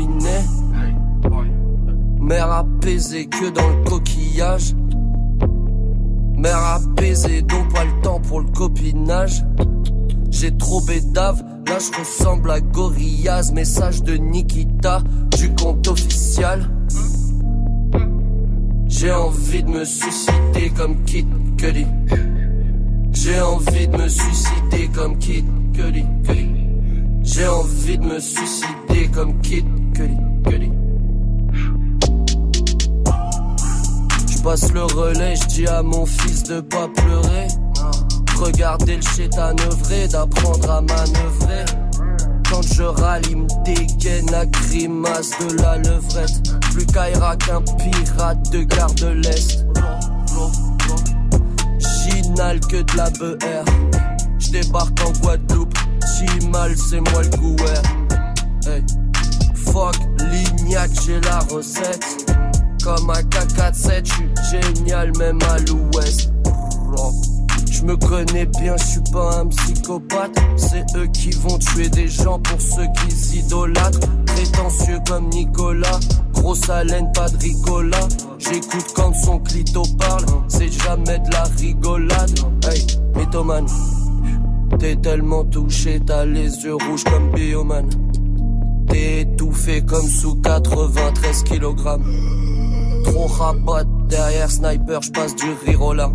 Mère 2.18 2.52
apaisée 2.52 3.26
que 3.26 3.50
dans 3.50 3.68
le 3.68 3.84
coquillage. 3.84 4.74
Mère 6.38 6.56
apaisée, 6.56 7.42
donc 7.42 7.70
pas 7.74 7.84
le 7.84 8.00
temps 8.00 8.20
pour 8.20 8.40
le 8.40 8.48
copinage. 8.48 9.44
J'ai 10.42 10.56
trop 10.56 10.80
bédave, 10.80 11.40
là 11.68 11.78
je 11.78 11.96
ressemble 12.00 12.50
à 12.50 12.60
Gorillaz. 12.60 13.52
Message 13.52 14.02
de 14.02 14.16
Nikita 14.16 15.00
du 15.38 15.54
compte 15.54 15.86
officiel. 15.86 16.68
J'ai 18.88 19.12
envie 19.12 19.62
de 19.62 19.68
me 19.68 19.84
suicider 19.84 20.70
comme 20.76 21.00
Kid 21.04 21.28
Cudi. 21.56 21.86
J'ai 23.12 23.40
envie 23.40 23.86
de 23.86 23.96
me 23.96 24.08
suicider 24.08 24.88
comme 24.92 25.16
Kid 25.18 25.44
Cudi. 25.74 26.04
J'ai 27.22 27.46
envie 27.46 27.98
de 27.98 28.04
me 28.04 28.18
suicider 28.18 29.08
comme 29.14 29.40
Kid. 29.42 29.64
Cudi. 29.94 30.72
Je 34.28 34.42
passe 34.42 34.72
le 34.72 34.82
relais, 34.82 35.36
je 35.36 35.46
dis 35.46 35.66
à 35.68 35.84
mon 35.84 36.04
fils 36.04 36.42
de 36.42 36.60
pas 36.62 36.88
pleurer. 36.88 37.46
Regardez 38.42 38.96
le 38.96 39.62
œuvrer, 39.66 40.08
d'apprendre 40.08 40.68
à 40.68 40.80
manœuvrer. 40.80 41.64
Quand 42.50 42.62
je 42.74 42.82
râle, 42.82 43.22
il 43.30 43.36
me 43.36 43.64
dégaine 43.64 44.28
la 44.32 44.46
grimace 44.46 45.30
de 45.38 45.62
la 45.62 45.78
levrette. 45.78 46.42
Plus 46.72 46.84
qu'Aira 46.86 47.36
qu'un 47.36 47.62
pirate 47.62 48.50
de 48.50 48.64
gare 48.64 48.92
de 48.94 49.06
l'Est. 49.06 49.64
J'inhale 51.78 52.58
que 52.58 52.82
de 52.82 52.96
la 52.96 53.10
BR. 53.10 53.64
J'débarque 54.40 55.00
en 55.06 55.12
Guadeloupe. 55.20 55.78
Chimal, 56.18 56.74
c'est 56.76 57.00
moi 57.12 57.22
le 57.22 57.36
gouer. 57.36 57.80
Hey. 58.66 58.84
Fuck 59.54 59.94
l'ignac, 60.32 60.90
j'ai 61.06 61.20
la 61.20 61.38
recette. 61.38 62.34
Comme 62.82 63.08
un 63.08 63.22
K47, 63.22 64.04
j'suis 64.04 64.30
génial 64.50 65.16
même 65.16 65.38
à 65.42 65.58
l'ouest. 65.60 66.31
Je 67.82 67.86
me 67.88 67.96
connais 67.96 68.46
bien, 68.46 68.76
je 68.76 68.84
suis 68.84 69.12
pas 69.12 69.40
un 69.40 69.46
psychopathe. 69.48 70.38
C'est 70.56 70.84
eux 70.96 71.08
qui 71.08 71.30
vont 71.32 71.58
tuer 71.58 71.88
des 71.88 72.06
gens 72.06 72.38
pour 72.38 72.60
ceux 72.60 72.86
qui 72.96 73.10
s'idolâtrent. 73.10 73.98
Prétentieux 74.24 75.00
comme 75.08 75.28
Nicolas, 75.30 75.98
grosse 76.32 76.70
haleine, 76.70 77.10
pas 77.12 77.28
de 77.28 77.36
rigola. 77.38 77.98
J'écoute 78.38 78.86
quand 78.94 79.12
son 79.14 79.40
clito 79.40 79.82
parle, 79.98 80.24
c'est 80.46 80.70
jamais 80.70 81.18
de 81.18 81.32
la 81.32 81.42
rigolade. 81.58 82.30
Hey, 82.70 82.86
mythomane, 83.16 83.66
t'es 84.78 84.94
tellement 84.94 85.44
touché, 85.44 85.98
t'as 86.06 86.24
les 86.24 86.54
yeux 86.62 86.76
rouges 86.76 87.02
comme 87.02 87.32
Bioman. 87.32 87.88
T'es 88.86 89.22
étouffé 89.22 89.82
comme 89.84 90.06
sous 90.06 90.36
93 90.36 91.42
kg. 91.42 91.74
Trop 93.06 93.26
rabat 93.26 93.82
derrière 94.08 94.52
sniper, 94.52 95.02
j'passe 95.02 95.34
du 95.34 95.46
rire. 95.66 96.12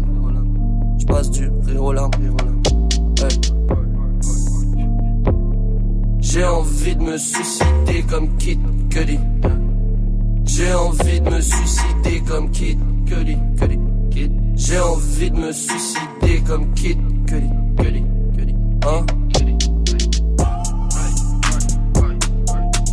J'passe 0.98 1.32
du 1.32 1.50
rire 1.66 1.84
aux. 1.84 1.94
J'ai 6.20 6.44
envie 6.46 6.96
de 6.96 7.02
me 7.02 7.18
suicider 7.18 8.04
comme 8.10 8.38
Kid 8.38 8.60
Cudi. 8.90 9.20
J'ai 10.46 10.74
envie 10.74 11.22
de 11.22 11.30
me 11.30 11.42
suicider 11.42 12.22
comme 12.28 12.52
Kid 12.52 12.80
Cudi. 13.06 13.38
J'ai 14.56 14.80
envie 14.80 15.32
de 15.32 15.38
me 15.38 15.52
suicider 15.52 16.42
comme 16.46 16.74
Kid. 16.74 16.98
Cudi. 17.28 18.56
Hein? 18.86 19.06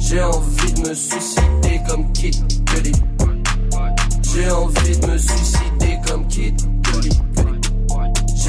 J'ai 0.00 0.22
envie 0.22 0.72
de 0.72 0.88
me 0.88 0.94
suicider 0.94 1.80
comme 1.88 2.12
Kid 2.12 2.34
Cudi. 2.66 2.92
J'ai 4.22 4.50
envie 4.50 4.98
de 4.98 5.06
me 5.06 5.18
suicider 5.18 5.98
comme 6.06 6.26
Kid 6.28 6.56
Cudi. 6.82 7.23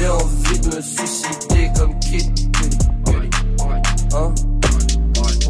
J'ai 0.06 0.12
envie 0.12 0.60
de 0.60 0.76
me 0.76 0.80
suicider 0.80 1.70
comme 1.76 1.98
Kid. 1.98 2.38
Hein? 4.14 4.32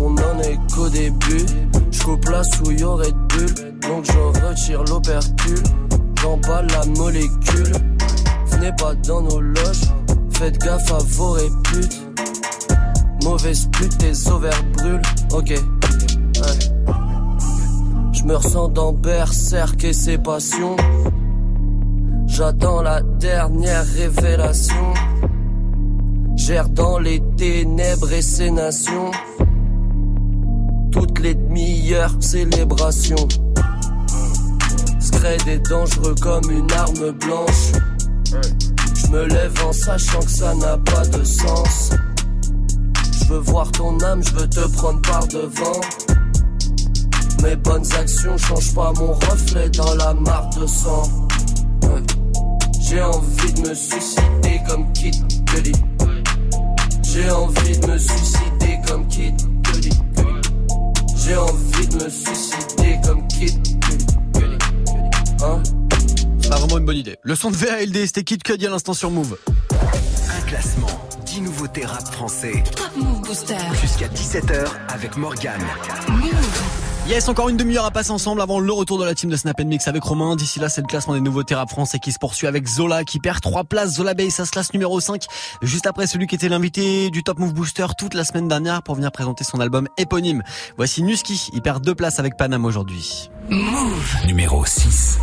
On 0.00 0.16
en 0.16 0.88
début. 0.88 1.46
Je 1.90 2.02
coupe 2.02 2.24
la 2.30 2.42
souille 2.42 2.82
au 2.82 2.96
Red 2.96 3.14
Bull, 3.28 3.78
donc 3.82 4.06
je 4.06 4.46
retire 4.46 4.82
l'opercule. 4.84 5.62
J'emballe 6.22 6.68
la 6.68 6.86
molécule. 6.98 7.72
Venez 8.46 8.72
pas 8.78 8.94
dans 8.94 9.20
nos 9.20 9.42
loges, 9.42 9.92
faites 10.30 10.56
gaffe 10.58 10.90
à 10.90 10.98
vos 11.04 11.32
réputes. 11.32 12.06
Mauvaise 13.24 13.68
pute, 13.72 13.98
tes 13.98 14.30
ovaires 14.30 14.64
brûlent. 14.72 15.02
Ok. 15.32 15.52
Je 18.12 18.22
me 18.22 18.36
ressens 18.36 18.68
dans 18.68 18.94
berserk 18.94 19.84
et 19.84 19.92
ses 19.92 20.16
passions. 20.16 20.76
J'attends 22.36 22.82
la 22.82 23.00
dernière 23.00 23.86
révélation. 23.94 24.92
Gère 26.36 26.68
dans 26.68 26.98
les 26.98 27.22
ténèbres 27.38 28.12
et 28.12 28.20
ses 28.20 28.50
nations. 28.50 29.10
Toutes 30.92 31.18
les 31.20 31.34
demi-heures, 31.34 32.14
célébration. 32.20 33.16
Scred 35.00 35.48
est 35.48 35.66
dangereux 35.66 36.14
comme 36.20 36.50
une 36.50 36.70
arme 36.72 37.12
blanche. 37.12 37.72
Je 38.94 39.06
me 39.12 39.24
lève 39.24 39.54
en 39.66 39.72
sachant 39.72 40.20
que 40.20 40.30
ça 40.30 40.54
n'a 40.56 40.76
pas 40.76 41.06
de 41.06 41.24
sens. 41.24 41.92
Je 43.18 43.24
veux 43.32 43.38
voir 43.38 43.72
ton 43.72 43.98
âme, 44.00 44.22
je 44.22 44.34
veux 44.34 44.48
te 44.48 44.68
prendre 44.74 45.00
par 45.00 45.26
devant. 45.28 45.80
Mes 47.42 47.56
bonnes 47.56 47.94
actions 47.98 48.36
changent 48.36 48.74
pas 48.74 48.92
mon 48.98 49.14
reflet 49.14 49.70
dans 49.70 49.94
la 49.94 50.12
mare 50.12 50.50
de 50.50 50.66
sang. 50.66 51.25
J'ai 52.88 53.02
envie 53.02 53.52
de 53.52 53.68
me 53.68 53.74
suicider 53.74 54.60
comme 54.68 54.92
Kid 54.92 55.14
Cudi. 55.46 55.72
J'ai 57.02 57.28
envie 57.30 57.78
de 57.78 57.86
me 57.88 57.98
suicider 57.98 58.78
comme 58.86 59.08
Kid 59.08 59.34
Cudi. 59.64 59.90
J'ai 61.16 61.36
envie 61.36 61.88
de 61.88 62.04
me 62.04 62.08
suicider 62.08 62.96
comme 63.04 63.26
Kid 63.26 63.60
Cudi. 63.80 64.06
Hein? 65.42 65.62
C'est 66.40 66.48
pas 66.48 66.58
vraiment 66.58 66.78
une 66.78 66.84
bonne 66.84 66.96
idée. 66.96 67.16
Le 67.22 67.34
son 67.34 67.50
de 67.50 67.56
VALD, 67.56 68.06
c'était 68.06 68.22
Kid 68.22 68.44
Cudi 68.44 68.66
à 68.66 68.70
l'instant 68.70 68.94
sur 68.94 69.10
Move. 69.10 69.36
Un 69.72 70.46
classement, 70.46 70.86
10 71.24 71.40
nouveautés 71.40 71.84
rap 71.84 72.06
français. 72.12 72.62
Top 72.76 72.90
Move 72.96 73.20
Booster. 73.22 73.56
Jusqu'à 73.82 74.06
17h 74.06 74.64
avec 74.88 75.16
Morgane. 75.16 75.64
Yes, 77.08 77.28
encore 77.28 77.48
une 77.48 77.56
demi-heure 77.56 77.84
à 77.84 77.92
passer 77.92 78.10
ensemble 78.10 78.40
avant 78.40 78.58
le 78.58 78.72
retour 78.72 78.98
de 78.98 79.04
la 79.04 79.14
team 79.14 79.30
de 79.30 79.36
Snap 79.36 79.60
Mix 79.60 79.86
avec 79.86 80.02
Romain. 80.02 80.34
D'ici 80.34 80.58
là, 80.58 80.68
c'est 80.68 80.80
le 80.80 80.88
classement 80.88 81.14
des 81.14 81.20
nouveautés 81.20 81.54
rap 81.54 81.70
français 81.70 82.00
qui 82.00 82.10
se 82.10 82.18
poursuit 82.18 82.48
avec 82.48 82.66
Zola 82.66 83.04
qui 83.04 83.20
perd 83.20 83.40
3 83.40 83.62
places. 83.62 83.94
Zola 83.94 84.14
Bay, 84.14 84.28
ça 84.30 84.44
se 84.44 84.50
classe 84.50 84.72
numéro 84.72 84.98
5. 84.98 85.22
Juste 85.62 85.86
après 85.86 86.08
celui 86.08 86.26
qui 86.26 86.34
était 86.34 86.48
l'invité 86.48 87.10
du 87.10 87.22
Top 87.22 87.38
Move 87.38 87.54
Booster 87.54 87.86
toute 87.96 88.14
la 88.14 88.24
semaine 88.24 88.48
dernière 88.48 88.82
pour 88.82 88.96
venir 88.96 89.12
présenter 89.12 89.44
son 89.44 89.60
album 89.60 89.86
éponyme. 89.98 90.42
Voici 90.78 91.04
Nuski, 91.04 91.48
il 91.52 91.62
perd 91.62 91.84
2 91.84 91.94
places 91.94 92.18
avec 92.18 92.36
Panam 92.36 92.64
aujourd'hui. 92.64 93.30
Move. 93.50 94.16
Numéro 94.26 94.64
6. 94.64 95.20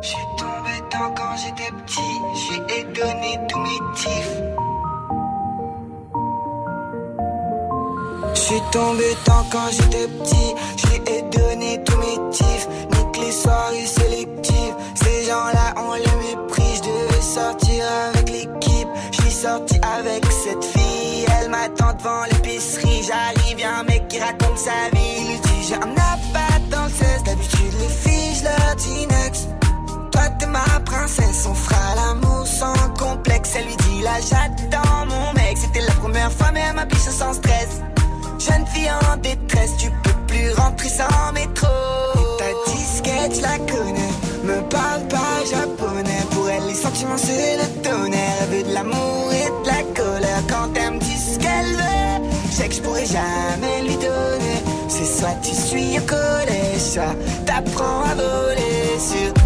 J'suis 0.00 0.16
tombé 0.38 0.80
tant 0.90 1.12
quand 1.16 1.36
j'étais 1.38 1.72
petit, 1.84 2.00
j'ai 2.48 2.58
donné 2.58 2.75
J'suis 8.46 8.62
tombé 8.70 9.16
tant 9.24 9.44
quand 9.50 9.68
j'étais 9.72 10.06
petit, 10.06 10.54
j'ai 10.76 11.22
donné 11.36 11.82
tous 11.82 11.96
mes 11.96 12.30
tifs. 12.30 12.68
Nique 12.92 13.18
les 13.20 13.32
soirées 13.32 13.86
sélectives, 13.86 14.74
ces 14.94 15.24
gens-là 15.24 15.74
ont 15.76 15.94
le 15.94 16.12
mépris. 16.22 16.76
J'devais 16.76 17.22
sortir 17.22 17.84
avec 18.08 18.30
l'équipe, 18.30 18.88
j'suis 19.10 19.32
sorti 19.32 19.80
avec 19.98 20.24
cette 20.26 20.64
fille. 20.64 21.26
Elle 21.40 21.50
m'attend 21.50 21.92
devant 21.94 22.22
l'épicerie, 22.30 23.02
j'arrive, 23.02 23.58
y'a 23.58 23.80
un 23.80 23.82
mec 23.82 24.06
qui 24.06 24.20
raconte 24.20 24.58
sa 24.58 24.94
vie. 24.94 25.26
Il 25.28 25.40
dit 25.40 25.66
j'ai 25.68 25.74
un 25.74 25.96
appât 25.96 26.60
dans 26.70 26.84
le 26.84 26.90
16, 26.90 27.24
d'habitude 27.24 27.72
les 27.80 28.10
filles 28.10 28.34
j'leur 28.42 28.76
dis 28.76 29.06
next. 29.08 29.48
Toi 30.12 30.22
t'es 30.38 30.46
ma 30.46 30.60
princesse, 30.84 31.46
on 31.50 31.54
fera 31.54 31.96
l'amour 31.96 32.46
sans 32.46 32.74
complexe. 32.96 33.54
Elle 33.56 33.64
lui 33.64 33.76
dit 33.76 34.02
là 34.02 34.20
j'attends 34.20 35.06
mon 35.06 35.32
mec, 35.32 35.58
c'était 35.58 35.84
la 35.84 35.94
première 35.94 36.30
fois 36.30 36.52
mais 36.52 36.72
m'a 36.74 36.84
biche 36.84 37.10
sans 37.10 37.32
stress. 37.32 37.80
Jeune 38.46 38.66
fille 38.66 38.90
en 38.90 39.16
détresse, 39.16 39.76
tu 39.78 39.90
peux 40.02 40.18
plus 40.28 40.52
rentrer 40.52 40.88
sans 40.88 41.32
métro. 41.32 41.66
Et 42.14 42.38
ta 42.38 42.72
disquette, 42.72 43.36
je 43.36 43.42
la 43.42 43.58
connais, 43.58 44.12
me 44.44 44.60
parle 44.68 45.02
pas 45.08 45.44
japonais. 45.50 46.22
Pour 46.30 46.48
elle, 46.48 46.66
les 46.66 46.74
sentiments 46.74 47.16
c'est 47.16 47.56
le 47.56 47.82
tonnerre. 47.82 48.36
Elle 48.42 48.56
veut 48.56 48.62
de 48.68 48.74
l'amour 48.74 49.32
et 49.32 49.48
de 49.48 49.66
la 49.66 49.82
colère. 49.94 50.42
Quand 50.48 50.68
elle 50.76 50.94
me 50.94 50.98
dit 51.00 51.18
ce 51.18 51.38
qu'elle 51.38 51.72
veut, 51.74 52.30
je 52.50 52.54
sais 52.54 52.68
que 52.68 52.74
je 52.74 52.80
pourrais 52.82 53.06
jamais 53.06 53.82
lui 53.82 53.96
donner. 53.96 54.58
C'est 54.88 55.20
soit 55.20 55.36
tu 55.42 55.54
suis 55.54 55.98
au 55.98 56.02
collège, 56.02 56.80
soit 56.80 57.16
t'apprends 57.46 58.04
à 58.04 58.14
voler 58.14 58.98
sur. 58.98 59.45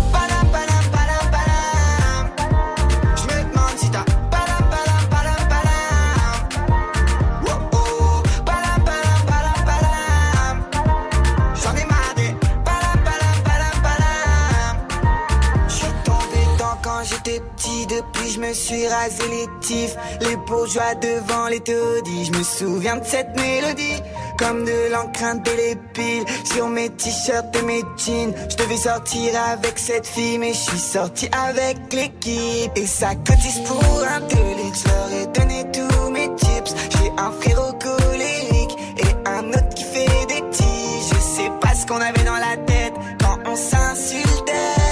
Depuis 18.00 18.30
je 18.30 18.40
me 18.40 18.52
suis 18.52 18.86
rasé 18.88 19.22
les 19.30 19.46
tifs. 19.60 19.96
Les 20.20 20.36
bourgeois 20.36 20.94
devant 20.96 21.48
les 21.48 21.60
taudis, 21.60 22.24
je 22.26 22.38
me 22.38 22.42
souviens 22.42 22.96
de 22.96 23.04
cette 23.04 23.34
mélodie. 23.36 24.02
Comme 24.38 24.64
de 24.64 24.90
l'empreinte 24.90 25.44
de 25.44 25.50
l'épile 25.50 26.24
sur 26.44 26.68
mes 26.68 26.88
t-shirts 26.88 27.54
et 27.56 27.62
mes 27.62 27.82
jeans. 27.98 28.32
Je 28.48 28.56
devais 28.56 28.76
sortir 28.76 29.32
avec 29.52 29.78
cette 29.78 30.06
fille, 30.06 30.38
mais 30.38 30.52
je 30.54 30.70
suis 30.70 30.78
sorti 30.78 31.28
avec 31.32 31.76
l'équipe. 31.92 32.72
Et 32.74 32.86
ça 32.86 33.14
cotise 33.16 33.60
pour 33.66 33.82
un 34.02 34.20
délit, 34.20 34.72
je 34.74 34.88
leur 34.88 35.22
ai 35.22 35.26
donné 35.26 35.66
tous 35.72 36.10
mes 36.10 36.34
tips. 36.36 36.74
J'ai 36.96 37.10
un 37.18 37.32
frérot 37.32 37.74
colérique 37.74 38.76
et 38.98 39.28
un 39.28 39.48
autre 39.48 39.74
qui 39.74 39.84
fait 39.84 40.26
des 40.28 40.42
petits. 40.42 41.12
Je 41.12 41.18
sais 41.20 41.50
pas 41.60 41.74
ce 41.74 41.86
qu'on 41.86 42.00
avait 42.00 42.24
dans 42.24 42.40
la 42.48 42.56
tête 42.64 42.94
quand 43.22 43.38
on 43.46 43.56
s'insultait. 43.56 44.09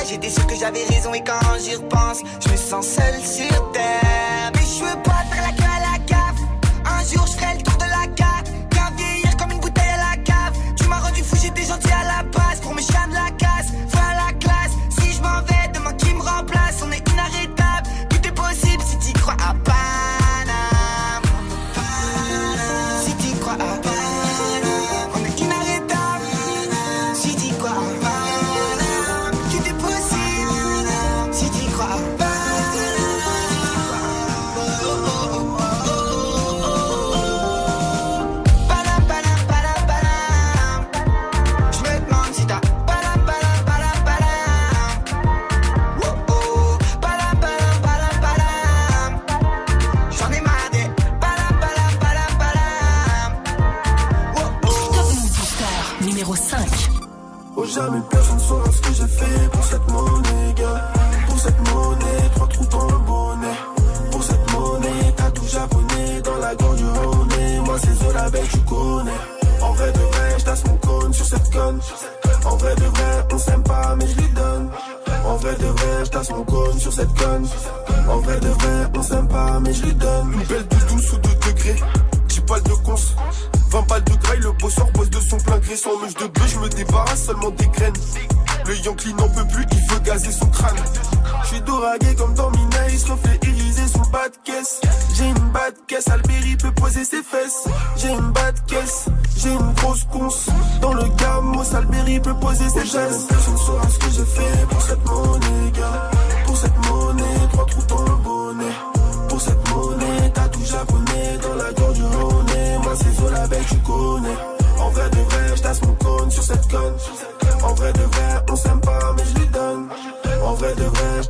J'étais 0.08 0.30
sûr 0.30 0.46
que 0.46 0.54
j'avais 0.54 0.84
raison 0.84 1.12
et 1.12 1.22
quand 1.22 1.38
j'y 1.62 1.74
repense, 1.76 2.22
je 2.40 2.50
me 2.50 2.56
sens 2.56 2.86
seul 2.86 3.14
sur 3.22 3.72
terre. 3.72 4.50
Mais 4.54 4.62
je 4.62 4.82
veux 4.82 5.02
pas 5.02 5.22
faire 5.30 5.42
la 5.42 5.52
queue 5.52 5.64
à 5.64 5.92
la 5.92 5.98
gaffe. 6.06 6.40
Un 6.86 7.04
jour 7.04 7.26
je 7.26 7.32
ferai 7.32 7.58
le 7.58 7.62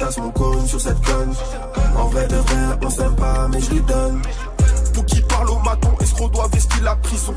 tasse 0.08 0.18
mon 0.18 0.30
cône 0.30 0.66
sur 0.66 0.80
cette 0.80 1.00
conne. 1.04 1.34
En 1.96 2.06
vrai 2.08 2.26
de 2.28 2.36
vrai, 2.36 2.78
on 2.82 2.90
s'aime 2.90 3.16
pas, 3.16 3.48
mais 3.48 3.60
je 3.60 3.70
lui 3.70 3.80
donne. 3.80 4.22
Pour 4.94 5.04
qui 5.04 5.20
parle 5.22 5.50
au 5.50 5.58
maton, 5.58 5.90
escroc 6.00 6.28
doit 6.30 6.48
vestir 6.48 6.82
la 6.82 6.96
prison. 6.96 7.34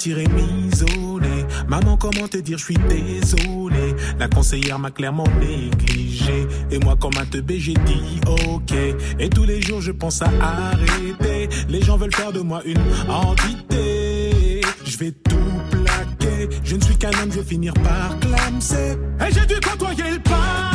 Partir 0.00 0.18
et. 0.18 0.24
Maman, 1.68 1.98
comment 1.98 2.26
te 2.26 2.38
dire, 2.38 2.56
je 2.56 2.64
suis 2.64 2.78
désolé. 2.88 3.94
La 4.18 4.28
conseillère 4.28 4.78
m'a 4.78 4.90
clairement 4.90 5.26
négligé. 5.38 6.46
Et 6.70 6.78
moi, 6.78 6.96
comme 6.98 7.12
un 7.20 7.26
teubé, 7.26 7.60
j'ai 7.60 7.74
dit 7.74 8.18
ok. 8.26 8.72
Et 9.18 9.28
tous 9.28 9.44
les 9.44 9.60
jours, 9.60 9.82
je 9.82 9.92
pense 9.92 10.22
à 10.22 10.30
arrêter. 10.40 11.50
Les 11.68 11.82
gens 11.82 11.98
veulent 11.98 12.14
faire 12.14 12.32
de 12.32 12.40
moi 12.40 12.62
une 12.64 12.80
entité. 13.10 14.62
Je 14.86 14.96
vais 14.96 15.12
tout 15.12 15.36
plaquer. 15.70 16.48
Je 16.64 16.76
ne 16.76 16.80
suis 16.80 16.96
qu'un 16.96 17.10
homme, 17.22 17.30
je 17.30 17.40
vais 17.40 17.44
finir 17.44 17.74
par 17.74 18.18
clamser. 18.20 18.96
Et 19.20 19.32
j'ai 19.34 19.44
dû 19.44 19.60
côtoyer 19.60 20.12
le 20.12 20.18
pavé. 20.20 20.69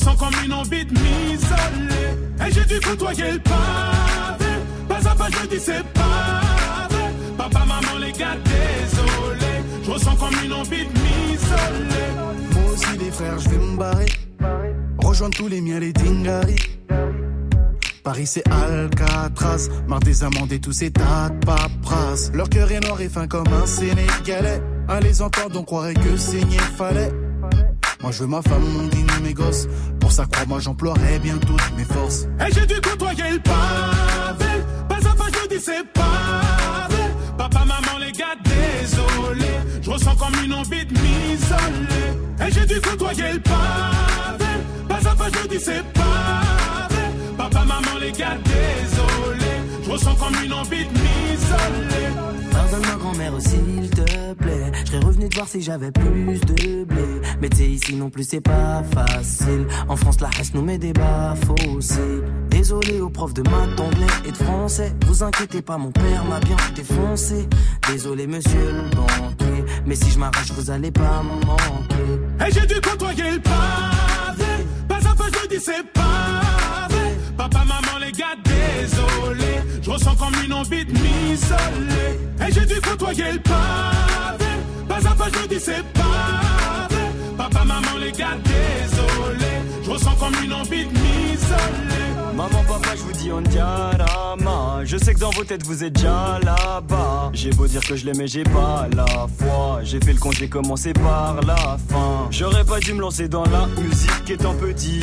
Ressens 0.00 0.16
comme 0.16 0.44
une 0.44 0.52
envie 0.52 0.84
de 0.84 0.92
m'isoler. 0.92 2.46
Et 2.46 2.52
j'ai 2.52 2.64
dû 2.64 2.80
côtoyer 2.80 3.32
le 3.32 3.38
pavé. 3.38 4.50
Pas 4.88 5.10
à 5.10 5.14
pas, 5.14 5.28
je 5.30 5.46
dis 5.46 5.60
c'est 5.60 5.84
pavé. 5.92 7.04
Papa, 7.36 7.60
maman, 7.60 7.98
les 8.00 8.12
gars, 8.12 8.36
désolé. 8.44 9.52
Je 9.84 9.90
ressens 9.90 10.16
comme 10.16 10.34
une 10.44 10.52
envie 10.52 10.84
de 10.86 10.92
m'isoler. 10.92 12.08
Moi 12.54 12.72
aussi, 12.72 12.98
les 12.98 13.10
frères, 13.10 13.38
je 13.38 13.48
vais 13.50 13.58
me 13.58 13.76
barrer. 13.76 14.06
Rejoindre 14.98 15.36
tous 15.36 15.48
les 15.48 15.60
miens, 15.60 15.80
les 15.80 15.92
dingaris. 15.92 16.56
Paris 18.02 18.26
c'est 18.26 18.42
Alcatraz, 18.50 19.68
marre 19.86 20.00
des 20.00 20.24
amendes 20.24 20.50
et 20.52 20.58
tous 20.58 20.72
ces 20.72 20.90
tas 20.90 21.28
de 21.28 21.44
paperasses. 21.44 22.32
Leur 22.32 22.48
cœur 22.48 22.72
est 22.72 22.80
noir 22.80 22.98
et 23.00 23.10
fin 23.10 23.26
comme 23.26 23.46
un 23.48 23.66
Sénégalais. 23.66 24.62
À 24.88 25.00
les 25.00 25.20
entendre, 25.20 25.60
on 25.60 25.64
croirait 25.64 25.94
que 25.94 26.16
saigner 26.16 26.58
fallait. 26.76 27.12
Moi 28.02 28.12
je 28.12 28.20
veux 28.20 28.26
ma 28.28 28.40
femme, 28.40 28.64
mon 28.64 28.86
dîner, 28.88 29.12
mes 29.22 29.34
gosses. 29.34 29.66
Pour 30.00 30.10
ça, 30.10 30.24
crois-moi, 30.30 30.58
j'emploierai 30.60 31.18
bien 31.18 31.36
toutes 31.36 31.76
mes 31.76 31.84
forces. 31.84 32.26
Et 32.40 32.52
j'ai 32.52 32.66
dû 32.66 32.80
côtoyer 32.80 33.32
le 33.32 33.38
pavé. 33.40 34.52
Pas 34.88 34.96
à 34.96 35.14
pas, 35.14 35.26
je 35.26 35.48
dis 35.48 35.62
c'est 35.62 35.84
pavé. 35.92 37.02
Papa, 37.36 37.58
maman, 37.60 37.98
les 38.00 38.12
gars, 38.12 38.36
désolé. 38.42 39.50
Je 39.82 39.90
ressens 39.90 40.16
comme 40.16 40.34
une 40.44 40.54
envie 40.54 40.86
de 40.86 40.92
m'isoler. 40.92 42.46
Et 42.46 42.50
j'ai 42.52 42.66
dû 42.66 42.80
côtoyer 42.80 43.34
le 43.34 43.40
pavé. 43.40 44.50
Pas 44.88 45.10
à 45.10 45.14
pas, 45.14 45.28
je 45.28 45.48
dis 45.48 45.60
c'est 45.62 45.84
pavé. 45.92 47.02
Papa, 47.36 47.64
maman, 47.64 47.98
les 48.00 48.12
gars, 48.12 48.38
désolé. 48.44 48.99
Ressens 49.90 50.14
comme 50.14 50.44
une 50.44 50.52
envie 50.52 50.84
de 50.84 50.90
m'isoler. 50.92 52.06
Pardonne-moi 52.52 52.96
grand-mère 53.00 53.32
s'il 53.40 53.90
te 53.90 54.34
plaît. 54.34 54.70
Je 54.84 54.92
serais 54.92 55.04
revenu 55.04 55.28
te 55.28 55.34
voir 55.34 55.48
si 55.48 55.60
j'avais 55.60 55.90
plus 55.90 56.40
de 56.40 56.84
blé. 56.84 57.20
Mais 57.40 57.48
tu 57.48 57.56
sais 57.56 57.68
ici 57.68 57.96
non 57.96 58.08
plus 58.08 58.22
c'est 58.22 58.40
pas 58.40 58.84
facile. 58.94 59.66
En 59.88 59.96
France 59.96 60.20
la 60.20 60.28
haine 60.38 60.46
nous 60.54 60.62
met 60.62 60.78
des 60.78 60.92
bas 60.92 61.34
aussi 61.74 61.98
Désolé 62.50 63.00
aux 63.00 63.10
profs 63.10 63.34
de 63.34 63.42
maths, 63.42 63.74
d'anglais 63.76 64.06
et 64.24 64.30
de 64.30 64.36
français. 64.36 64.92
Vous 65.06 65.24
inquiétez 65.24 65.60
pas 65.60 65.76
mon 65.76 65.90
père 65.90 66.24
m'a 66.24 66.38
bien 66.38 66.56
défoncé. 66.76 67.48
Désolé 67.90 68.28
monsieur 68.28 68.72
le 68.72 68.94
banquier. 68.94 69.64
Mais 69.86 69.96
si 69.96 70.08
je 70.10 70.20
m'arrache 70.20 70.52
vous 70.52 70.70
allez 70.70 70.92
pas 70.92 71.24
me 71.24 71.46
manquer. 71.46 72.46
Et 72.46 72.52
j'ai 72.52 72.66
dû 72.66 72.80
côtoyer 72.80 73.32
le 73.32 73.40
pavé. 73.40 74.66
Pas 74.86 74.96
à 74.96 75.14
pas, 75.16 75.24
je 75.32 75.48
dis 75.48 75.60
c'est 75.60 75.82
pavé. 75.92 76.39
Papa, 77.40 77.64
maman, 77.64 77.98
les 78.04 78.12
gars, 78.12 78.36
désolé. 78.44 79.62
Je 79.80 79.90
ressens 79.90 80.14
comme 80.16 80.34
une 80.44 80.52
envie 80.52 80.84
de 80.84 80.92
m'isoler. 80.92 82.20
Et 82.46 82.52
j'ai 82.52 82.66
dû 82.66 82.78
côtoyer 82.82 83.32
le 83.32 83.38
pavé. 83.38 84.50
Pas 84.86 84.96
à 84.96 85.14
pas, 85.14 85.28
je 85.32 85.48
dis 85.48 85.58
c'est 85.58 85.82
pavé. 85.94 87.02
Papa, 87.38 87.64
maman, 87.64 87.96
les 87.98 88.12
gars, 88.12 88.36
désolé. 88.44 89.52
Je 89.82 89.90
ressens 89.90 90.14
comme 90.16 90.34
une 90.44 90.52
envie 90.52 90.84
de 90.84 90.90
m'isoler. 90.90 92.10
Maman, 92.36 92.62
papa, 92.68 92.94
je 92.94 93.00
vous 93.02 93.12
dis 93.12 93.32
on 93.32 93.40
diarama. 93.40 94.84
Je 94.84 94.98
sais 94.98 95.14
que 95.14 95.20
dans 95.20 95.30
vos 95.30 95.44
têtes 95.44 95.64
vous 95.64 95.82
êtes 95.82 95.94
déjà 95.94 96.38
là-bas. 96.42 97.30
J'ai 97.32 97.50
beau 97.50 97.66
dire 97.66 97.82
que 97.82 97.96
je 97.96 98.04
l'aimais, 98.04 98.26
j'ai 98.26 98.44
pas 98.44 98.86
la 98.94 99.26
foi. 99.38 99.80
J'ai 99.82 100.00
fait 100.00 100.12
le 100.12 100.18
con, 100.18 100.30
j'ai 100.30 100.48
commencé 100.48 100.92
par 100.92 101.40
la 101.46 101.78
fin. 101.88 102.28
J'aurais 102.30 102.64
pas 102.64 102.80
dû 102.80 102.92
me 102.92 103.00
lancer 103.00 103.28
dans 103.28 103.44
la 103.44 103.66
musique 103.82 104.30
étant 104.30 104.54
petit. 104.54 105.00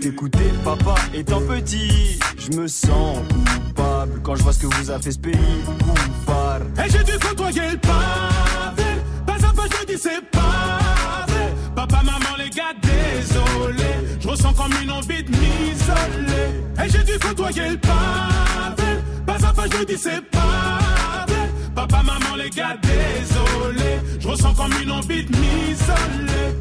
T'écouter 0.00 0.52
papa 0.62 0.94
étant 1.12 1.40
petit. 1.40 2.20
Je 2.38 2.56
me 2.56 2.68
sens 2.68 3.18
coupable 3.28 4.20
quand 4.22 4.36
je 4.36 4.42
vois 4.44 4.52
ce 4.52 4.60
que 4.60 4.66
vous 4.66 4.90
a 4.92 4.98
fait 5.00 5.10
ce 5.10 5.18
pays. 5.18 5.34
Coupable. 5.66 6.66
Et 6.78 6.88
j'ai 6.88 7.02
dû 7.02 7.18
côtoyer 7.18 7.72
le 7.72 7.78
pavé. 7.78 8.84
Pas 9.26 9.34
à 9.34 9.52
pas, 9.52 9.64
je 9.64 9.86
dis 9.86 9.98
c'est 10.00 10.22
pavé. 10.30 11.52
Papa, 11.74 12.02
maman, 12.04 12.36
les 12.38 12.48
gars, 12.50 12.74
désolé. 12.80 13.90
Je 14.20 14.28
ressens 14.28 14.52
comme 14.52 14.72
une 14.82 14.90
envie 14.90 15.24
de 15.24 15.30
m'isoler. 15.30 16.84
Et 16.84 16.88
j'ai 16.88 17.02
dû 17.02 17.18
côtoyer 17.18 17.70
le 17.70 17.78
pavé. 17.78 19.00
Pas 19.26 19.48
à 19.48 19.52
pas, 19.52 19.64
je 19.66 19.84
dis 19.84 19.98
c'est 19.98 20.22
pavé. 20.30 21.40
Papa, 21.74 22.02
maman, 22.04 22.36
les 22.36 22.50
gars, 22.50 22.76
désolé. 22.82 23.98
Je 24.20 24.28
ressens 24.28 24.54
comme 24.54 24.72
une 24.80 24.92
envie 24.92 25.24
de 25.24 25.30
m'isoler. 25.36 26.54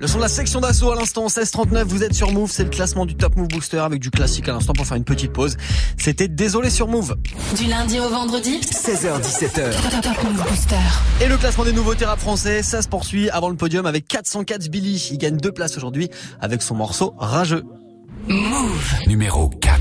Le 0.00 0.06
son 0.06 0.18
de 0.18 0.22
la 0.22 0.28
section 0.28 0.60
d'assaut 0.60 0.92
à 0.92 0.94
l'instant 0.94 1.26
16-39, 1.26 1.82
vous 1.82 2.04
êtes 2.04 2.14
sur 2.14 2.30
Move, 2.30 2.52
c'est 2.52 2.62
le 2.62 2.70
classement 2.70 3.04
du 3.04 3.16
Top 3.16 3.34
Move 3.34 3.48
Booster 3.48 3.78
avec 3.78 4.00
du 4.00 4.12
classique 4.12 4.48
à 4.48 4.52
l'instant 4.52 4.72
pour 4.72 4.86
faire 4.86 4.96
une 4.96 5.04
petite 5.04 5.32
pause. 5.32 5.56
C'était 5.96 6.28
Désolé 6.28 6.70
sur 6.70 6.86
Move. 6.86 7.16
Du 7.56 7.64
lundi 7.64 7.98
au 7.98 8.08
vendredi 8.08 8.60
16h17h. 8.60 10.00
Top 10.00 10.22
Move 10.22 10.48
Booster. 10.48 10.76
Et 11.20 11.26
le 11.26 11.36
classement 11.36 11.64
des 11.64 11.72
nouveaux 11.72 11.94
rap 12.00 12.20
français, 12.20 12.62
ça 12.62 12.80
se 12.80 12.86
poursuit 12.86 13.28
avant 13.30 13.48
le 13.48 13.56
podium 13.56 13.86
avec 13.86 14.06
404 14.06 14.68
Billy. 14.68 15.08
Il 15.10 15.18
gagne 15.18 15.36
deux 15.36 15.52
places 15.52 15.76
aujourd'hui 15.76 16.10
avec 16.40 16.62
son 16.62 16.76
morceau 16.76 17.14
Rageux. 17.18 17.64
Move. 18.28 18.94
Numéro 19.08 19.48
4. 19.48 19.80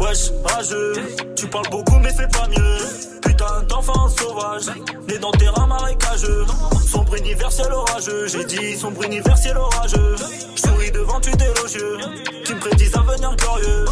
Wesh, 0.00 0.30
rageux, 0.44 0.92
tu 1.34 1.46
parles 1.46 1.68
beaucoup 1.70 1.98
mais 1.98 2.12
fais 2.12 2.28
pas 2.28 2.46
mieux. 2.48 3.09
Putain 3.22 3.62
d'enfant 3.68 4.08
sauvage, 4.08 4.66
né 5.08 5.18
dans 5.18 5.30
terrain 5.32 5.66
marécageux. 5.66 6.44
Sombre 6.86 7.16
universel 7.16 7.72
orageux, 7.72 8.26
j'ai 8.26 8.44
dit 8.44 8.76
sombre 8.76 9.02
universel 9.04 9.56
orageux. 9.56 10.16
Souris 10.56 10.90
devant 10.90 11.20
tu 11.20 11.30
élogieux, 11.30 11.98
qui 12.44 12.54
me 12.54 12.60
prédisent 12.60 12.96
un 12.96 13.00
avenir 13.00 13.36
glorieux. 13.36 13.84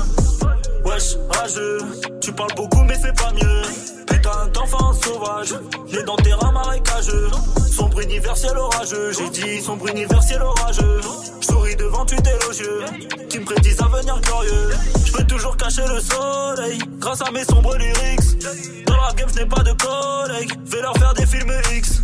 Wesh, 0.85 1.17
rageux, 1.31 1.79
tu 2.21 2.33
parles 2.33 2.55
beaucoup 2.57 2.83
mais 2.85 2.99
fais 2.99 3.13
pas 3.13 3.33
mieux. 3.33 3.98
Putain 4.09 4.47
d'enfant 4.53 4.93
sauvage, 4.93 5.55
né 5.93 6.03
dans 6.05 6.17
terrain 6.17 6.53
marécageux. 6.53 7.29
Sombre 7.71 8.01
universel 8.01 8.57
orageux, 8.57 9.13
j'ai 9.13 9.31
dit 9.31 9.63
sombre 9.63 9.89
universel 9.89 10.43
orageux. 10.43 11.01
Souris 11.41 11.77
devant 11.77 12.05
tu 12.05 12.17
élogieux, 12.17 12.85
qui 13.29 13.39
me 13.39 13.45
prédisent 13.45 13.81
un 13.81 13.87
avenir 13.87 14.21
glorieux. 14.21 14.71
Je 15.05 15.13
peux 15.13 15.25
toujours 15.25 15.57
cacher 15.57 15.87
le 15.87 16.01
soleil, 16.01 16.79
grâce 16.99 17.23
à 17.23 17.31
mes 17.31 17.45
sombres 17.45 17.77
lyrics. 17.77 18.45
Dans 18.87 18.97
la 18.97 19.13
game, 19.15 19.29
je 19.33 19.41
n'ai 19.41 19.47
pas 19.47 19.63
de 19.63 19.73
collègues, 19.73 20.53
vais 20.67 20.81
leur 20.81 20.97
faire 20.97 21.15
des 21.15 21.27
films 21.27 21.53
X. 21.77 22.03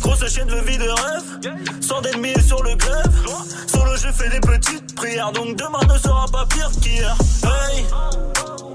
Grosse 0.00 0.26
chaîne 0.32 0.46
de 0.48 0.60
vie 0.60 0.78
de 0.78 0.88
rêve, 0.88 1.56
sans 1.80 2.00
d'ennemis 2.00 2.40
sur 2.40 2.62
le 2.62 2.76
grève. 2.76 3.12
Sur 3.66 3.84
le 3.84 3.96
jeu, 3.96 4.12
fais 4.12 4.28
des 4.28 4.40
petites 4.40 4.94
prières, 4.94 5.32
donc 5.32 5.56
demain 5.56 5.80
ne 5.92 5.98
sera 5.98 6.26
pas 6.30 6.46
pire 6.46 6.70
qu'hier. 6.80 7.16
Hey, 7.42 7.84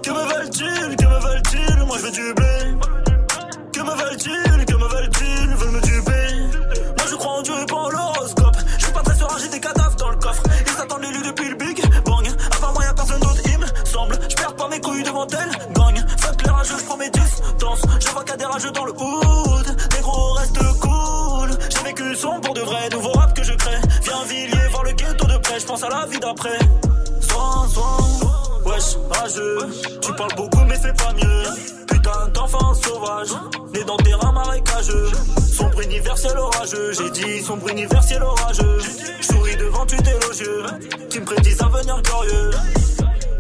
que 0.04 0.12
me 0.12 0.24
veulent-ils, 0.34 0.96
que 0.98 1.06
me 1.06 1.20
veulent-ils? 1.20 1.86
Moi 1.86 1.98
je 1.98 2.04
veux 2.04 2.12
du 2.12 2.34
blé. 2.34 2.71
Que 3.74 3.82
me 3.82 3.96
veulent-ils, 3.96 4.66
que 4.66 4.74
me 4.76 4.88
veulent-ils 4.88 5.56
Veulent 5.56 5.72
me 5.72 5.82
duper? 5.82 6.58
Moi 6.98 7.06
je 7.10 7.16
crois 7.16 7.32
en 7.34 7.42
Dieu 7.42 7.54
et 7.62 7.66
pas 7.66 7.76
en 7.76 7.90
l'horoscope. 7.90 8.58
Je 8.78 8.84
suis 8.84 8.94
pas 8.94 9.02
très 9.02 9.16
serein, 9.16 9.38
j'ai 9.42 9.50
des 9.50 9.60
cadavres 9.60 9.96
dans 9.96 10.10
le 10.10 10.18
coffre. 10.18 10.44
Ils 10.66 10.82
attendent 10.82 11.02
l'élu 11.02 11.22
depuis 11.24 11.50
le 11.50 11.56
Big 11.56 11.82
Bang. 12.06 12.28
Part 12.60 12.74
moi 12.74 12.84
y'a 12.84 12.94
personne 12.94 13.20
d'autre, 13.20 13.42
il 13.46 13.58
me 13.58 13.66
semble. 13.86 14.20
Je 14.30 14.36
perds 14.36 14.56
pas 14.56 14.68
mes 14.70 14.80
couilles 14.80 15.04
devant 15.04 15.28
elle, 15.28 15.74
gagne. 15.74 16.06
Fuck 16.20 16.44
les 16.44 16.50
rageux, 16.50 16.76
je 16.78 16.86
prends 16.86 16.98
mes 16.98 17.10
distances. 17.10 17.82
Je 18.00 18.08
vois 18.10 18.24
qu'il 18.24 18.38
des 18.38 18.46
rageux 18.46 18.72
dans 18.72 18.86
le 18.86 18.92
hood. 18.92 19.78
Les 19.96 20.02
gros 20.02 20.34
restent 20.34 20.80
cool. 20.80 21.50
J'ai 21.70 21.84
vécu 21.84 22.16
sombre 22.16 22.42
pour 22.42 22.54
de 22.54 22.62
vrai, 22.62 22.90
nouveau 22.92 23.12
rap 23.12 23.34
que 23.36 23.44
je 23.44 23.54
crée. 23.54 23.78
Viens 24.04 24.24
Villiers, 24.28 24.68
voir 24.72 24.84
le 24.84 24.92
ghetto 24.92 25.26
de 25.26 25.38
près. 25.38 25.60
Je 25.60 25.66
pense 25.66 25.84
à 25.84 25.90
la 25.90 26.06
vie 26.06 26.20
d'après. 26.20 26.60
Soin, 27.22 27.68
soin. 27.68 27.98
Wesh, 28.66 28.96
rageux, 29.10 29.58
tu 30.02 30.14
parles 30.14 30.36
beaucoup 30.36 30.64
mais 30.68 30.78
fais 30.78 30.94
pas 30.94 31.14
mieux. 31.14 31.81
Putain 32.02 32.28
d'enfant 32.34 32.74
sauvage, 32.74 33.30
né 33.76 33.84
dans 33.84 33.98
terrain 33.98 34.32
marécageux. 34.32 35.12
Sombre 35.38 35.82
universel 35.82 36.36
orageux, 36.36 36.94
j'ai 36.94 37.12
dit 37.12 37.44
sombre 37.44 37.70
universel 37.70 38.24
orageux. 38.24 38.80
Souris 39.22 39.56
devant 39.56 39.86
tu 39.86 39.98
élogieux, 39.98 40.64
qui 41.12 41.20
me 41.20 41.26
prédisent 41.26 41.62
un 41.62 41.68
avenir 41.68 42.02
glorieux. 42.02 42.50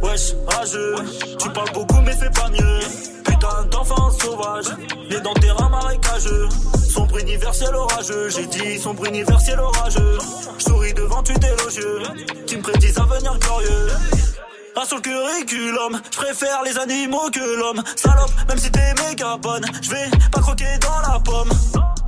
Wesh, 0.03 0.35
rageux, 0.45 0.95
tu 1.39 1.49
parles 1.49 1.71
beaucoup 1.73 2.01
mais 2.05 2.11
fais 2.11 2.29
pas 2.29 2.49
mieux. 2.49 2.79
Putain 3.23 3.65
d'enfant 3.71 4.11
sauvage, 4.11 4.67
né 5.09 5.19
dans 5.21 5.33
terrain 5.33 5.69
marécageux. 5.69 6.47
Sombre 6.87 7.17
universel 7.17 7.73
orageux, 7.73 8.29
j'ai 8.29 8.45
dit 8.45 8.77
sombre 8.77 9.07
universel 9.07 9.59
orageux. 9.59 10.19
Souris 10.59 10.93
devant 10.93 11.23
tu 11.23 11.33
élogieux, 11.33 12.03
qui 12.45 12.57
me 12.57 12.61
prédisent 12.61 12.99
un 12.99 13.03
avenir 13.05 13.39
glorieux. 13.39 13.87
Pas 14.73 14.85
sur 14.85 14.97
le 14.97 15.01
curriculum, 15.01 16.01
je 16.11 16.17
préfère 16.17 16.63
les 16.63 16.77
animaux 16.77 17.29
que 17.33 17.59
l'homme. 17.59 17.83
Salope, 17.95 18.31
même 18.47 18.57
si 18.57 18.71
t'es 18.71 18.93
méga 19.03 19.35
bonne, 19.37 19.65
je 19.81 19.89
vais 19.89 20.09
pas 20.31 20.39
croquer 20.39 20.77
dans 20.79 21.11
la 21.11 21.19
pomme. 21.19 21.49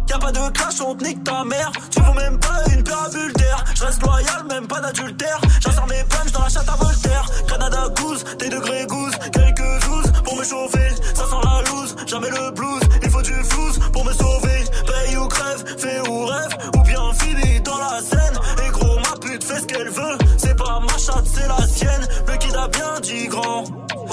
Y'a 0.09 0.17
pas 0.17 0.31
de 0.31 0.49
clash, 0.51 0.79
on 0.79 0.95
te 0.95 1.03
nique 1.03 1.23
ta 1.23 1.43
mère. 1.43 1.71
Tu 1.89 1.99
vaux 2.01 2.13
même 2.13 2.39
pas 2.39 2.63
une 2.71 2.83
d'air. 2.83 3.63
Je 3.75 3.83
reste 3.83 4.01
loyal, 4.01 4.45
même 4.47 4.67
pas 4.67 4.79
d'adultère. 4.79 5.41
J'insère 5.59 5.87
mes 5.87 6.03
punch 6.03 6.31
dans 6.31 6.43
la 6.43 6.49
chatte 6.49 6.69
à 6.69 6.75
Voltaire. 6.75 7.25
Canada 7.47 7.89
goose, 7.97 8.23
des 8.39 8.49
degrés 8.49 8.85
goose, 8.85 9.13
quelques 9.33 9.85
douze 9.85 10.11
pour 10.23 10.37
me 10.37 10.43
chauffer. 10.43 10.89
Ça 11.13 11.25
sent 11.25 11.41
la 11.43 11.69
loose, 11.69 11.95
jamais 12.05 12.29
le 12.29 12.51
blues. 12.51 12.83
Il 13.01 13.09
faut 13.09 13.21
du 13.21 13.33
flouze 13.43 13.79
pour 13.91 14.05
me 14.05 14.13
sauver. 14.13 14.63
Paye 14.85 15.17
ou 15.17 15.27
crève, 15.27 15.63
fais 15.77 15.99
ou 16.07 16.25
rêve, 16.25 16.57
ou 16.77 16.83
bien 16.83 17.13
finis 17.19 17.59
dans 17.61 17.77
la 17.77 18.01
scène. 18.01 18.39
Et 18.65 18.69
gros, 18.69 18.99
ma 18.99 19.19
pute 19.19 19.43
fait 19.43 19.59
ce 19.59 19.65
qu'elle 19.65 19.89
veut. 19.89 20.17
C'est 20.43 20.57
pas 20.57 20.79
ma 20.81 20.97
chatte, 20.97 21.25
c'est 21.25 21.47
la 21.47 21.65
sienne. 21.65 22.05
Le 22.27 22.37
kid 22.37 22.53
a 22.53 22.67
bien 22.67 22.99
dit 23.01 23.27
grand. 23.27 23.63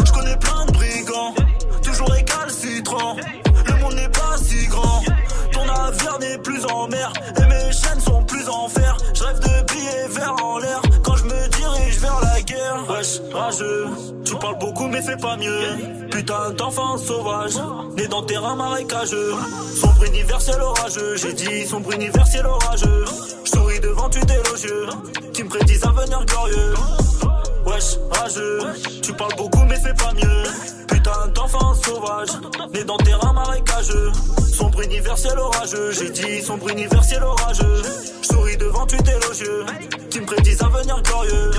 Je 0.05 0.13
connais 0.13 0.37
plein 0.37 0.65
de 0.67 0.71
brigands, 0.73 1.35
toujours 1.83 2.09
récalcitrants. 2.11 3.17
Le 3.67 3.75
monde 3.81 3.95
n'est 3.95 4.09
pas 4.09 4.37
si 4.41 4.67
grand. 4.69 5.03
Ton 5.53 5.67
navire 5.67 6.19
n'est 6.21 6.39
plus 6.39 6.65
en 6.67 6.87
mer 6.87 7.13
et 7.37 7.47
mes 7.47 7.73
chaînes 7.73 8.01
sont 8.01 8.23
plus 8.23 8.49
en 8.49 8.69
fer. 8.69 8.97
Je 9.13 9.25
rêve 9.25 9.41
de 9.41 9.73
billets 9.73 10.09
verts 10.09 10.37
en 10.45 10.59
l'air 10.59 10.81
quand 11.03 11.17
je 11.17 11.25
Wesh, 12.89 13.21
rageux, 13.33 13.89
tu 14.25 14.37
parles 14.37 14.59
beaucoup 14.59 14.87
mais 14.87 15.03
fais 15.03 15.17
pas 15.17 15.37
mieux. 15.37 16.09
Putain 16.11 16.51
d'enfant 16.51 16.97
sauvage, 16.99 17.55
né 17.97 18.07
dans 18.07 18.23
terrain 18.23 18.55
marécageux. 18.55 19.35
Sombre 19.75 20.05
universel 20.05 20.61
orageux, 20.61 21.17
j'ai 21.17 21.33
dit 21.33 21.67
sombre 21.67 21.93
universel 21.93 22.47
orageux. 22.47 23.05
Souris 23.45 23.81
devant 23.81 24.09
tu 24.09 24.21
élogieux, 24.21 24.87
qui 25.33 25.43
me 25.43 25.49
prédisent 25.49 25.85
un 25.85 25.91
avenir 25.91 26.25
glorieux. 26.27 26.75
Wesh, 27.67 27.99
rageux, 28.13 28.61
tu 29.03 29.13
parles 29.15 29.35
beaucoup 29.37 29.65
mais 29.69 29.79
fais 29.79 29.95
pas 29.95 30.13
mieux. 30.15 30.45
Putain 30.87 31.27
d'enfant 31.35 31.75
sauvage, 31.75 32.31
né 32.73 32.85
dans 32.85 32.99
terrain 32.99 33.33
marécageux. 33.33 34.13
Sombre 34.53 34.83
universel 34.83 35.39
orageux, 35.39 35.91
j'ai 35.91 36.11
dit 36.11 36.41
sombre 36.41 36.69
universel 36.69 37.23
orageux. 37.23 37.83
Souris 38.23 38.57
devant 38.57 38.87
tu 38.87 38.97
élogieux, 38.97 39.65
qui 40.09 40.21
me 40.21 40.27
prédisent 40.27 40.63
un 40.63 40.67
avenir 40.67 41.03
glorieux. 41.03 41.51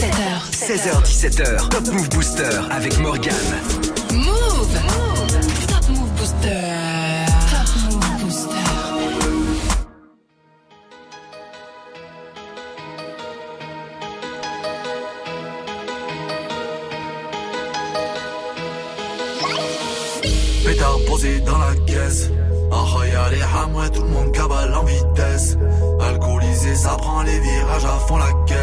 16h17h. 0.00 0.40
16h17h. 0.50 1.68
Top 1.68 1.86
Move 1.92 2.08
Booster 2.08 2.48
avec 2.70 2.98
Morgan. 3.00 3.34
Move. 4.14 4.80
Top 5.68 5.88
Move 5.90 6.10
Booster. 6.16 7.26
Top 7.50 7.68
Move 7.92 8.24
Booster. 8.24 8.56
Pétard 20.64 20.98
posé 21.06 21.40
dans 21.40 21.58
la 21.58 21.74
caisse. 21.86 22.30
Ah, 22.72 23.06
y'a 23.06 23.28
les 23.28 23.42
hamouets, 23.42 23.90
tout 23.90 24.02
le 24.02 24.08
monde 24.08 24.32
cabale 24.32 24.74
en 24.74 24.84
vitesse. 24.84 25.58
Alcoolisé, 26.00 26.74
ça 26.74 26.96
prend 26.96 27.22
les 27.22 27.38
virages 27.38 27.84
à 27.84 27.98
fond 28.06 28.16
la 28.16 28.32
caisse. 28.46 28.59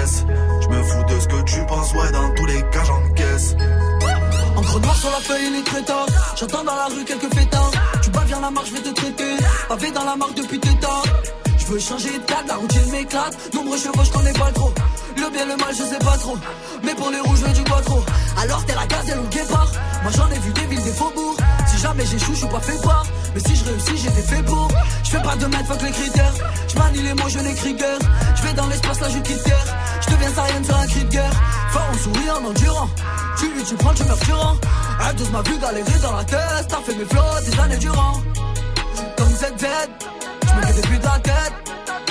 La 5.18 5.24
feuille, 5.24 5.63
très 5.63 5.82
tard. 5.82 6.05
J'entends 6.36 6.63
dans 6.63 6.76
la 6.76 6.86
rue 6.86 7.03
quelques 7.03 7.34
fêtards. 7.34 7.72
Tu 8.01 8.09
bats, 8.09 8.24
viens 8.26 8.41
la 8.41 8.51
marche, 8.51 8.70
je 8.70 8.74
vais 8.74 8.82
te 8.82 8.89
traiter. 8.89 9.38
Pavé 9.68 9.91
dans 9.91 10.03
la 10.03 10.15
marque 10.15 10.36
depuis 10.36 10.59
tes 10.59 10.76
temps. 10.80 11.03
Je 11.57 11.65
veux 11.65 11.80
changer 11.80 12.11
de 12.11 12.24
cadre, 12.26 12.47
la 12.47 12.55
routine 12.55 12.91
m'éclate. 12.91 13.53
Nombreux 13.53 13.78
chevaux, 13.78 14.03
je 14.03 14.11
connais 14.11 14.34
pas 14.34 14.51
trop. 14.51 14.74
Le 15.15 15.30
bien, 15.32 15.45
le 15.45 15.55
mal, 15.57 15.74
je 15.78 15.84
sais 15.84 15.99
pas 15.99 16.18
trop. 16.18 16.38
Mais 16.84 16.93
pour 16.93 17.09
les 17.09 17.20
rouges, 17.20 17.39
je 17.39 17.45
veux 17.45 17.53
du 17.53 17.63
trop. 17.63 18.03
Alors 18.41 18.63
t'es 18.65 18.76
la 18.76 18.86
gazelle 18.86 19.20
ou 19.20 19.24
le 19.24 19.30
guépard. 19.30 19.72
Moi 20.03 20.11
j'en 20.15 20.30
ai 20.30 20.39
vu 20.39 20.53
des 20.53 20.65
villes, 20.68 20.84
des 20.84 20.91
faubourgs. 20.91 21.38
Si 21.68 21.78
jamais 21.80 22.05
j'échoue, 22.05 22.34
je 22.34 22.39
suis 22.39 22.47
pas 22.47 22.59
fait 22.59 22.82
part. 22.82 23.05
Mais 23.34 23.41
si 23.41 23.55
je 23.55 23.65
réussis, 23.65 23.97
j'étais 23.97 24.22
fait 24.22 24.43
pour. 24.43 24.68
Je 25.03 25.09
fais 25.09 25.22
pas 25.22 25.36
de 25.36 25.45
mètres, 25.47 25.65
fuck 25.68 25.82
les 25.82 25.91
critères. 25.91 26.34
Je 26.68 26.78
manie 26.78 27.01
les 27.01 27.13
mots, 27.15 27.30
je 27.30 27.39
n'écris 27.39 27.74
guère. 27.74 27.99
Je 28.38 28.43
vais 28.43 28.53
dans 28.53 28.67
l'espace, 28.67 28.99
là 29.01 29.07
je 29.09 29.19
quitte 29.19 29.43
terre. 29.43 29.65
Je 30.01 30.13
deviens 30.13 30.33
sarienne 30.33 30.63
sur 30.63 30.77
un 30.77 30.88
cri 30.88 31.03
de 31.03 31.09
guerre. 31.09 31.33
Fort 31.71 31.88
en 31.91 31.97
souriant, 31.97 32.35
en 32.43 32.49
endurant. 32.49 32.89
Tu 33.39 33.51
lui, 33.53 33.63
tu 33.63 33.75
prends, 33.75 33.93
tu 33.93 34.03
meurs 34.03 34.17
durant. 34.25 34.55
Dose 35.17 35.31
ma 35.31 35.41
vue 35.41 35.57
galérer 35.57 35.99
dans 36.01 36.15
la 36.15 36.23
tête. 36.23 36.67
T'as 36.67 36.81
fait 36.81 36.95
mes 36.95 37.05
flots 37.05 37.21
des 37.45 37.59
années 37.59 37.77
durant. 37.77 38.13
Comme 39.17 39.29
ZZ, 39.29 39.65
je 40.47 40.55
me 40.55 40.61
fais 40.61 40.81
depuis 40.81 40.99
de 40.99 41.03
la 41.05 41.19
tête. 41.19 41.53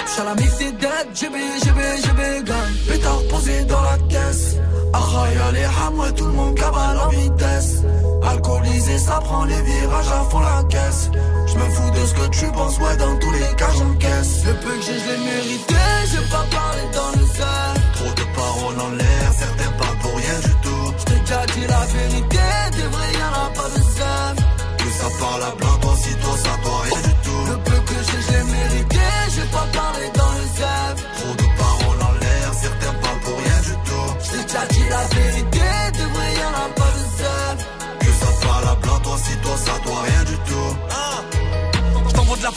J'suis 0.06 0.20
à 0.20 0.24
la 0.24 0.34
mix 0.34 0.58
des 0.58 0.72
dead, 0.72 1.06
GB, 1.14 1.38
GB, 1.64 1.80
GB, 2.02 2.44
gang. 2.44 2.72
Pétard 2.88 3.22
posé 3.30 3.64
dans 3.64 3.82
la 3.82 3.98
caisse. 4.08 4.56
Ah, 4.92 5.26
y'a 5.34 5.52
les 5.52 5.64
hamouets, 5.64 6.12
tout 6.12 6.26
le 6.26 6.32
monde 6.32 6.54
cabale 6.54 6.98
en 6.98 7.08
vitesse. 7.08 7.82
Alcoolisé, 8.22 8.98
ça 8.98 9.20
prend 9.20 9.44
les 9.44 9.60
virages 9.62 10.08
à 10.08 10.24
fond 10.30 10.40
la 10.40 10.64
caisse. 10.64 11.10
Je 11.46 11.54
me 11.54 11.70
fous 11.70 11.90
de 11.90 12.06
ce 12.06 12.14
que 12.14 12.26
tu 12.28 12.46
penses, 12.52 12.78
ouais, 12.78 12.96
dans 12.96 13.18
tous 13.18 13.30
les 13.32 13.56
cas 13.56 13.70
j'encaisse. 13.76 14.44
Le 14.46 14.54
peu 14.54 14.74
que 14.74 14.82
j'ai, 14.82 14.98
je 14.98 15.06
l'ai 15.06 15.18
mérité. 15.18 15.74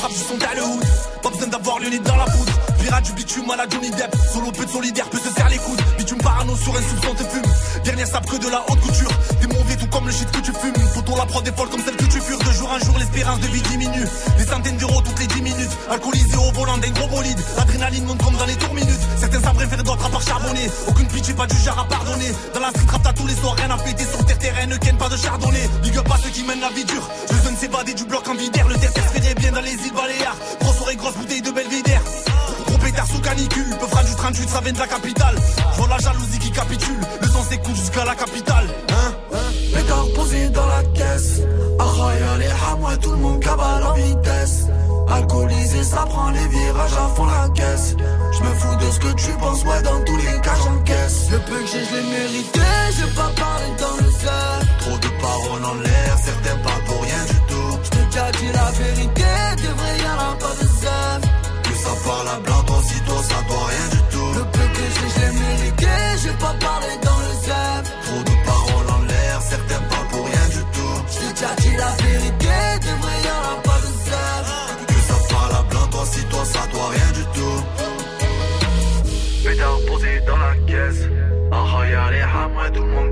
Frappe 0.09 0.13
du 0.13 0.15
son 0.15 0.35
Hollywood. 0.35 0.85
Pas 1.21 1.29
besoin 1.29 1.47
d'avoir 1.47 1.79
le 1.79 1.99
dans 1.99 2.15
la 2.15 2.25
poudre. 2.25 2.53
Pirate 2.79 3.03
du 3.05 3.13
bitume 3.13 3.49
à 3.51 3.57
la 3.57 3.67
Johnny 3.69 3.91
Depp. 3.91 4.15
Solo 4.31 4.51
peu 4.51 4.65
de 4.65 4.71
solidaire 4.71 5.09
peut 5.09 5.19
se 5.19 5.33
serrer 5.33 5.51
les 5.51 5.57
coudes. 5.57 5.81
Bitume 5.97 6.17
parano 6.19 6.55
sur 6.55 6.75
un 6.75 6.81
soupçon 6.81 7.13
te 7.15 7.23
fume. 7.23 7.51
Dernière 7.83 8.07
sape 8.07 8.25
que 8.25 8.37
de 8.37 8.49
la 8.49 8.63
haute 8.69 8.79
couture. 8.79 9.11
T'es 9.41 9.47
mauvais 9.47 9.75
tout 9.75 9.87
comme 9.87 10.05
le 10.05 10.11
shit 10.11 10.29
que 10.31 10.39
tu 10.39 10.51
fumes. 10.53 10.75
Faut-on 10.93 11.15
la 11.15 11.25
prod 11.25 11.43
des 11.43 11.51
folles 11.51 11.69
comme 11.69 11.83
celle 11.83 11.97
que 11.97 12.05
tu 12.05 12.21
fures. 12.21 12.39
De 12.39 12.51
jour 12.51 12.71
en 12.71 12.79
jour, 12.79 12.97
l'espérance 12.97 13.39
de 13.39 13.47
vie 13.47 13.61
diminue. 13.61 14.05
Des 14.37 14.45
centaines 14.45 14.77
d'euros 14.77 15.01
toutes 15.01 15.19
les 15.19 15.27
10 15.27 15.41
minutes. 15.41 15.71
Alcoolisé 15.89 16.37
au 16.37 16.51
volant 16.53 16.77
d'un 16.77 16.91
gros 16.91 17.07
bolide. 17.07 17.39
L'adrénaline 17.57 18.05
monte 18.05 18.23
comme 18.23 18.37
dans 18.37 18.45
les 18.45 18.55
tours 18.55 18.73
minutes. 18.73 19.03
Certains 19.17 19.41
savent 19.41 19.55
préférer 19.55 19.83
d'autres 19.83 20.05
à 20.05 20.09
part 20.09 20.21
charbonner. 20.21 20.69
Aucune 20.87 21.07
pitié, 21.07 21.33
pas 21.33 21.47
du 21.47 21.57
genre 21.57 21.79
à 21.79 21.85
pardonner. 21.87 22.31
Dans 22.53 22.61
la 22.61 22.69
street 22.69 22.87
rap, 22.89 23.03
t'as 23.03 23.13
tous 23.13 23.27
les 23.27 23.35
soirs, 23.35 23.55
rien 23.55 23.69
à 23.71 23.77
fêter. 23.77 24.05
Sur 24.05 24.25
terre, 24.25 24.39
terrain, 24.39 24.67
ne 24.67 24.77
ken 24.77 24.95
pas 24.97 25.09
de 25.09 25.17
chardonnay. 25.17 25.69
Big 25.83 25.97
up 25.97 26.07
à 26.11 26.17
ceux 26.17 26.29
qui 26.29 26.43
mènent 26.43 26.61
la 26.61 26.69
vie 26.69 26.85
dure. 26.85 27.07
S'évader 27.59 27.93
du 27.93 28.05
bloc 28.05 28.27
en 28.27 28.35
vidère. 28.35 28.67
Le 28.67 28.75
terre 28.75 28.91
s'espérait 28.93 29.35
bien 29.35 29.51
dans 29.51 29.61
les 29.61 29.73
îles 29.73 29.93
Baléares. 29.93 30.35
Grosse 30.61 30.81
oreille, 30.81 30.95
grosse 30.95 31.15
bouteille 31.15 31.41
de 31.41 31.51
Belvédère. 31.51 32.01
Gros 32.67 32.77
pétard 32.77 33.07
sous 33.07 33.19
canicule. 33.19 33.75
Peu 33.79 33.87
fera 33.87 34.03
du 34.03 34.15
38, 34.15 34.49
ça 34.49 34.61
vient 34.61 34.71
de 34.71 34.79
la 34.79 34.87
capitale. 34.87 35.35
Je 35.73 35.77
vois 35.77 35.87
la 35.89 35.97
jalousie 35.97 36.39
qui 36.39 36.51
capitule. 36.51 36.99
Le 37.21 37.27
temps 37.27 37.43
s'écoule 37.43 37.75
jusqu'à 37.75 38.05
la 38.05 38.15
capitale. 38.15 38.67
Hein? 38.91 39.37
Pétard 39.73 40.05
posé 40.15 40.49
dans 40.49 40.67
la 40.67 40.83
caisse. 40.95 41.41
Arroya 41.79 42.37
les 42.37 42.71
hamouins, 42.71 42.97
tout 42.97 43.11
le 43.11 43.17
monde 43.17 43.39
cabale 43.41 43.83
en 43.83 43.93
vitesse. 43.93 44.67
Alcoolisé, 45.11 45.83
ça 45.83 46.05
prend 46.07 46.29
les 46.29 46.47
virages 46.47 46.93
à 46.93 47.15
fond 47.15 47.25
la 47.25 47.49
caisse. 47.49 47.95
Je 48.31 48.39
me 48.41 48.53
fous 48.55 48.75
de 48.75 48.91
ce 48.91 48.99
que 48.99 49.11
tu 49.15 49.31
penses, 49.39 49.63
ouais, 49.65 49.81
dans 49.81 50.01
tous 50.05 50.17
les 50.17 50.39
cas 50.41 50.55
j'encaisse. 50.63 51.29
Le 51.31 51.39
peu 51.39 51.59
que 51.59 51.67
j'ai, 51.67 51.83
je 51.83 51.95
l'ai 51.95 52.03
mérité, 52.03 52.61
j'ai 52.95 53.13
pas 53.15 53.31
parlé 53.35 53.65
dans 53.79 54.05
le 54.05 54.11
cerf. 54.11 54.59
Trop 54.79 54.97
de 54.97 55.07
paroles 55.21 55.65
en 55.65 55.75
l'air, 55.81 56.17
certains 56.23 56.57
déjà 58.19 58.31
dit 58.31 58.51
la 58.53 58.71
vérité, 58.71 59.31
de 59.63 59.69
vrai 59.79 59.93
y'en 60.03 60.17
a 60.19 60.35
pas 60.35 60.55
de 60.59 60.67
zèbre. 60.81 61.27
Que 61.63 61.73
ça 61.75 61.93
parle 62.05 62.27
à 62.27 62.39
blanc, 62.39 62.63
toi 62.65 62.79
si 62.83 62.99
toi 63.01 63.21
ça 63.23 63.39
doit 63.47 63.67
rien 63.71 63.87
du 63.95 64.01
tout. 64.11 64.31
Le 64.37 64.43
peu 64.53 64.65
que 64.75 64.85
j'ai, 64.95 65.09
je 65.13 65.19
l'ai 65.21 65.31
mérité, 65.39 65.93
j'ai 66.21 66.33
pas 66.33 66.55
parlé 66.59 66.91
dans 67.01 67.19
le 67.25 67.33
cerf. 67.45 67.83
Trop 68.05 68.23
de 68.29 68.35
paroles 68.45 68.89
en 68.95 69.01
l'air, 69.09 69.41
certains 69.41 69.83
parlent 69.89 70.07
pour 70.11 70.25
rien 70.25 70.47
du 70.55 70.63
tout. 70.75 70.95
Je 71.11 71.17
t'ai 71.19 71.33
déjà 71.33 71.53
dit 71.61 71.75
la 71.77 71.91
vérité, 72.03 72.57
de 72.85 72.93
vrai 73.01 73.17
y'en 73.27 73.41
a 73.51 73.55
pas 73.67 73.79
de 73.85 73.91
zèbre. 74.07 74.55
Que 74.87 74.99
ça 75.09 75.17
parle 75.29 75.53
à 75.59 75.63
blanc, 75.69 75.87
toi 75.91 76.03
si 76.11 76.23
toi 76.25 76.43
ça 76.45 76.63
doit 76.71 76.89
rien 76.89 77.11
du 77.19 77.23
tout. 77.37 77.59
Pétard 79.43 79.79
posé 79.87 80.19
dans 80.27 80.37
la 80.37 80.55
caisse. 80.67 81.03
Ah, 81.51 81.81
y'a 81.89 82.11
les 82.11 82.71
tout 82.71 82.83
le 82.83 82.89
monde 82.89 83.08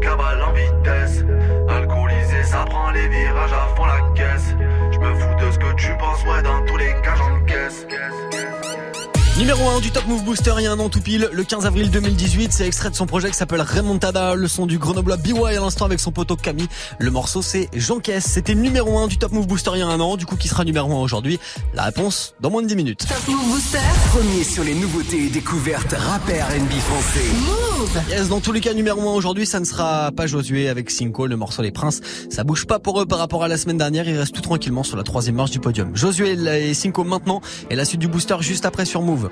Numéro 9.47 9.69
1 9.69 9.79
du 9.79 9.91
Top 9.91 10.05
Move 10.07 10.25
Booster, 10.25 10.51
il 10.57 10.65
y 10.65 10.67
a 10.67 10.73
un 10.73 10.79
an 10.79 10.89
tout 10.89 10.99
pile, 10.99 11.29
le 11.31 11.41
15 11.41 11.65
avril 11.65 11.89
2018, 11.89 12.51
c'est 12.51 12.67
extrait 12.67 12.89
de 12.89 12.95
son 12.95 13.05
projet 13.05 13.29
qui 13.29 13.37
s'appelle 13.37 13.61
Remontada, 13.61 14.35
le 14.35 14.45
son 14.49 14.65
du 14.65 14.77
Grenoble 14.77 15.15
BY 15.15 15.39
à 15.45 15.51
l'instant 15.53 15.85
avec 15.85 16.01
son 16.01 16.11
poteau 16.11 16.35
Camille. 16.35 16.67
Le 16.99 17.09
morceau 17.11 17.41
c'est 17.41 17.69
J'encaisse, 17.73 18.25
c'était 18.25 18.55
numéro 18.55 18.99
1 18.99 19.07
du 19.07 19.17
Top 19.17 19.31
Move 19.31 19.47
Booster 19.47 19.71
il 19.75 19.79
y 19.79 19.83
a 19.83 19.87
un 19.87 20.01
an, 20.01 20.17
du 20.17 20.25
coup 20.25 20.35
qui 20.35 20.49
sera 20.49 20.65
numéro 20.65 20.91
1 20.91 20.95
aujourd'hui 20.97 21.39
La 21.73 21.83
réponse 21.83 22.35
dans 22.41 22.49
moins 22.49 22.61
de 22.61 22.67
10 22.67 22.75
minutes. 22.75 23.05
Top 23.07 23.25
Move 23.29 23.47
Booster. 23.53 23.77
Premier 24.09 24.43
sur 24.43 24.65
les 24.65 24.75
nouveautés 24.75 25.27
et 25.27 25.29
découvertes 25.29 25.93
rap 25.93 26.29
et 26.29 26.41
R&B 26.41 26.73
français. 26.81 27.25
Move. 27.45 28.01
Yes, 28.09 28.27
dans 28.27 28.41
tous 28.41 28.51
les 28.51 28.59
cas, 28.59 28.73
numéro 28.73 28.99
1 28.99 29.13
aujourd'hui, 29.13 29.45
ça 29.45 29.61
ne 29.61 29.65
sera 29.65 30.11
pas 30.11 30.27
Josué 30.27 30.67
avec 30.67 30.89
Cinco, 30.89 31.25
le 31.25 31.37
morceau 31.37 31.61
Les 31.61 31.71
Princes. 31.71 32.01
Ça 32.29 32.43
bouge 32.43 32.65
pas 32.65 32.79
pour 32.79 32.99
eux 32.99 33.05
par 33.05 33.19
rapport 33.19 33.45
à 33.45 33.47
la 33.47 33.57
semaine 33.57 33.77
dernière, 33.77 34.09
ils 34.09 34.17
restent 34.17 34.35
tout 34.35 34.41
tranquillement 34.41 34.83
sur 34.83 34.97
la 34.97 35.03
troisième 35.03 35.35
marche 35.35 35.51
du 35.51 35.61
podium. 35.61 35.95
Josué 35.95 36.31
et 36.31 36.73
Cinco 36.73 37.05
maintenant, 37.05 37.39
et 37.69 37.77
la 37.77 37.85
suite 37.85 38.01
du 38.01 38.09
booster 38.09 38.35
juste 38.41 38.65
après 38.65 38.83
sur 38.83 39.01
Move. 39.01 39.29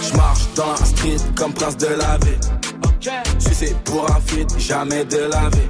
Je 0.00 0.16
marche 0.16 0.42
dans 0.54 0.72
la 0.72 0.84
street 0.84 1.16
comme 1.36 1.52
prince 1.52 1.76
de 1.76 1.88
la 1.88 2.18
vie. 2.18 2.38
Si 3.38 3.54
c'est 3.54 3.76
pour 3.84 4.10
un 4.10 4.20
feat, 4.20 4.48
jamais 4.58 5.04
de 5.04 5.18
la 5.18 5.48
vie. 5.50 5.68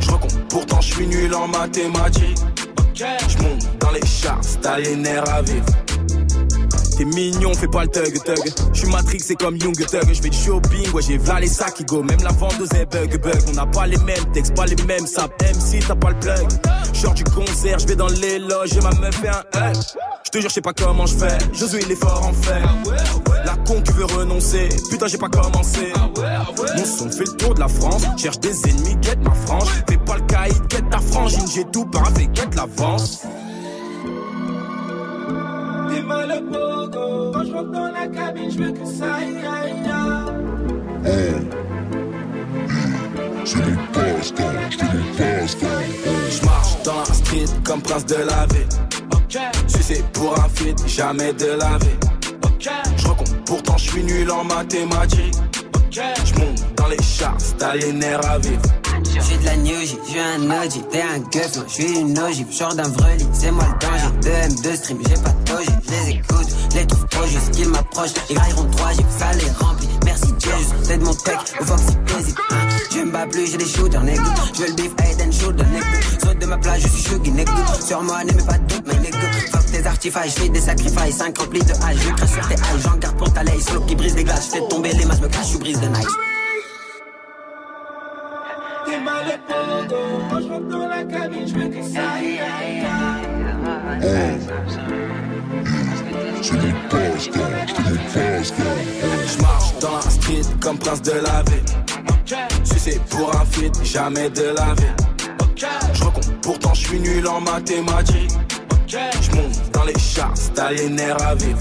Je 0.00 0.10
recompte, 0.10 0.38
pourtant 0.48 0.80
je 0.80 0.94
suis 0.94 1.06
nul 1.06 1.34
en 1.34 1.48
mathématiques. 1.48 2.38
Je 2.94 3.38
monte 3.42 3.78
dans 3.78 3.90
les 3.90 4.82
les 4.82 4.96
nerfs 4.96 5.28
à 5.28 5.42
vivre. 5.42 5.66
T'es 6.96 7.04
mignon, 7.04 7.54
fais 7.54 7.68
pas 7.68 7.82
le 7.82 7.88
thug 7.88 8.22
thug. 8.22 8.52
J'suis 8.72 8.88
Matrix, 8.88 9.20
c'est 9.20 9.34
comme 9.34 9.56
Young 9.56 9.74
Thug. 9.74 10.12
J'fais 10.12 10.28
du 10.28 10.36
shopping, 10.36 10.90
ouais, 10.92 11.02
j'ai 11.02 11.18
valé 11.18 11.46
ça 11.46 11.70
qui 11.70 11.84
go. 11.84 12.02
Même 12.02 12.22
la 12.22 12.32
vendeuse 12.32 12.72
est 12.74 12.86
bug 12.86 13.20
bug. 13.20 13.40
On 13.48 13.52
n'a 13.52 13.66
pas 13.66 13.86
les 13.86 13.98
mêmes 13.98 14.24
textes, 14.32 14.54
pas 14.54 14.66
les 14.66 14.76
mêmes 14.84 15.06
saps. 15.06 15.34
Même 15.40 15.60
si 15.60 15.78
t'as 15.80 15.94
pas 15.94 16.10
le 16.10 16.18
plug. 16.18 16.48
J'sors 16.92 17.14
du 17.14 17.24
concert, 17.24 17.78
j'vais 17.78 17.96
dans 17.96 18.08
les 18.08 18.38
loges 18.38 18.76
et 18.76 18.80
ma 18.80 18.90
meuf 18.92 19.14
fait 19.16 19.28
un 19.28 19.70
hug. 19.70 19.76
J'te 20.24 20.40
jure, 20.40 20.50
j'sais 20.50 20.60
pas 20.60 20.72
comment 20.72 21.06
j'fais. 21.06 21.38
Josué, 21.52 21.80
il 21.84 21.92
est 21.92 21.96
fort 21.96 22.24
en 22.24 22.32
fait. 22.32 22.62
La 23.44 23.56
con 23.66 23.80
qui 23.82 23.92
veut 23.92 24.04
renoncer. 24.04 24.68
Putain, 24.90 25.06
j'ai 25.06 25.18
pas 25.18 25.28
commencé. 25.28 25.92
Mon 26.76 26.84
son 26.84 27.10
fait 27.10 27.24
le 27.24 27.36
tour 27.36 27.54
de 27.54 27.60
la 27.60 27.68
France. 27.68 28.02
Cherche 28.16 28.40
des 28.40 28.68
ennemis, 28.68 28.96
guette 28.96 29.22
ma 29.22 29.34
frange. 29.34 29.68
Fais 29.88 29.98
pas 29.98 30.16
le 30.16 30.22
caïd, 30.22 30.66
guette 30.68 30.90
ta 30.90 30.98
frangine. 30.98 31.46
J'ai 31.54 31.64
tout 31.64 31.86
paraffé, 31.86 32.28
guette 32.28 32.54
l'avance. 32.54 33.22
T'es 35.88 36.02
mal 36.02 36.28
le 36.28 36.40
pogo. 36.50 37.32
Quand 37.32 37.44
je 37.44 37.52
rentre 37.52 37.70
dans 37.70 37.90
la 37.92 38.06
cabine, 38.06 38.50
je 38.50 38.58
veux 38.58 38.72
que 38.72 38.84
ça 38.84 39.14
aille, 39.14 39.36
aille, 39.36 39.90
aille. 39.90 40.32
C'est 43.44 43.56
mon 43.56 43.76
passe-temps, 43.92 44.44
j'fais 44.70 44.84
mon 44.84 45.04
passe-temps. 45.16 45.66
J'marche 46.30 46.82
dans 46.84 46.98
la 46.98 47.04
street 47.04 47.46
comme 47.64 47.82
prince 47.82 48.06
de 48.06 48.16
la 48.16 48.46
vie. 48.46 48.66
Si 49.66 49.82
c'est 49.82 50.04
pour 50.12 50.38
un 50.38 50.48
feat, 50.48 50.78
jamais 50.86 51.32
de 51.32 51.46
la 51.58 51.78
vie. 51.78 51.98
Je 52.96 53.08
recompte, 53.08 53.34
pourtant 53.44 53.76
je 53.76 53.90
suis 53.90 54.04
nul 54.04 54.30
en 54.30 54.44
mathématiques. 54.44 55.34
Je 55.90 56.34
monte 56.40 56.64
dans 56.76 56.88
les 56.88 57.02
charts, 57.02 57.36
t'as 57.58 57.74
les 57.74 57.92
nerfs 57.92 58.24
à 58.30 58.38
vivre. 58.38 58.62
J'suis 59.20 59.36
de 59.38 59.44
la 59.44 59.56
new 59.56 59.78
j'suis 59.80 60.18
un 60.18 60.50
OG, 60.50 60.88
t'es 60.90 61.02
un 61.02 61.18
gueuf, 61.18 61.56
moi 61.56 61.64
j'suis 61.68 61.98
une 61.98 62.18
ogive, 62.18 62.50
genre 62.50 62.74
d'un 62.74 62.88
vreli, 62.88 63.26
c'est 63.32 63.50
moi 63.50 63.64
le 63.64 63.86
danger. 63.86 64.08
2 64.22 64.30
M2 64.30 64.76
stream, 64.76 64.98
j'ai 65.06 65.14
pas 65.22 65.30
de 65.30 65.52
doji, 65.52 65.68
j'les 65.86 66.16
écoute, 66.16 66.48
les 66.74 66.86
trouve 66.86 67.06
trop 67.08 67.26
juste 67.26 67.50
qu'ils 67.52 67.68
m'approchent, 67.68 68.14
les 68.28 68.34
grailleront 68.34 68.64
3 68.64 68.92
j'ai 68.92 69.04
ça 69.18 69.32
les 69.32 69.50
remplit. 69.64 69.88
Merci 70.04 70.32
Dieu, 70.38 70.52
c'est 70.82 70.98
de 70.98 71.04
mon 71.04 71.14
tech, 71.14 71.38
au 71.60 71.64
Foxy 71.64 71.96
Basic. 72.06 72.36
Je 72.90 72.98
me 73.00 73.10
bats 73.10 73.26
plus, 73.26 73.50
j'ai 73.50 73.56
des 73.56 73.66
shooters, 73.66 74.02
nigga. 74.02 74.22
Je 74.54 74.60
veux 74.60 74.68
le 74.68 74.74
beef, 74.74 74.92
head 75.02 75.22
and 75.26 75.32
shoulder, 75.32 75.64
nigga. 75.64 75.86
Saute 76.22 76.38
de 76.38 76.46
ma 76.46 76.58
place, 76.58 76.80
je 76.80 76.88
suis 76.88 77.10
chuggy, 77.10 77.30
nigga. 77.30 77.52
Sur 77.86 78.02
moi, 78.02 78.24
n'aimez 78.24 78.42
pas 78.42 78.58
de 78.58 78.66
doute, 78.66 78.84
mais 78.86 78.96
nigga. 78.96 79.18
Fuck 79.52 79.66
tes 79.66 79.86
artifices, 79.86 80.34
j'fais 80.36 80.48
des 80.48 80.60
sacrifices, 80.60 81.16
5 81.16 81.38
remplis 81.38 81.64
de 81.64 81.72
hache. 81.72 81.96
Je 81.96 82.10
crache 82.14 82.30
sur 82.30 82.48
tes 82.48 82.54
haches, 82.54 82.82
j'en 82.82 82.96
garde 82.96 83.16
pour 83.16 83.32
ta 83.32 83.42
laisse. 83.44 83.64
Solo 83.64 83.80
qui 83.82 83.94
brise 83.94 84.14
des 84.14 84.24
glaces, 84.24 84.48
j'fais 84.50 84.66
tomber 84.68 84.92
les 84.92 85.04
masses, 85.04 85.20
me 85.20 85.28
cache, 85.28 85.52
je 85.52 85.58
brise 85.58 85.80
de 85.80 85.86
nice. 85.88 86.31
T'es 88.92 89.00
mal 89.00 89.24
le 89.24 89.38
pogo. 89.48 90.02
Quand 90.28 90.40
je 90.42 90.48
rentre 90.48 90.68
dans 90.68 90.86
la 90.86 91.02
cabine, 91.04 91.48
je 91.48 91.54
veux 91.54 91.68
que 91.68 91.82
ça 91.82 92.10
aille, 92.10 92.38
aille, 92.40 92.84
aille. 92.84 94.38
C'est 96.42 96.42
j'fais 96.42 96.56
mon 96.58 97.96
passe-temps. 98.10 98.62
J'marche 99.34 99.78
dans 99.80 99.94
la 99.94 100.02
street 100.02 100.42
comme 100.60 100.76
prince 100.76 101.00
de 101.00 101.12
la 101.12 101.42
vie. 101.44 101.62
Si 102.64 102.78
c'est 102.78 103.00
pour 103.06 103.34
un 103.34 103.46
feat, 103.46 103.82
jamais 103.82 104.28
de 104.28 104.54
la 104.58 104.74
vie. 104.74 104.92
Je 105.94 106.04
recompte, 106.04 106.30
pourtant 106.42 106.74
je 106.74 106.86
suis 106.88 107.00
nul 107.00 107.26
en 107.26 107.40
mathématiques. 107.40 108.32
Je 108.86 109.36
monte 109.36 109.72
dans 109.72 109.84
les 109.84 109.98
charts, 109.98 110.34
t'as 110.54 110.70
les 110.70 110.90
nerfs 110.90 111.22
à 111.22 111.34
vivre. 111.34 111.60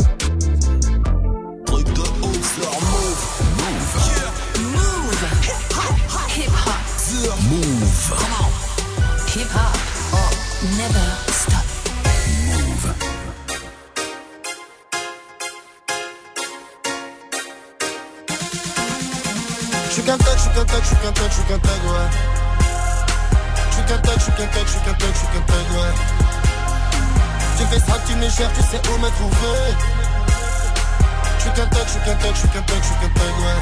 Hip 9.34 9.48
hop. 9.56 10.34
Never 10.76 11.10
stop. 11.32 11.64
J'suis 19.90 20.04
qu'un 20.04 20.18
tag, 20.18 20.38
j'suis 20.38 20.50
qu'un 20.50 20.66
tag, 20.66 20.84
j'suis 20.84 20.96
qu'un 20.98 21.12
tag, 21.14 21.32
j'suis 21.32 21.44
qu'un 21.44 21.60
tag, 21.60 21.80
ouais. 21.86 22.10
J'suis 23.72 23.84
qu'un 23.86 23.98
tag, 24.00 24.20
j'suis 24.20 24.32
qu'un 24.34 24.48
tag, 24.48 24.68
j'suis 24.68 24.80
qu'un 24.82 24.94
tag, 24.96 25.10
j'suis 25.16 25.28
qu'un 25.28 25.42
tag, 25.48 25.68
ouais. 25.78 25.94
J'ai 27.58 27.66
fait 27.68 27.80
ça, 27.80 27.98
tu 28.06 28.14
cher, 28.36 28.50
tu 28.54 28.62
sais 28.64 28.82
où 28.90 28.98
me 28.98 29.10
trouver. 29.12 29.64
J'suis 31.40 31.52
qu'un 31.52 31.68
tag, 31.68 31.86
j'suis 31.88 32.02
qu'un 32.04 32.16
tag, 32.16 32.36
j'suis 32.36 32.50
qu'un 32.50 32.62
tag, 32.64 32.82
j'suis 32.84 32.96
qu'un 33.00 33.14
tag, 33.18 33.34
ouais. 33.40 33.62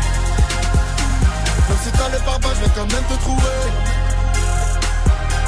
Même 1.69 1.77
si 1.83 1.91
t'as 1.91 2.09
le 2.09 2.17
pare-balles, 2.25 2.55
j'vais 2.55 2.71
quand 2.73 2.91
même 2.91 3.03
te 3.03 3.21
trouver. 3.21 4.08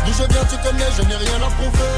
D'où 0.05 0.13
je 0.13 0.33
viens, 0.33 0.45
tu 0.45 0.57
connais, 0.57 0.91
je 0.97 1.01
n'ai 1.03 1.15
rien 1.15 1.35
à 1.35 1.49
prouver. 1.51 1.97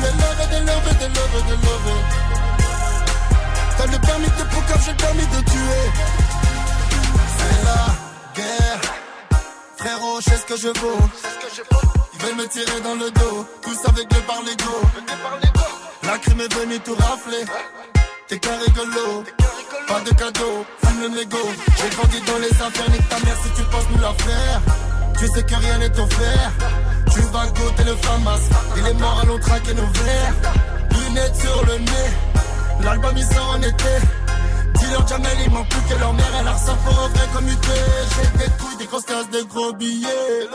Des 0.00 0.12
love, 0.20 0.48
des 0.50 0.60
love, 0.60 0.98
des 0.98 1.08
love, 1.08 1.44
des 1.46 1.66
love. 1.66 1.92
T'as 3.76 3.86
le 3.86 3.98
permis 3.98 4.26
de 4.26 4.44
poucave, 4.54 4.82
j'ai 4.84 4.90
le 4.92 4.96
permis 4.96 5.26
de 5.26 5.40
tuer. 5.50 5.86
C'est 7.38 7.64
la 7.64 7.80
guerre. 8.34 8.80
Frérot, 9.76 10.20
je 10.20 10.30
sais 10.30 10.36
ce 10.36 10.44
que 10.44 10.56
je 10.56 10.68
vaux. 10.80 10.98
Ils 12.14 12.20
veulent 12.22 12.36
me 12.36 12.42
me 12.42 12.48
tirer 12.48 12.80
dans 12.82 12.94
le 12.94 13.10
dos, 13.10 13.46
tous 13.62 13.88
avec 13.88 14.12
le 14.12 14.20
par 14.22 14.42
l'ego. 14.42 14.80
La 16.02 16.18
crime 16.18 16.40
est 16.40 16.54
venue 16.54 16.78
tout 16.80 16.94
rafler. 16.94 17.44
T'es 18.28 18.38
qu'un 18.38 18.58
rigolo, 18.58 19.24
pas 19.86 20.00
de 20.00 20.10
cadeau, 20.10 20.64
fume 20.84 21.02
le 21.02 21.08
mégot. 21.10 21.50
J'ai 21.78 21.88
grandi 21.90 22.20
dans 22.22 22.38
les 22.38 22.50
affaires, 22.50 22.90
nique 22.90 23.08
ta 23.08 23.18
mère 23.20 23.36
si 23.42 23.50
tu 23.50 23.62
penses 23.70 23.84
nous 23.90 24.00
la 24.00 24.12
faire. 24.14 24.60
Tu 25.18 25.26
sais 25.28 25.42
que 25.42 25.54
rien 25.54 25.78
n'est 25.78 25.98
offert. 25.98 26.52
Tu 27.12 27.20
vas 27.32 27.46
goûter 27.46 27.84
le 27.84 27.96
famas, 27.96 28.40
il 28.76 28.86
est 28.86 28.94
mort 28.94 29.20
allons 29.22 29.38
traquer 29.38 29.72
nos 29.74 29.86
verres. 29.86 30.34
Lunettes 30.90 31.36
sur 31.36 31.64
le 31.64 31.78
nez, 31.78 32.10
l'album 32.84 33.14
il 33.16 33.24
sort 33.24 33.56
en 33.56 33.62
été. 33.62 33.94
Dis-leur 34.74 35.06
Jamel, 35.08 35.38
ils 35.46 35.50
m'ont 35.50 35.64
que 35.64 35.98
leur 35.98 36.12
mère, 36.12 36.32
elle 36.40 36.48
a 36.48 36.52
ressort 36.52 36.76
pour 36.78 36.98
un 36.98 37.08
vrai 37.08 37.26
comme 37.32 37.48
UT. 37.48 37.56
J'ai 37.56 38.38
des 38.38 38.50
couilles, 38.58 38.76
des 38.78 38.84
grosses 38.84 39.04
cases, 39.04 39.30
de 39.30 39.42
gros 39.42 39.72
billets. 39.72 40.48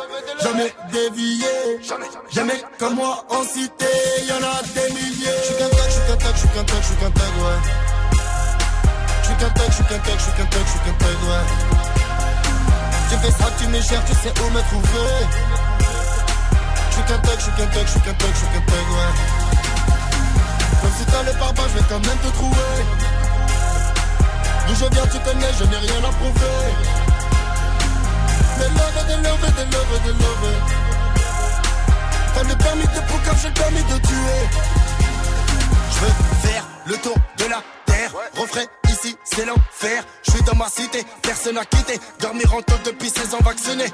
Jamais 0.44 0.74
dévié, 0.92 1.48
jamais 2.32 2.62
comme 2.78 2.96
moi 2.96 3.26
en 3.30 3.44
cité, 3.44 3.86
y'en 4.30 4.36
a 4.36 4.62
des 4.76 4.94
milliers. 4.94 5.38
J'suis 5.44 5.56
qu'un 5.56 5.70
tag, 5.70 5.90
j'suis 5.90 6.02
qu'un 6.08 6.18
tag, 6.18 6.36
j'suis 6.36 6.48
qu'un 6.50 6.64
tag, 6.64 6.82
j'suis 6.84 6.96
qu'un 6.98 7.12
tag, 7.12 7.34
ouais. 7.42 7.60
J'suis 9.24 9.36
qu'un 9.36 9.50
tag, 9.50 9.72
j'suis 9.72 9.84
qu'un 9.86 10.00
tag, 10.00 10.20
j'suis 10.20 10.32
qu'un 10.38 10.46
tag, 10.46 10.62
j'suis 10.68 10.80
qu'un 10.80 10.94
tag, 10.94 11.18
ouais. 11.30 11.71
Tu 13.12 13.18
fais 13.18 13.32
ça, 13.32 13.50
tu 13.60 13.68
m'es 13.68 13.82
cher, 13.82 14.02
tu 14.06 14.14
sais 14.14 14.32
où 14.40 14.50
me 14.52 14.62
trouver. 14.62 15.12
J'suis 16.92 17.04
qu'un 17.04 17.18
tag, 17.18 17.38
j'suis 17.40 17.52
qu'un 17.52 17.68
tag, 17.68 17.86
j'suis 17.86 18.00
qu'un 18.00 18.14
tag, 18.14 18.30
j'suis 18.34 18.48
qu'un 18.48 18.62
tag, 18.72 18.88
ouais. 18.96 19.12
Même 20.82 20.94
si 20.98 21.06
t'as 21.06 21.24
le 21.24 21.34
pare 21.34 21.68
j'vais 21.74 21.84
quand 21.90 22.00
même 22.08 22.18
te 22.20 22.30
trouver. 22.38 22.72
D'où 24.66 24.76
je 24.76 24.86
viens, 24.96 25.08
tu 25.12 25.20
connais, 25.20 25.52
je 25.60 25.64
n'ai 25.66 25.76
rien 25.76 26.00
à 26.08 26.12
prouver. 26.14 26.64
Des 28.60 28.70
love, 28.80 29.06
des 29.08 29.18
love, 29.28 29.46
des 29.58 29.68
love, 29.74 30.00
des. 30.06 30.60
T'as 32.34 32.44
le 32.44 32.56
permis 32.56 32.84
de 32.84 33.02
poucave, 33.12 33.40
j'ai 33.42 33.48
le 33.50 33.54
permis 33.56 33.84
de 33.84 33.98
tuer. 34.08 34.42
Je 35.92 36.00
veux 36.00 36.14
faire 36.44 36.66
le 36.86 36.96
tour 36.96 37.16
de 37.40 37.44
la 37.50 37.62
terre. 37.86 38.12
Refrain 38.38 38.66
c'est 39.24 39.46
l'enfer. 39.46 40.04
Je 40.24 40.32
suis 40.32 40.44
dans 40.44 40.56
ma 40.56 40.70
cité, 40.70 41.04
personne 41.22 41.56
n'a 41.56 41.66
quitté. 41.66 42.00
Dormir 42.20 42.54
en 42.54 42.62
taule 42.62 42.82
depuis 42.86 43.10
16 43.10 43.34
ans 43.36 43.44
vacciné. 43.44 43.86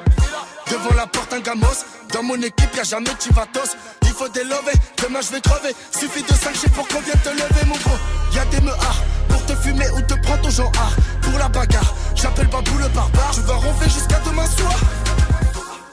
Devant 0.69 0.95
la 0.95 1.07
porte, 1.07 1.33
un 1.33 1.39
gamos. 1.39 1.85
Dans 2.13 2.23
mon 2.23 2.35
équipe, 2.41 2.75
y'a 2.75 2.83
jamais 2.83 3.13
de 3.13 3.21
chivatos. 3.21 3.75
Il 4.03 4.09
faut 4.09 4.29
des 4.29 4.43
lovés, 4.43 4.73
demain 5.03 5.19
je 5.21 5.31
vais 5.31 5.41
crever. 5.41 5.75
Suffit 5.91 6.23
de 6.23 6.33
5 6.33 6.53
chiffres 6.55 6.75
pour 6.75 6.87
qu'on 6.87 7.01
vienne 7.01 7.19
te 7.23 7.29
lever, 7.29 7.65
mon 7.65 7.75
gros. 7.75 7.97
Y'a 8.33 8.45
des 8.45 8.61
meuhards 8.61 9.03
pour 9.29 9.45
te 9.45 9.55
fumer 9.55 9.89
ou 9.91 10.01
te 10.01 10.13
prendre 10.15 10.41
ton 10.41 10.49
genre 10.49 10.71
art. 10.79 10.95
Pour 11.21 11.37
la 11.37 11.49
bagarre, 11.49 11.93
j'appelle 12.15 12.47
Babou 12.47 12.77
le 12.77 12.87
barbare. 12.89 13.31
Tu 13.33 13.41
vas 13.41 13.55
ronfler 13.55 13.89
jusqu'à 13.89 14.19
demain 14.25 14.45
soir. 14.45 14.75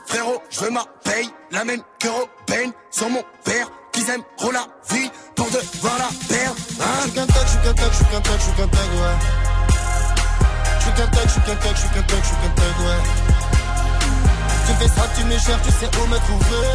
Frérot, 0.06 0.42
je 0.50 0.60
veux 0.60 0.70
ma 0.70 0.84
paye, 1.02 1.28
la 1.50 1.64
même 1.64 1.82
que 1.98 2.08
Robin 2.08 2.70
sur 2.90 3.10
mon 3.10 3.22
père. 3.44 3.68
Qu'ils 3.94 4.10
aimeront 4.10 4.50
la 4.50 4.66
vie 4.90 5.08
pour 5.36 5.46
devoir 5.46 5.94
la 5.98 6.10
perdre. 6.26 6.56
Hein? 6.80 6.84
J'suis 7.02 7.12
qu'un 7.12 7.26
tag, 7.26 7.46
j'suis 7.46 7.58
qu'un 7.62 7.74
tag, 7.74 7.92
j'suis 7.92 8.04
qu'un 8.04 8.20
tag, 8.20 8.38
j'suis 8.40 8.52
qu'un 8.52 8.66
tag, 8.66 8.90
ouais. 8.90 9.16
J'suis 10.80 10.92
qu'un 10.94 11.06
tag, 11.06 11.28
j'suis 11.28 11.40
qu'un 11.42 11.54
tag, 11.54 11.76
j'suis 11.76 11.88
qu'un 11.94 12.02
tag, 12.02 12.22
j'suis 12.24 12.36
qu'un 12.42 12.52
tag, 12.58 12.74
ouais. 12.82 13.00
Tu 14.66 14.72
fais 14.74 14.88
ça, 14.88 15.02
tu 15.14 15.24
m'es 15.26 15.38
cher, 15.38 15.58
tu 15.62 15.70
sais 15.70 15.86
où 15.86 16.06
me 16.08 16.18
trouver. 16.26 16.66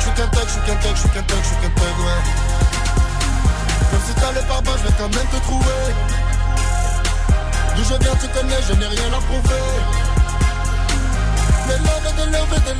J'suis 0.00 0.12
qu'un 0.16 0.26
tag, 0.26 0.46
j'suis 0.48 0.60
qu'un 0.66 0.76
tag, 0.82 0.96
j'suis 0.96 1.08
qu'un 1.10 1.22
tag, 1.22 1.38
j'suis 1.44 1.56
qu'un 1.62 1.74
tag, 1.78 1.94
ouais. 2.04 2.22
Même 3.92 4.02
si 4.04 4.14
t'as 4.14 4.32
le 4.32 4.42
pare-balles, 4.48 4.78
je 4.82 4.86
vais 4.88 4.94
quand 4.98 5.14
même 5.14 5.28
te 5.30 5.36
trouver. 5.46 5.86
D'où 7.76 7.82
je 7.84 7.94
viens, 8.02 8.16
tu 8.20 8.28
connais, 8.34 8.62
je 8.66 8.72
n'ai 8.74 8.86
rien 8.86 9.08
à 9.14 9.20
prouver. 9.30 9.62
Des 11.68 11.78
love, 12.34 12.64
des 12.66 12.74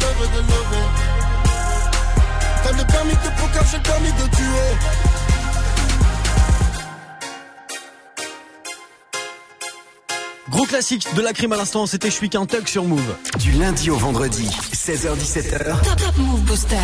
classique 10.77 11.07
de 11.17 11.23
la 11.23 11.33
crime 11.33 11.55
à 11.55 11.57
l'instant, 11.57 11.87
c'était 11.87 12.11
Je 12.11 12.15
suis 12.17 12.29
qu'un 12.29 12.45
tug 12.45 12.69
sur 12.69 12.85
Move. 12.85 13.17
Du 13.39 13.51
lundi 13.53 13.89
au 13.89 13.97
vendredi, 13.97 14.47
16h17h. 14.75 15.83
Top 15.83 15.97
Top 15.97 16.19
Move 16.19 16.43
Booster. 16.43 16.77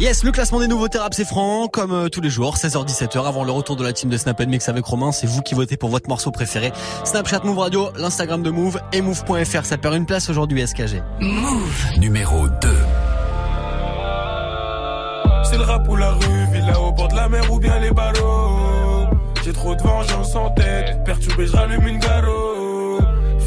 Yes, 0.00 0.24
le 0.24 0.32
classement 0.32 0.58
des 0.58 0.66
nouveaux 0.66 0.88
thérapes, 0.88 1.14
c'est 1.14 1.24
franc, 1.24 1.68
comme 1.68 1.92
euh, 1.92 2.08
tous 2.08 2.20
les 2.20 2.28
jours, 2.28 2.56
16h17h, 2.56 3.24
avant 3.24 3.44
le 3.44 3.52
retour 3.52 3.76
de 3.76 3.84
la 3.84 3.92
team 3.92 4.10
de 4.10 4.16
Snap 4.16 4.40
Mix 4.40 4.68
avec 4.68 4.84
Romain, 4.84 5.12
c'est 5.12 5.28
vous 5.28 5.42
qui 5.42 5.54
votez 5.54 5.76
pour 5.76 5.90
votre 5.90 6.08
morceau 6.08 6.32
préféré. 6.32 6.72
Snapchat 7.04 7.42
Move 7.44 7.58
Radio, 7.58 7.90
l'Instagram 7.96 8.42
de 8.42 8.50
Move 8.50 8.80
et 8.92 9.00
Move.fr, 9.00 9.64
ça 9.64 9.78
perd 9.78 9.94
une 9.94 10.06
place 10.06 10.28
aujourd'hui 10.28 10.66
SKG. 10.66 11.00
Move. 11.20 11.98
Numéro 11.98 12.48
2. 12.48 12.68
C'est 15.48 15.56
le 15.56 15.62
rap 15.62 15.88
ou 15.88 15.94
la 15.94 16.10
rue, 16.10 16.52
villa 16.52 16.80
au 16.80 16.90
bord 16.90 17.06
de 17.06 17.14
la 17.14 17.28
mer 17.28 17.52
ou 17.52 17.60
bien 17.60 17.78
les 17.78 17.92
ballots. 17.92 19.06
J'ai 19.44 19.52
trop 19.52 19.76
de 19.76 19.82
vengeance 19.82 20.34
en 20.34 20.50
tête, 20.50 21.04
perturbé, 21.04 21.46
je 21.46 21.52
rallume 21.52 21.86
une 21.86 21.98
garo. 22.00 22.65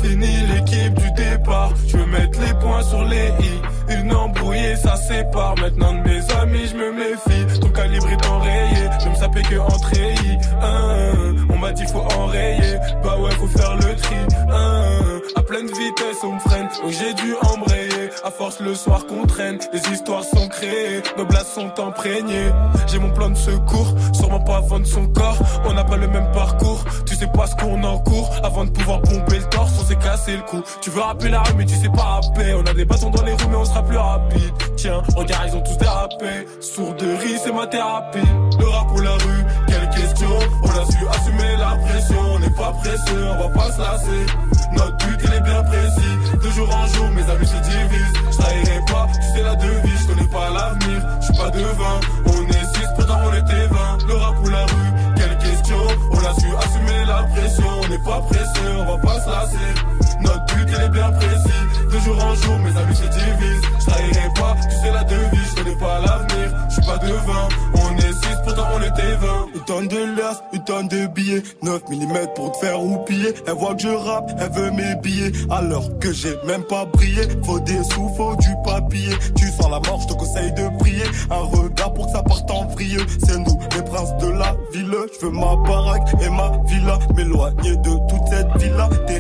Fini 0.01 0.47
l'équipe 0.53 0.93
du 0.93 1.11
départ, 1.11 1.73
je 1.87 1.97
veux 1.97 2.05
mettre 2.05 2.39
les 2.39 2.53
points 2.59 2.83
sur 2.83 3.03
les 3.05 3.27
i. 3.27 3.78
Une 3.89 4.13
embrouillée, 4.13 4.75
ça 4.75 4.95
sépare. 4.95 5.55
Maintenant 5.57 5.93
de 5.93 6.09
mes 6.09 6.31
amis, 6.41 6.67
je 6.71 6.75
me 6.75 6.91
méfie. 6.91 7.59
Ton 7.59 7.69
calibre 7.69 8.09
est 8.09 8.25
enrayé, 8.27 8.89
je 9.03 9.09
me 9.09 9.15
sapais 9.15 9.41
que 9.41 9.57
en 9.57 9.67
treillis. 9.67 10.37
Hein, 10.61 11.35
on 11.49 11.57
m'a 11.57 11.71
dit 11.71 11.85
faut 11.87 12.03
enrayer, 12.17 12.77
bah 13.03 13.17
ouais, 13.19 13.31
faut 13.31 13.47
faire 13.47 13.75
le 13.75 13.95
tri. 13.95 14.15
Hein, 14.51 15.19
à 15.35 15.41
pleine 15.43 15.67
vitesse, 15.67 16.17
on 16.23 16.33
me 16.33 16.39
freine, 16.39 16.67
donc 16.81 16.91
j'ai 16.91 17.13
dû 17.13 17.35
embrayer. 17.53 18.09
À 18.23 18.31
force, 18.31 18.59
le 18.59 18.75
soir 18.75 19.05
qu'on 19.07 19.25
traîne, 19.25 19.59
les 19.73 19.79
histoires 19.91 20.23
sont 20.23 20.47
créées, 20.47 21.01
nos 21.17 21.25
blagues 21.25 21.45
sont 21.45 21.71
imprégnées. 21.79 22.51
J'ai 22.87 22.99
mon 22.99 23.11
plan 23.11 23.29
de 23.29 23.37
secours, 23.37 23.93
sûrement 24.13 24.39
pas 24.39 24.61
vendre 24.61 24.85
son 24.87 25.07
corps. 25.07 25.37
On 25.65 25.73
n'a 25.73 25.83
pas 25.83 25.97
le 25.97 26.07
même 26.07 26.29
parcours, 26.31 26.83
tu 27.05 27.15
sais 27.15 27.27
pas 27.27 27.47
ce 27.47 27.55
qu'on 27.55 27.83
encourt. 27.83 28.29
Avant 28.43 28.65
de 28.65 28.71
pouvoir 28.71 29.01
pomper 29.01 29.37
le 29.37 29.45
torse, 29.45 29.71
on 29.79 29.85
s'est 29.85 29.95
cassé 29.95 30.35
le 30.35 30.43
cou. 30.43 30.61
Tu 30.81 30.89
veux 30.89 31.01
rapper 31.01 31.29
la 31.29 31.41
rue, 31.43 31.53
mais 31.57 31.65
tu 31.65 31.75
sais 31.75 31.89
pas 31.89 32.03
rapper. 32.03 32.53
On 32.55 32.65
a 32.65 32.73
des 32.73 32.85
bâtons 32.85 33.09
dans 33.09 33.23
les 33.23 33.33
roues, 33.33 33.49
mais 33.49 33.57
on 33.57 33.65
sera 33.65 33.78
plus 33.83 33.97
rapide. 33.97 34.53
Tiens, 34.75 35.01
regarde, 35.15 35.49
ils 35.49 35.55
ont 35.55 35.61
tous 35.61 35.77
dérapé. 35.77 36.47
Sourderie, 36.61 37.37
c'est 37.43 37.51
ma 37.51 37.67
thérapie. 37.67 38.19
Le 38.59 38.67
rap 38.67 38.87
ou 38.95 39.01
la 39.01 39.13
rue, 39.13 39.43
quelle 39.67 39.89
question. 39.89 40.29
On 40.63 40.69
a 40.69 40.85
su 40.85 41.07
assumer 41.11 41.57
la 41.57 41.75
pression. 41.85 42.21
On 42.35 42.39
n'est 42.39 42.49
pas 42.49 42.71
pressé, 42.81 43.13
on 43.31 43.37
va 43.43 43.49
pas 43.49 43.71
se 43.71 43.79
lasser. 43.79 44.25
Notre 44.73 44.97
but, 44.97 45.19
il 45.23 45.33
est 45.33 45.41
bien 45.41 45.63
précis. 45.63 46.37
De 46.43 46.49
jour 46.51 46.69
en 46.75 46.87
jour, 46.87 47.09
mes 47.11 47.29
amis 47.29 47.47
se 47.47 47.57
divisent. 47.57 48.13
Je 48.31 48.37
trahirai 48.37 48.79
pas, 48.87 49.07
tu 49.13 49.37
sais 49.37 49.43
la 49.43 49.55
devise. 49.55 50.01
Je 50.01 50.07
connais 50.07 50.29
pas 50.29 50.49
l'avenir, 50.49 51.07
je 51.19 51.25
suis 51.25 51.37
pas 51.37 51.49
devin. 51.49 51.99
On 52.25 52.47
est 52.47 52.65
six, 52.73 52.87
pourtant 52.95 53.19
on 53.25 53.33
était 53.33 53.67
20. 53.67 54.07
Le 54.07 54.13
rap 54.15 54.35
ou 54.43 54.49
la 54.49 54.65
rue, 54.65 54.91
quelle 55.15 55.37
question. 55.37 55.81
On 56.11 56.17
a 56.17 56.33
su 56.39 56.47
assumer 56.57 57.05
la 57.05 57.23
pression. 57.23 57.67
On 57.83 57.87
n'est 57.87 58.03
pas 58.03 58.21
pressé, 58.21 58.61
on 58.79 58.85
va 58.85 58.97
pas 58.97 59.19
se 59.19 59.29
lasser. 59.29 59.73
Notre 60.21 60.48
De 60.69 61.97
jour 61.99 62.23
en 62.23 62.35
jour, 62.35 62.59
mes 62.59 62.77
amis 62.77 62.95
se 62.95 63.03
divisent. 63.03 63.61
Je 63.79 63.85
trahirai 63.85 64.29
pas, 64.35 64.55
tu 64.61 64.75
sais 64.75 64.91
la 64.91 65.03
devise. 65.03 65.39
Je 65.49 65.63
connais 65.63 65.75
pas 65.77 65.99
l'avenir, 65.99 66.55
je 66.69 66.73
suis 66.73 66.85
pas 66.85 66.97
devin. 66.97 67.47
On 67.73 67.97
est 67.97 68.13
six, 68.13 68.35
pourtant 68.43 68.67
on 68.75 68.81
était 68.81 69.15
20. 69.15 69.47
Une 69.55 69.61
tonne 69.65 69.87
de 69.87 69.97
liasses, 70.15 70.43
une 70.53 70.63
tonne 70.65 70.87
de 70.87 71.07
billets. 71.07 71.43
9 71.63 71.81
mm 71.89 72.27
pour 72.35 72.51
te 72.51 72.57
faire 72.65 72.77
roupiller. 72.77 73.33
Elle 73.47 73.53
voit 73.53 73.73
que 73.73 73.81
je 73.81 73.89
rappe, 73.89 74.31
elle 74.39 74.51
veut 74.51 74.71
mes 74.71 74.95
billets. 75.01 75.31
Alors 75.49 75.97
que 75.99 76.11
j'ai 76.11 76.35
même 76.45 76.63
pas 76.63 76.85
brillé. 76.85 77.23
Faut 77.43 77.59
des 77.59 77.83
sous, 77.83 78.09
faut 78.15 78.35
du 78.35 78.49
papier. 78.63 79.13
Tu 79.35 79.47
sens 79.47 79.71
la 79.71 79.79
mort, 79.89 79.99
je 80.01 80.07
te 80.07 80.13
conseille 80.13 80.51
de 80.53 80.77
prier. 80.77 81.05
Un 81.31 81.57
regard 81.57 81.93
pour 81.93 82.05
que 82.05 82.11
ça 82.11 82.23
parte 82.23 82.51
en 82.51 82.67
vrille. 82.67 82.97
C'est 83.25 83.37
nous, 83.37 83.59
les 83.75 83.83
princes 83.83 84.15
de 84.17 84.27
la 84.27 84.55
ville. 84.73 84.95
Je 85.19 85.25
veux 85.25 85.31
ma 85.31 85.55
baraque 85.67 86.07
et 86.21 86.29
ma 86.29 86.51
villa. 86.67 86.99
M'éloigner 87.15 87.77
de 87.77 87.91
toute 88.07 88.27
cette 88.29 88.61
villa 88.61 88.89
T'es 89.07 89.19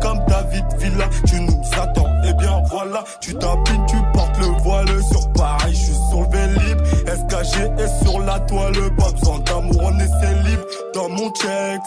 comme 0.00 0.20
David 0.28 0.64
Villa 0.78 0.85
Tu 1.26 1.40
nous 1.40 1.60
attends, 1.80 2.22
et 2.22 2.32
bien 2.34 2.62
voilà 2.70 3.04
Tu 3.20 3.34
tapines, 3.34 3.84
tu 3.88 3.96
portes 4.12 4.38
le 4.38 4.46
voile 4.62 4.88
Sur 5.10 5.32
Paris, 5.32 5.72
je 5.72 5.76
suis 5.76 5.94
sur 6.10 6.20
le 6.20 6.28
Vélib 6.30 6.78
SKG 7.06 7.70
est 7.78 8.04
sur 8.04 8.20
la 8.20 8.40
toile. 8.40 8.94
Pas 8.96 9.10
besoin 9.12 9.38
d'amour, 9.40 9.80
on 9.82 9.98
est 9.98 10.08
célib 10.20 10.60
Dans 10.94 11.08
mon 11.08 11.30
checks, 11.30 11.80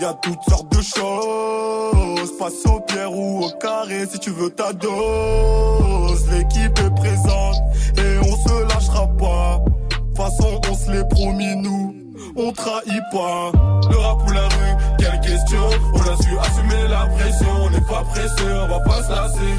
y 0.00 0.04
a 0.04 0.14
toutes 0.14 0.42
sortes 0.48 0.70
de 0.76 0.82
choses. 0.82 2.38
Passe 2.38 2.66
au 2.66 2.80
pierre 2.80 3.12
ou 3.12 3.44
au 3.44 3.50
carré 3.58 4.06
si 4.10 4.18
tu 4.18 4.30
veux 4.30 4.50
ta 4.50 4.72
dose. 4.72 6.26
L'équipe 6.30 6.78
est 6.78 6.94
présente 6.94 7.56
et 7.96 8.18
on 8.18 8.48
se 8.48 8.62
lâchera 8.68 9.06
pas. 9.18 9.60
De 9.90 9.96
toute 9.96 10.16
façon 10.16 10.60
on 10.70 10.74
se 10.74 10.90
l'est 10.90 11.08
promis 11.08 11.56
nous 11.56 12.07
on 12.36 12.52
trahit 12.52 13.02
pas. 13.12 13.52
Le 13.90 13.96
rap 13.96 14.18
ou 14.26 14.30
la 14.32 14.42
rue, 14.42 14.76
quelle 14.98 15.20
question 15.20 15.64
On 15.94 16.00
a 16.00 16.16
su 16.22 16.38
assumer 16.38 16.88
la 16.88 17.06
pression. 17.06 17.48
On 17.64 17.70
n'est 17.70 17.80
pas 17.80 18.02
pressé, 18.10 18.44
on 18.44 18.68
va 18.68 18.80
pas 18.80 19.02
se 19.02 19.10
lasser. 19.10 19.56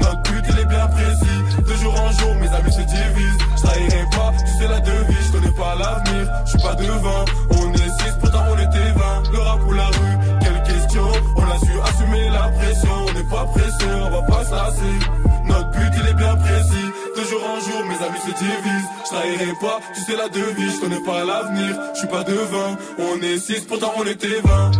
Notre 0.00 0.22
but 0.22 0.44
il 0.48 0.58
est 0.60 0.64
bien 0.66 0.86
précis. 0.88 1.62
De 1.66 1.74
jour 1.74 1.94
en 2.00 2.10
jour 2.12 2.34
mes 2.40 2.48
amis 2.48 2.72
se 2.72 2.80
divisent. 2.80 3.38
Je 3.56 3.62
trahirai 3.62 4.04
pas, 4.10 4.32
tu 4.38 4.52
sais 4.58 4.68
la 4.68 4.80
devise 4.80 5.26
Je 5.26 5.32
connais 5.32 5.56
pas 5.56 5.74
l'avenir, 5.74 6.32
je 6.44 6.50
suis 6.50 6.58
pas 6.58 6.74
devin. 6.74 7.24
On 7.50 7.72
est 7.72 8.02
six, 8.02 8.14
pourtant 8.20 8.44
on 8.50 8.58
était 8.58 8.92
20 8.92 9.32
Le 9.32 9.38
rap 9.38 9.60
ou 9.66 9.72
la 9.72 9.86
rue, 9.86 10.18
quelle 10.40 10.62
question 10.62 11.06
On 11.36 11.42
a 11.42 11.58
su 11.58 11.72
assumer 11.84 12.28
la 12.30 12.48
pression. 12.58 12.90
On 13.08 13.12
n'est 13.12 13.28
pas 13.28 13.44
pressé, 13.46 13.86
on 14.06 14.10
va 14.10 14.22
pas 14.22 14.44
se 14.44 14.50
lasser. 14.50 14.98
Notre 15.46 15.70
but 15.70 15.92
il 16.00 16.08
est 16.08 16.14
bien 16.14 16.36
précis 16.36 16.91
De 17.16 17.22
jour 17.24 17.42
amis 17.44 18.18
se 18.24 18.38
divisent. 18.38 18.88
Je 19.04 19.10
trahirai 19.10 19.52
pas, 19.60 19.80
tu 19.94 20.00
sais 20.00 20.16
la 20.16 20.28
devise, 20.28 20.76
je 20.76 20.80
connais 20.80 21.02
pas 21.04 21.24
l'avenir, 21.24 21.78
je 21.94 21.98
suis 21.98 22.08
pas 22.08 22.24
devin. 22.24 22.76
On 22.98 23.20
est 23.22 23.38
6, 23.38 23.66
pourtant 23.68 23.92
on 23.98 24.06
était 24.06 24.40
20. 24.42 24.70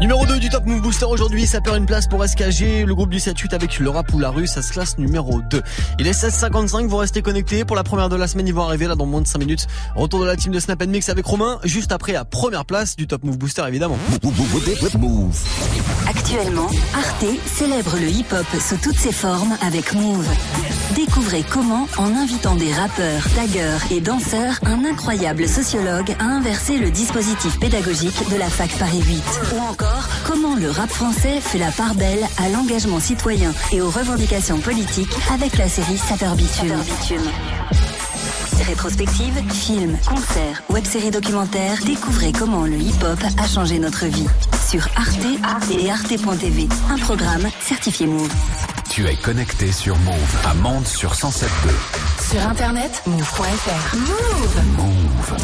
Numéro 0.00 0.26
2 0.26 0.38
du 0.38 0.48
Top 0.48 0.66
Move 0.66 0.82
Booster 0.82 1.06
aujourd'hui, 1.06 1.46
ça 1.46 1.60
perd 1.60 1.76
une 1.76 1.86
place 1.86 2.08
pour 2.08 2.24
SKG, 2.26 2.84
le 2.84 2.94
groupe 2.94 3.10
du 3.10 3.18
7-8 3.18 3.54
avec 3.54 3.78
le 3.78 3.88
rap 3.90 4.12
ou 4.12 4.18
la 4.18 4.30
rue, 4.30 4.46
ça 4.46 4.60
se 4.60 4.72
classe 4.72 4.98
numéro 4.98 5.40
2. 5.40 5.62
Il 5.98 6.06
est 6.06 6.12
16h55, 6.12 6.86
vous 6.86 6.96
restez 6.96 7.22
connectés 7.22 7.64
pour 7.64 7.76
la 7.76 7.84
première 7.84 8.08
de 8.08 8.16
la 8.16 8.26
semaine, 8.26 8.46
ils 8.46 8.54
vont 8.54 8.64
arriver 8.64 8.86
là 8.86 8.96
dans 8.96 9.06
moins 9.06 9.20
de 9.20 9.26
5 9.26 9.38
minutes. 9.38 9.66
Retour 9.94 10.20
de 10.20 10.26
la 10.26 10.36
team 10.36 10.52
de 10.52 10.60
Snap 10.60 10.84
Mix 10.86 11.08
avec 11.08 11.24
Romain, 11.24 11.58
juste 11.64 11.92
après 11.92 12.16
à 12.16 12.24
première 12.24 12.64
place 12.64 12.96
du 12.96 13.06
Top 13.06 13.22
Move 13.24 13.38
Booster 13.38 13.64
évidemment. 13.68 13.96
Move. 14.98 15.42
Actuellement, 16.24 16.70
Arte 16.94 17.26
célèbre 17.44 17.98
le 18.00 18.08
hip-hop 18.08 18.46
sous 18.58 18.78
toutes 18.78 18.96
ses 18.96 19.12
formes 19.12 19.58
avec 19.60 19.92
Move. 19.92 20.26
Découvrez 20.94 21.44
comment, 21.50 21.86
en 21.98 22.16
invitant 22.16 22.54
des 22.54 22.72
rappeurs, 22.72 23.28
taggeurs 23.34 23.82
et 23.90 24.00
danseurs, 24.00 24.58
un 24.64 24.86
incroyable 24.86 25.46
sociologue 25.46 26.16
a 26.18 26.24
inversé 26.24 26.78
le 26.78 26.90
dispositif 26.90 27.60
pédagogique 27.60 28.26
de 28.30 28.36
la 28.36 28.48
fac 28.48 28.70
Paris 28.78 29.02
8. 29.06 29.22
Ou 29.54 29.60
encore, 29.70 30.08
comment 30.26 30.54
le 30.54 30.70
rap 30.70 30.88
français 30.88 31.42
fait 31.42 31.58
la 31.58 31.70
part 31.70 31.94
belle 31.94 32.24
à 32.38 32.48
l'engagement 32.48 33.00
citoyen 33.00 33.52
et 33.70 33.82
aux 33.82 33.90
revendications 33.90 34.60
politiques 34.60 35.14
avec 35.30 35.58
la 35.58 35.68
série 35.68 35.98
Sapeur 35.98 36.36
Bitume. 36.36 36.80
Rétrospective, 38.66 39.34
films, 39.52 39.98
concerts, 40.06 40.62
web-séries 40.70 41.10
documentaires, 41.10 41.76
découvrez 41.84 42.32
comment 42.32 42.64
le 42.64 42.76
hip-hop 42.76 43.18
a 43.38 43.46
changé 43.46 43.78
notre 43.78 44.06
vie. 44.06 44.26
Sur 44.68 44.86
Arte 44.96 45.70
et 45.70 45.90
arte.tv. 45.90 46.68
Un 46.90 46.96
programme 46.98 47.46
certifié 47.60 48.06
Move. 48.06 48.32
Tu 48.88 49.06
es 49.06 49.16
connecté 49.16 49.70
sur 49.70 49.98
Move 49.98 50.36
à 50.46 50.54
Mende 50.54 50.86
sur 50.86 51.12
107.2. 51.12 52.30
Sur 52.30 52.48
internet, 52.48 53.02
move.fr. 53.06 53.96
Move. 53.96 54.62
Move. 54.76 55.36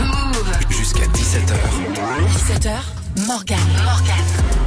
Move. 0.00 0.52
Jusqu'à 0.68 1.06
17h. 1.06 1.54
17h, 2.48 3.26
Morgan. 3.26 3.58
Morgan. 3.84 4.63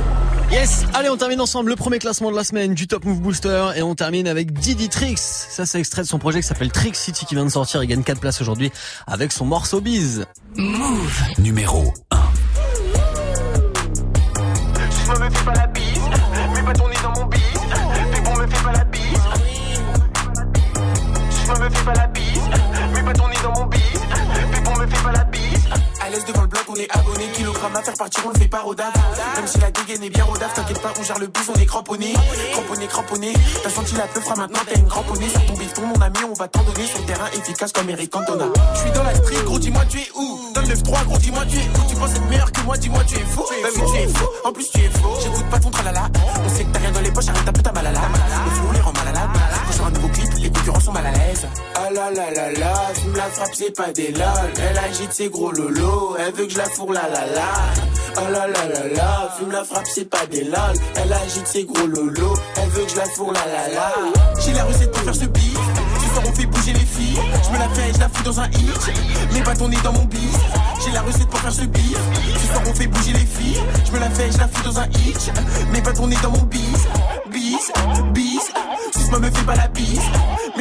Yes, 0.49 0.85
allez 0.93 1.09
on 1.09 1.17
termine 1.17 1.41
ensemble 1.41 1.69
le 1.69 1.75
premier 1.75 1.99
classement 1.99 2.31
de 2.31 2.35
la 2.35 2.43
semaine 2.45 2.73
du 2.73 2.87
Top 2.87 3.03
Move 3.03 3.19
Booster 3.19 3.71
et 3.75 3.81
on 3.81 3.95
termine 3.95 4.27
avec 4.27 4.53
Didi 4.53 4.87
Trix. 4.87 5.17
Ça 5.17 5.65
c'est 5.65 5.79
extrait 5.79 6.03
de 6.03 6.07
son 6.07 6.19
projet 6.19 6.39
qui 6.39 6.47
s'appelle 6.47 6.71
Trick 6.71 6.95
City 6.95 7.25
qui 7.25 7.35
vient 7.35 7.45
de 7.45 7.49
sortir, 7.49 7.83
il 7.83 7.87
gagne 7.87 8.01
4 8.01 8.19
places 8.19 8.39
aujourd'hui 8.39 8.71
avec 9.05 9.33
son 9.33 9.45
morceau 9.45 9.81
bise. 9.81 10.25
Move 10.55 11.21
numéro 11.37 11.93
1. 12.11 12.17
Je 14.89 15.11
me 15.19 15.29
fais 15.29 15.45
pas 15.45 15.53
la 15.53 15.67
bise, 15.67 15.83
mais 16.55 16.63
pas 16.63 16.73
tourner 16.73 16.95
dans 17.03 17.11
mon 17.19 17.25
bise. 17.25 17.41
Mais 18.11 18.21
bon, 18.21 18.35
me 18.35 18.47
fais 18.47 18.63
pas 18.63 18.71
la 18.71 18.83
bise. 18.85 19.01
Je 21.45 21.51
me 21.61 21.69
fais 21.69 21.85
pas 21.85 21.93
la 21.93 22.07
bise, 22.07 22.41
mais 22.93 23.03
pas 23.03 23.13
tourner 23.13 23.35
dans 23.43 23.53
mon 23.53 23.65
bise. 23.65 23.81
Mais 24.51 24.61
bon, 24.61 24.75
me 24.77 24.87
fais 24.87 25.03
pas 25.03 25.11
la 25.11 25.23
bise. 25.25 25.67
À 26.01 26.09
l'aise 26.09 26.25
devant 26.25 26.41
le 26.41 26.47
bloc, 26.47 26.63
on 26.69 26.75
est 26.75 26.89
abonné. 26.91 27.16
Kilogramme 27.67 27.81
à 27.81 27.85
faire 27.85 27.97
partir, 27.97 28.23
on 28.25 28.29
le 28.29 28.39
fait 28.39 28.47
pas 28.47 28.61
rodave. 28.61 28.93
Même 29.35 29.47
si 29.47 29.59
la 29.59 29.71
dégaine 29.71 30.03
est 30.03 30.09
bien 30.09 30.23
rodave, 30.23 30.53
t'inquiète 30.53 30.81
pas, 30.81 30.93
on 30.97 31.03
gère 31.03 31.19
le 31.19 31.27
bus, 31.27 31.43
on 31.53 31.59
est 31.59 31.65
cramponné. 31.65 32.13
Cramponné, 32.53 32.87
cramponné. 32.87 33.33
T'as 33.61 33.69
senti 33.69 33.95
la 33.95 34.07
peu 34.07 34.21
fera 34.21 34.35
maintenant, 34.35 34.59
t'as 34.65 34.79
une 34.79 34.87
cramponnée. 34.87 35.29
Sur 35.29 35.45
ton 35.45 35.53
bifton, 35.53 35.81
mon 35.85 36.01
ami, 36.01 36.19
on 36.29 36.33
va 36.33 36.47
t'en 36.47 36.63
donner. 36.63 36.87
Sur 36.87 36.99
le 36.99 37.05
terrain 37.05 37.27
efficace 37.33 37.73
comme 37.73 37.89
Eric 37.89 38.09
Cantona. 38.09 38.45
Je 38.73 38.79
suis 38.79 38.91
dans 38.91 39.03
la 39.03 39.15
street, 39.15 39.43
gros, 39.43 39.59
dis-moi, 39.59 39.83
tu 39.89 39.97
es 39.99 40.09
où? 40.15 40.39
Dans 40.53 40.61
le 40.61 40.67
9-3, 40.67 41.05
gros, 41.05 41.17
dis-moi, 41.17 41.43
tu 41.49 41.57
es 41.57 41.61
où? 41.61 41.89
Tu 41.89 41.95
penses 41.95 42.11
être 42.11 42.29
meilleur 42.29 42.51
que 42.51 42.61
moi, 42.61 42.77
dis-moi, 42.77 43.03
tu 43.05 43.15
es 43.15 43.25
fou. 43.25 43.43
Bah 43.49 43.69
oui, 43.75 43.81
tu 43.91 43.97
es 43.97 44.07
fou. 44.07 44.25
En 44.45 44.53
plus, 44.53 44.69
tu 44.69 44.79
es 44.79 44.89
faux. 44.89 45.17
J'écoute 45.21 45.49
pas 45.49 45.59
ton 45.59 45.69
tralala. 45.69 46.09
On 46.45 46.49
sait 46.55 46.63
que 46.63 46.71
t'as 46.71 46.79
rien 46.79 46.91
dans 46.91 47.01
les 47.01 47.11
poches, 47.11 47.27
arrête 47.27 47.47
un 47.47 47.51
peu 47.51 47.61
ta 47.61 47.71
malala. 47.73 47.99
Le 48.73 48.76
sont 50.87 50.93
mal 50.93 51.05
à 51.05 51.11
l'aise. 51.11 51.45
Ah 51.75 51.89
là 51.91 52.09
là 52.11 52.31
là 52.31 52.51
là, 52.53 52.73
fume 52.93 53.15
la 53.15 53.29
frappe, 53.29 53.53
c'est 53.53 53.75
pas 53.75 53.91
des 53.91 54.11
lol. 54.11 54.49
Elle 54.57 54.77
agite 54.77 55.11
ses 55.11 55.29
gros 55.29 55.51
lolos, 55.51 56.15
elle 56.17 56.33
veut 56.33 56.45
que 56.45 56.53
je 56.53 56.57
la 56.57 56.69
fourre 56.69 56.93
la 56.93 57.07
la 57.09 57.25
la. 57.37 57.51
Ah 58.15 58.29
là 58.31 58.47
là 58.47 58.63
là 58.73 58.87
là, 58.95 59.35
fume 59.37 59.51
la 59.51 59.63
frappe, 59.63 59.87
c'est 59.93 60.09
pas 60.09 60.25
des 60.27 60.43
lol. 60.45 60.75
Elle 60.95 61.13
agite 61.13 61.47
ses 61.47 61.65
gros 61.65 61.87
lolos, 61.87 62.37
elle 62.55 62.69
veut 62.69 62.85
que 62.85 62.91
je 62.91 62.95
la 62.95 63.05
fourre 63.05 63.33
la 63.33 63.45
la 63.45 63.67
la. 63.75 63.93
J'ai 64.39 64.53
la 64.53 64.63
recette 64.63 64.91
pour 64.91 65.01
faire 65.03 65.15
ce 65.15 65.25
beat. 65.25 65.56
On 66.27 66.33
fait 66.33 66.45
bouger 66.45 66.73
les 66.73 66.85
filles. 66.85 67.19
Je 67.43 67.49
me 67.51 67.57
la 67.57 67.69
fais, 67.69 67.93
je 67.93 67.99
la 67.99 68.09
fous 68.09 68.23
dans 68.23 68.39
un 68.39 68.47
hit. 68.49 69.43
Pas 69.45 69.55
ton 69.55 69.69
nez 69.69 69.77
dans 69.83 69.93
mon 69.93 70.05
bis. 70.05 70.17
J'ai 70.83 70.91
la 70.91 71.01
recette 71.01 71.27
pour 71.27 71.39
faire 71.39 71.53
ce 71.53 71.63
beat. 71.63 71.97
Ce 72.41 72.47
soir 72.47 72.63
on 72.67 72.73
fait 72.73 72.87
bouger 72.87 73.13
les 73.13 73.25
filles. 73.25 73.61
Je 73.85 73.91
me 73.91 73.99
la 73.99 74.09
fais, 74.09 74.31
je 74.31 74.37
la 74.37 74.47
fous 74.47 74.63
dans 74.63 74.79
un 74.79 74.85
hit. 74.87 75.31
Pas 75.83 75.93
ton 75.93 76.07
nez 76.07 76.17
dans 76.21 76.31
mon 76.31 76.43
bis. 76.43 76.87
Bis, 77.31 77.71
bis. 78.13 78.51
Susma 78.95 79.19
me 79.19 79.31
fait 79.31 79.45
pas 79.45 79.55
la 79.55 79.67
bise. 79.69 80.01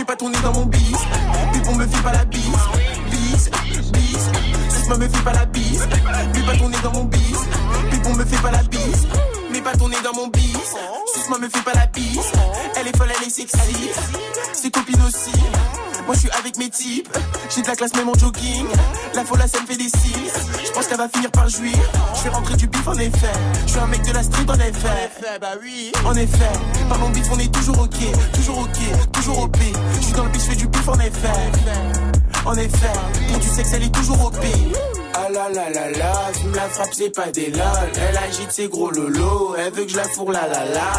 Pas 0.07 0.15
ton 0.15 0.31
nez 0.31 0.39
dans 0.43 0.53
mon 0.53 0.67
bis. 0.67 0.99
Pépon 1.53 1.75
me 1.75 1.87
fait 1.87 2.03
pas 2.03 2.13
la 2.13 2.25
bise. 2.25 2.43
Bis, 3.11 3.51
bis. 3.93 4.31
Susma 4.77 4.97
me 4.99 5.09
fait 5.09 5.25
pas 5.25 5.33
la 5.33 5.47
bise. 5.47 5.89
Pas 5.89 6.57
ton 6.57 6.69
nez 6.69 6.79
dans 6.85 6.93
mon 6.93 7.05
bis. 7.05 7.39
Pépon 7.91 8.15
me 8.15 8.25
fait 8.25 8.41
pas 8.41 8.53
la 8.53 8.63
bise. 8.63 9.07
Pas 9.67 9.77
ton 9.77 9.89
nez 9.89 9.97
dans 10.05 10.15
mon 10.15 10.29
bis. 10.29 10.77
Susma 11.13 11.39
me 11.39 11.49
fait 11.49 11.63
pas 11.65 11.73
la 11.75 11.87
bise. 11.87 12.21
Elle 12.77 12.87
est 12.87 12.97
folle, 12.97 13.09
elle 13.19 13.27
est 13.27 13.31
sexy. 13.31 13.91
Ses 14.53 14.71
copines 14.71 15.03
aussi. 15.05 15.33
Moi 16.07 16.15
je 16.15 16.21
suis 16.21 16.31
avec 16.39 16.57
mes 16.57 16.71
types, 16.71 17.09
j'ai 17.53 17.63
de 17.63 17.67
la 17.67 17.75
classe 17.75 17.93
même 17.97 18.09
en 18.09 18.15
jogging. 18.15 18.65
La 19.15 19.25
folle 19.25 19.41
ça 19.53 19.61
me 19.61 19.67
fait 19.67 19.77
des 19.77 19.89
cils. 19.89 20.31
Je 20.65 20.71
pense 20.71 20.87
qu'elle 20.87 20.99
va 20.99 21.09
finir 21.09 21.33
par 21.33 21.49
jouir. 21.49 21.77
Je 22.15 22.23
vais 22.23 22.29
rentrer 22.29 22.55
du 22.55 22.69
bif 22.69 22.87
en 22.87 22.95
effet. 22.95 23.33
Je 23.67 23.73
suis 23.73 23.81
un 23.81 23.89
mec 23.89 24.03
de 24.03 24.13
la 24.13 24.23
street 24.23 24.47
en 24.49 24.55
effet. 24.55 25.09
bah 25.41 25.55
oui. 25.61 25.91
En 26.05 26.15
effet, 26.15 26.53
parlons 26.89 27.11
bif 27.11 27.27
on 27.33 27.39
est 27.41 27.53
toujours 27.53 27.81
ok, 27.81 27.99
toujours 28.35 28.59
ok, 28.59 29.11
toujours 29.15 29.39
OP. 29.41 29.57
Je 29.99 30.05
suis 30.05 30.13
dans 30.13 30.27
le 30.27 30.31
bif, 30.31 30.43
je 30.43 30.51
fais 30.51 30.57
du 30.57 30.69
bif 30.69 30.89
en 30.89 31.01
effet. 31.01 31.29
En 32.45 32.55
effet, 32.55 32.93
pour 33.29 33.39
du 33.41 33.49
sexe 33.49 33.73
elle 33.73 33.83
est 33.83 33.93
toujours 33.93 34.27
OP. 34.27 34.37
Ah 34.37 34.96
là 35.37 35.51
là 35.51 35.71
là 35.71 35.91
là, 35.91 36.33
fume 36.33 36.55
la 36.55 36.69
frappe 36.69 36.93
c'est 36.93 37.11
pas 37.11 37.31
des 37.31 37.51
lol. 37.51 37.91
Elle 38.09 38.17
agite 38.17 38.51
ses 38.51 38.69
gros 38.69 38.91
lolos, 38.91 39.55
elle 39.59 39.73
veut 39.73 39.85
que 39.85 39.91
je 39.91 39.97
la 39.97 40.05
fourre 40.05 40.33
la 40.33 40.47
la 40.49 40.65
la. 40.65 40.93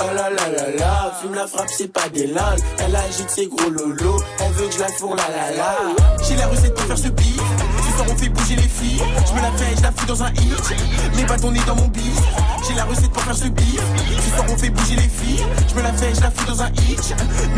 Oh 0.00 0.14
là 0.14 0.30
là 0.30 0.48
là 0.56 0.70
là, 0.78 1.18
fume 1.20 1.34
la 1.34 1.46
frappe 1.46 1.70
c'est 1.70 1.92
pas 1.92 2.08
des 2.10 2.26
lol. 2.26 2.56
Elle 2.78 2.94
agite 2.94 3.30
ses 3.30 3.46
gros 3.46 3.70
lolos, 3.70 4.22
elle 4.40 4.52
veut 4.52 4.66
que 4.66 4.74
je 4.74 4.80
la 4.80 4.88
fourre 4.88 5.16
la 5.16 5.28
la 5.28 5.56
la. 5.56 5.76
J'ai 6.28 6.36
la 6.36 6.46
recette 6.48 6.74
pour 6.74 6.84
faire 6.84 6.98
ce 6.98 7.08
beat. 7.08 7.39
On 8.10 8.16
fait 8.16 8.28
bouger 8.28 8.56
les 8.56 8.68
filles. 8.68 9.02
Je 9.26 9.32
me 9.32 9.40
la 9.40 9.52
fais, 9.52 9.76
je 9.76 9.82
la 9.82 9.92
fous 9.92 10.06
dans 10.06 10.22
un 10.22 10.30
hit. 10.32 11.26
Pas 11.28 11.36
ton 11.36 11.52
nez 11.52 11.60
dans 11.66 11.76
mon 11.76 11.86
bis. 11.88 12.20
J'ai 12.66 12.74
la 12.74 12.84
recette 12.84 13.10
pour 13.10 13.22
faire 13.22 13.36
ce 13.36 13.46
beat. 13.46 13.80
Ce 14.24 14.30
soir 14.34 14.46
on 14.48 14.56
fait 14.56 14.70
bouger 14.70 14.96
les 14.96 15.08
filles. 15.08 15.44
Je 15.68 15.74
me 15.74 15.82
la 15.82 15.92
fais, 15.92 16.12
je 16.14 16.20
la 16.20 16.30
fous 16.30 16.46
dans 16.46 16.62
un 16.62 16.68
hit. 16.70 17.14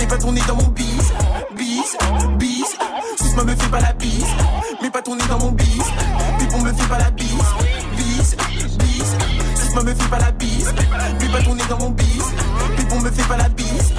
Pas 0.09 0.19
ton 0.19 0.33
nez 0.33 0.43
dans 0.47 0.57
mon 0.57 0.69
bis. 0.69 1.13
Bis, 1.57 1.97
bis. 2.39 2.77
Susma 3.19 3.45
me 3.45 3.55
fait 3.55 3.71
pas 3.71 3.81
la 3.81 3.93
bise. 3.95 4.27
Pas 4.93 5.01
ton 5.01 5.17
nez 5.17 5.25
dans 5.29 5.39
mon 5.39 5.53
bis. 5.53 5.87
Pipon 6.39 6.61
me 6.61 6.73
fait 6.73 6.89
pas 6.89 6.99
la 6.99 7.11
bise. 7.11 7.29
Bis, 7.97 8.37
bis. 8.79 9.63
Susma 9.63 9.83
me 9.83 9.95
fait 9.95 10.11
pas 10.11 10.19
la 10.19 10.33
bise. 10.33 10.75
Pas 11.33 11.43
ton 11.43 11.55
nez 11.55 11.65
dans 11.71 11.79
mon 11.79 11.91
bis. 11.91 12.25
Pipon 12.77 13.01
me 13.01 13.11
fait 13.11 13.27
pas 13.27 13.39
la 13.39 13.49
bise. 13.49 13.95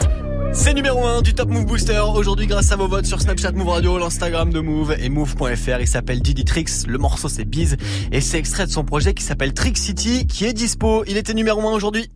C'est 0.52 0.74
numéro 0.74 1.06
1 1.06 1.22
du 1.22 1.34
Top 1.34 1.50
Move 1.50 1.66
Booster. 1.66 2.00
Aujourd'hui, 2.00 2.48
grâce 2.48 2.72
à 2.72 2.76
vos 2.76 2.88
votes 2.88 3.06
sur 3.06 3.22
Snapchat 3.22 3.52
Move 3.54 3.70
Radio, 3.70 3.98
l'Instagram 3.98 4.52
de 4.52 4.60
Move 4.60 4.96
et 5.00 5.10
Move.fr. 5.10 5.80
Il 5.80 5.88
s'appelle 5.88 6.22
Didi 6.22 6.44
Trix. 6.46 6.86
Le 6.88 6.98
morceau, 6.98 7.30
c'est 7.30 7.46
Biz. 7.46 7.78
Et 8.12 8.22
c'est 8.22 8.38
extrait 8.38 8.66
de 8.66 8.72
son 8.72 8.84
projet 8.84 9.14
qui 9.14 9.24
s'appelle 9.24 9.54
Trick 9.54 9.78
City, 9.78 10.28
qui 10.28 10.46
est 10.46 10.54
dispo. 10.54 11.04
Il 11.08 11.18
était 11.18 11.34
numéro 11.34 11.62
1 11.62 11.72
aujourd'hui. 11.72 12.12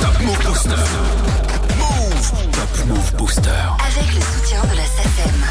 Top 0.00 0.20
Move 0.20 0.44
Booster. 0.46 0.70
Move. 1.78 2.32
Top 2.52 2.86
Move 2.88 3.16
Booster. 3.16 3.50
Avec 3.50 4.14
le 4.14 4.20
soutien 4.20 4.62
de 4.62 4.76
la 4.76 4.84
SACEM. 4.84 5.41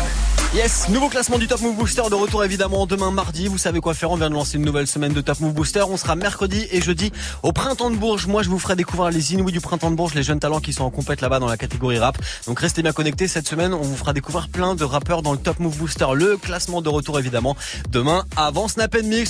Yes, 0.53 0.89
nouveau 0.89 1.07
classement 1.07 1.37
du 1.37 1.47
Top 1.47 1.61
Move 1.61 1.77
Booster 1.77 2.01
de 2.09 2.13
retour 2.13 2.43
évidemment 2.43 2.85
demain 2.85 3.09
mardi. 3.09 3.47
Vous 3.47 3.57
savez 3.57 3.79
quoi 3.79 3.93
faire, 3.93 4.11
on 4.11 4.17
vient 4.17 4.29
de 4.29 4.33
lancer 4.33 4.57
une 4.57 4.65
nouvelle 4.65 4.85
semaine 4.85 5.13
de 5.13 5.21
Top 5.21 5.39
Move 5.39 5.53
Booster. 5.53 5.83
On 5.87 5.95
sera 5.95 6.17
mercredi 6.17 6.67
et 6.71 6.81
jeudi 6.81 7.13
au 7.41 7.53
Printemps 7.53 7.89
de 7.89 7.95
Bourges. 7.95 8.27
Moi, 8.27 8.43
je 8.43 8.49
vous 8.49 8.59
ferai 8.59 8.75
découvrir 8.75 9.11
les 9.11 9.33
Inouïs 9.33 9.53
du 9.53 9.61
Printemps 9.61 9.91
de 9.91 9.95
Bourges, 9.95 10.13
les 10.13 10.23
jeunes 10.23 10.41
talents 10.41 10.59
qui 10.59 10.73
sont 10.73 10.83
en 10.83 10.89
compète 10.89 11.21
là-bas 11.21 11.39
dans 11.39 11.47
la 11.47 11.55
catégorie 11.55 11.99
rap. 11.99 12.17
Donc 12.47 12.59
restez 12.59 12.81
bien 12.81 12.91
connectés. 12.91 13.29
Cette 13.29 13.47
semaine, 13.47 13.73
on 13.73 13.81
vous 13.81 13.95
fera 13.95 14.11
découvrir 14.11 14.49
plein 14.49 14.75
de 14.75 14.83
rappeurs 14.83 15.21
dans 15.21 15.31
le 15.31 15.37
Top 15.37 15.57
Move 15.61 15.77
Booster. 15.77 16.07
Le 16.15 16.35
classement 16.35 16.81
de 16.81 16.89
retour 16.89 17.17
évidemment 17.17 17.55
demain 17.89 18.25
avant 18.35 18.67
Snap 18.67 18.93
Mix. 19.05 19.29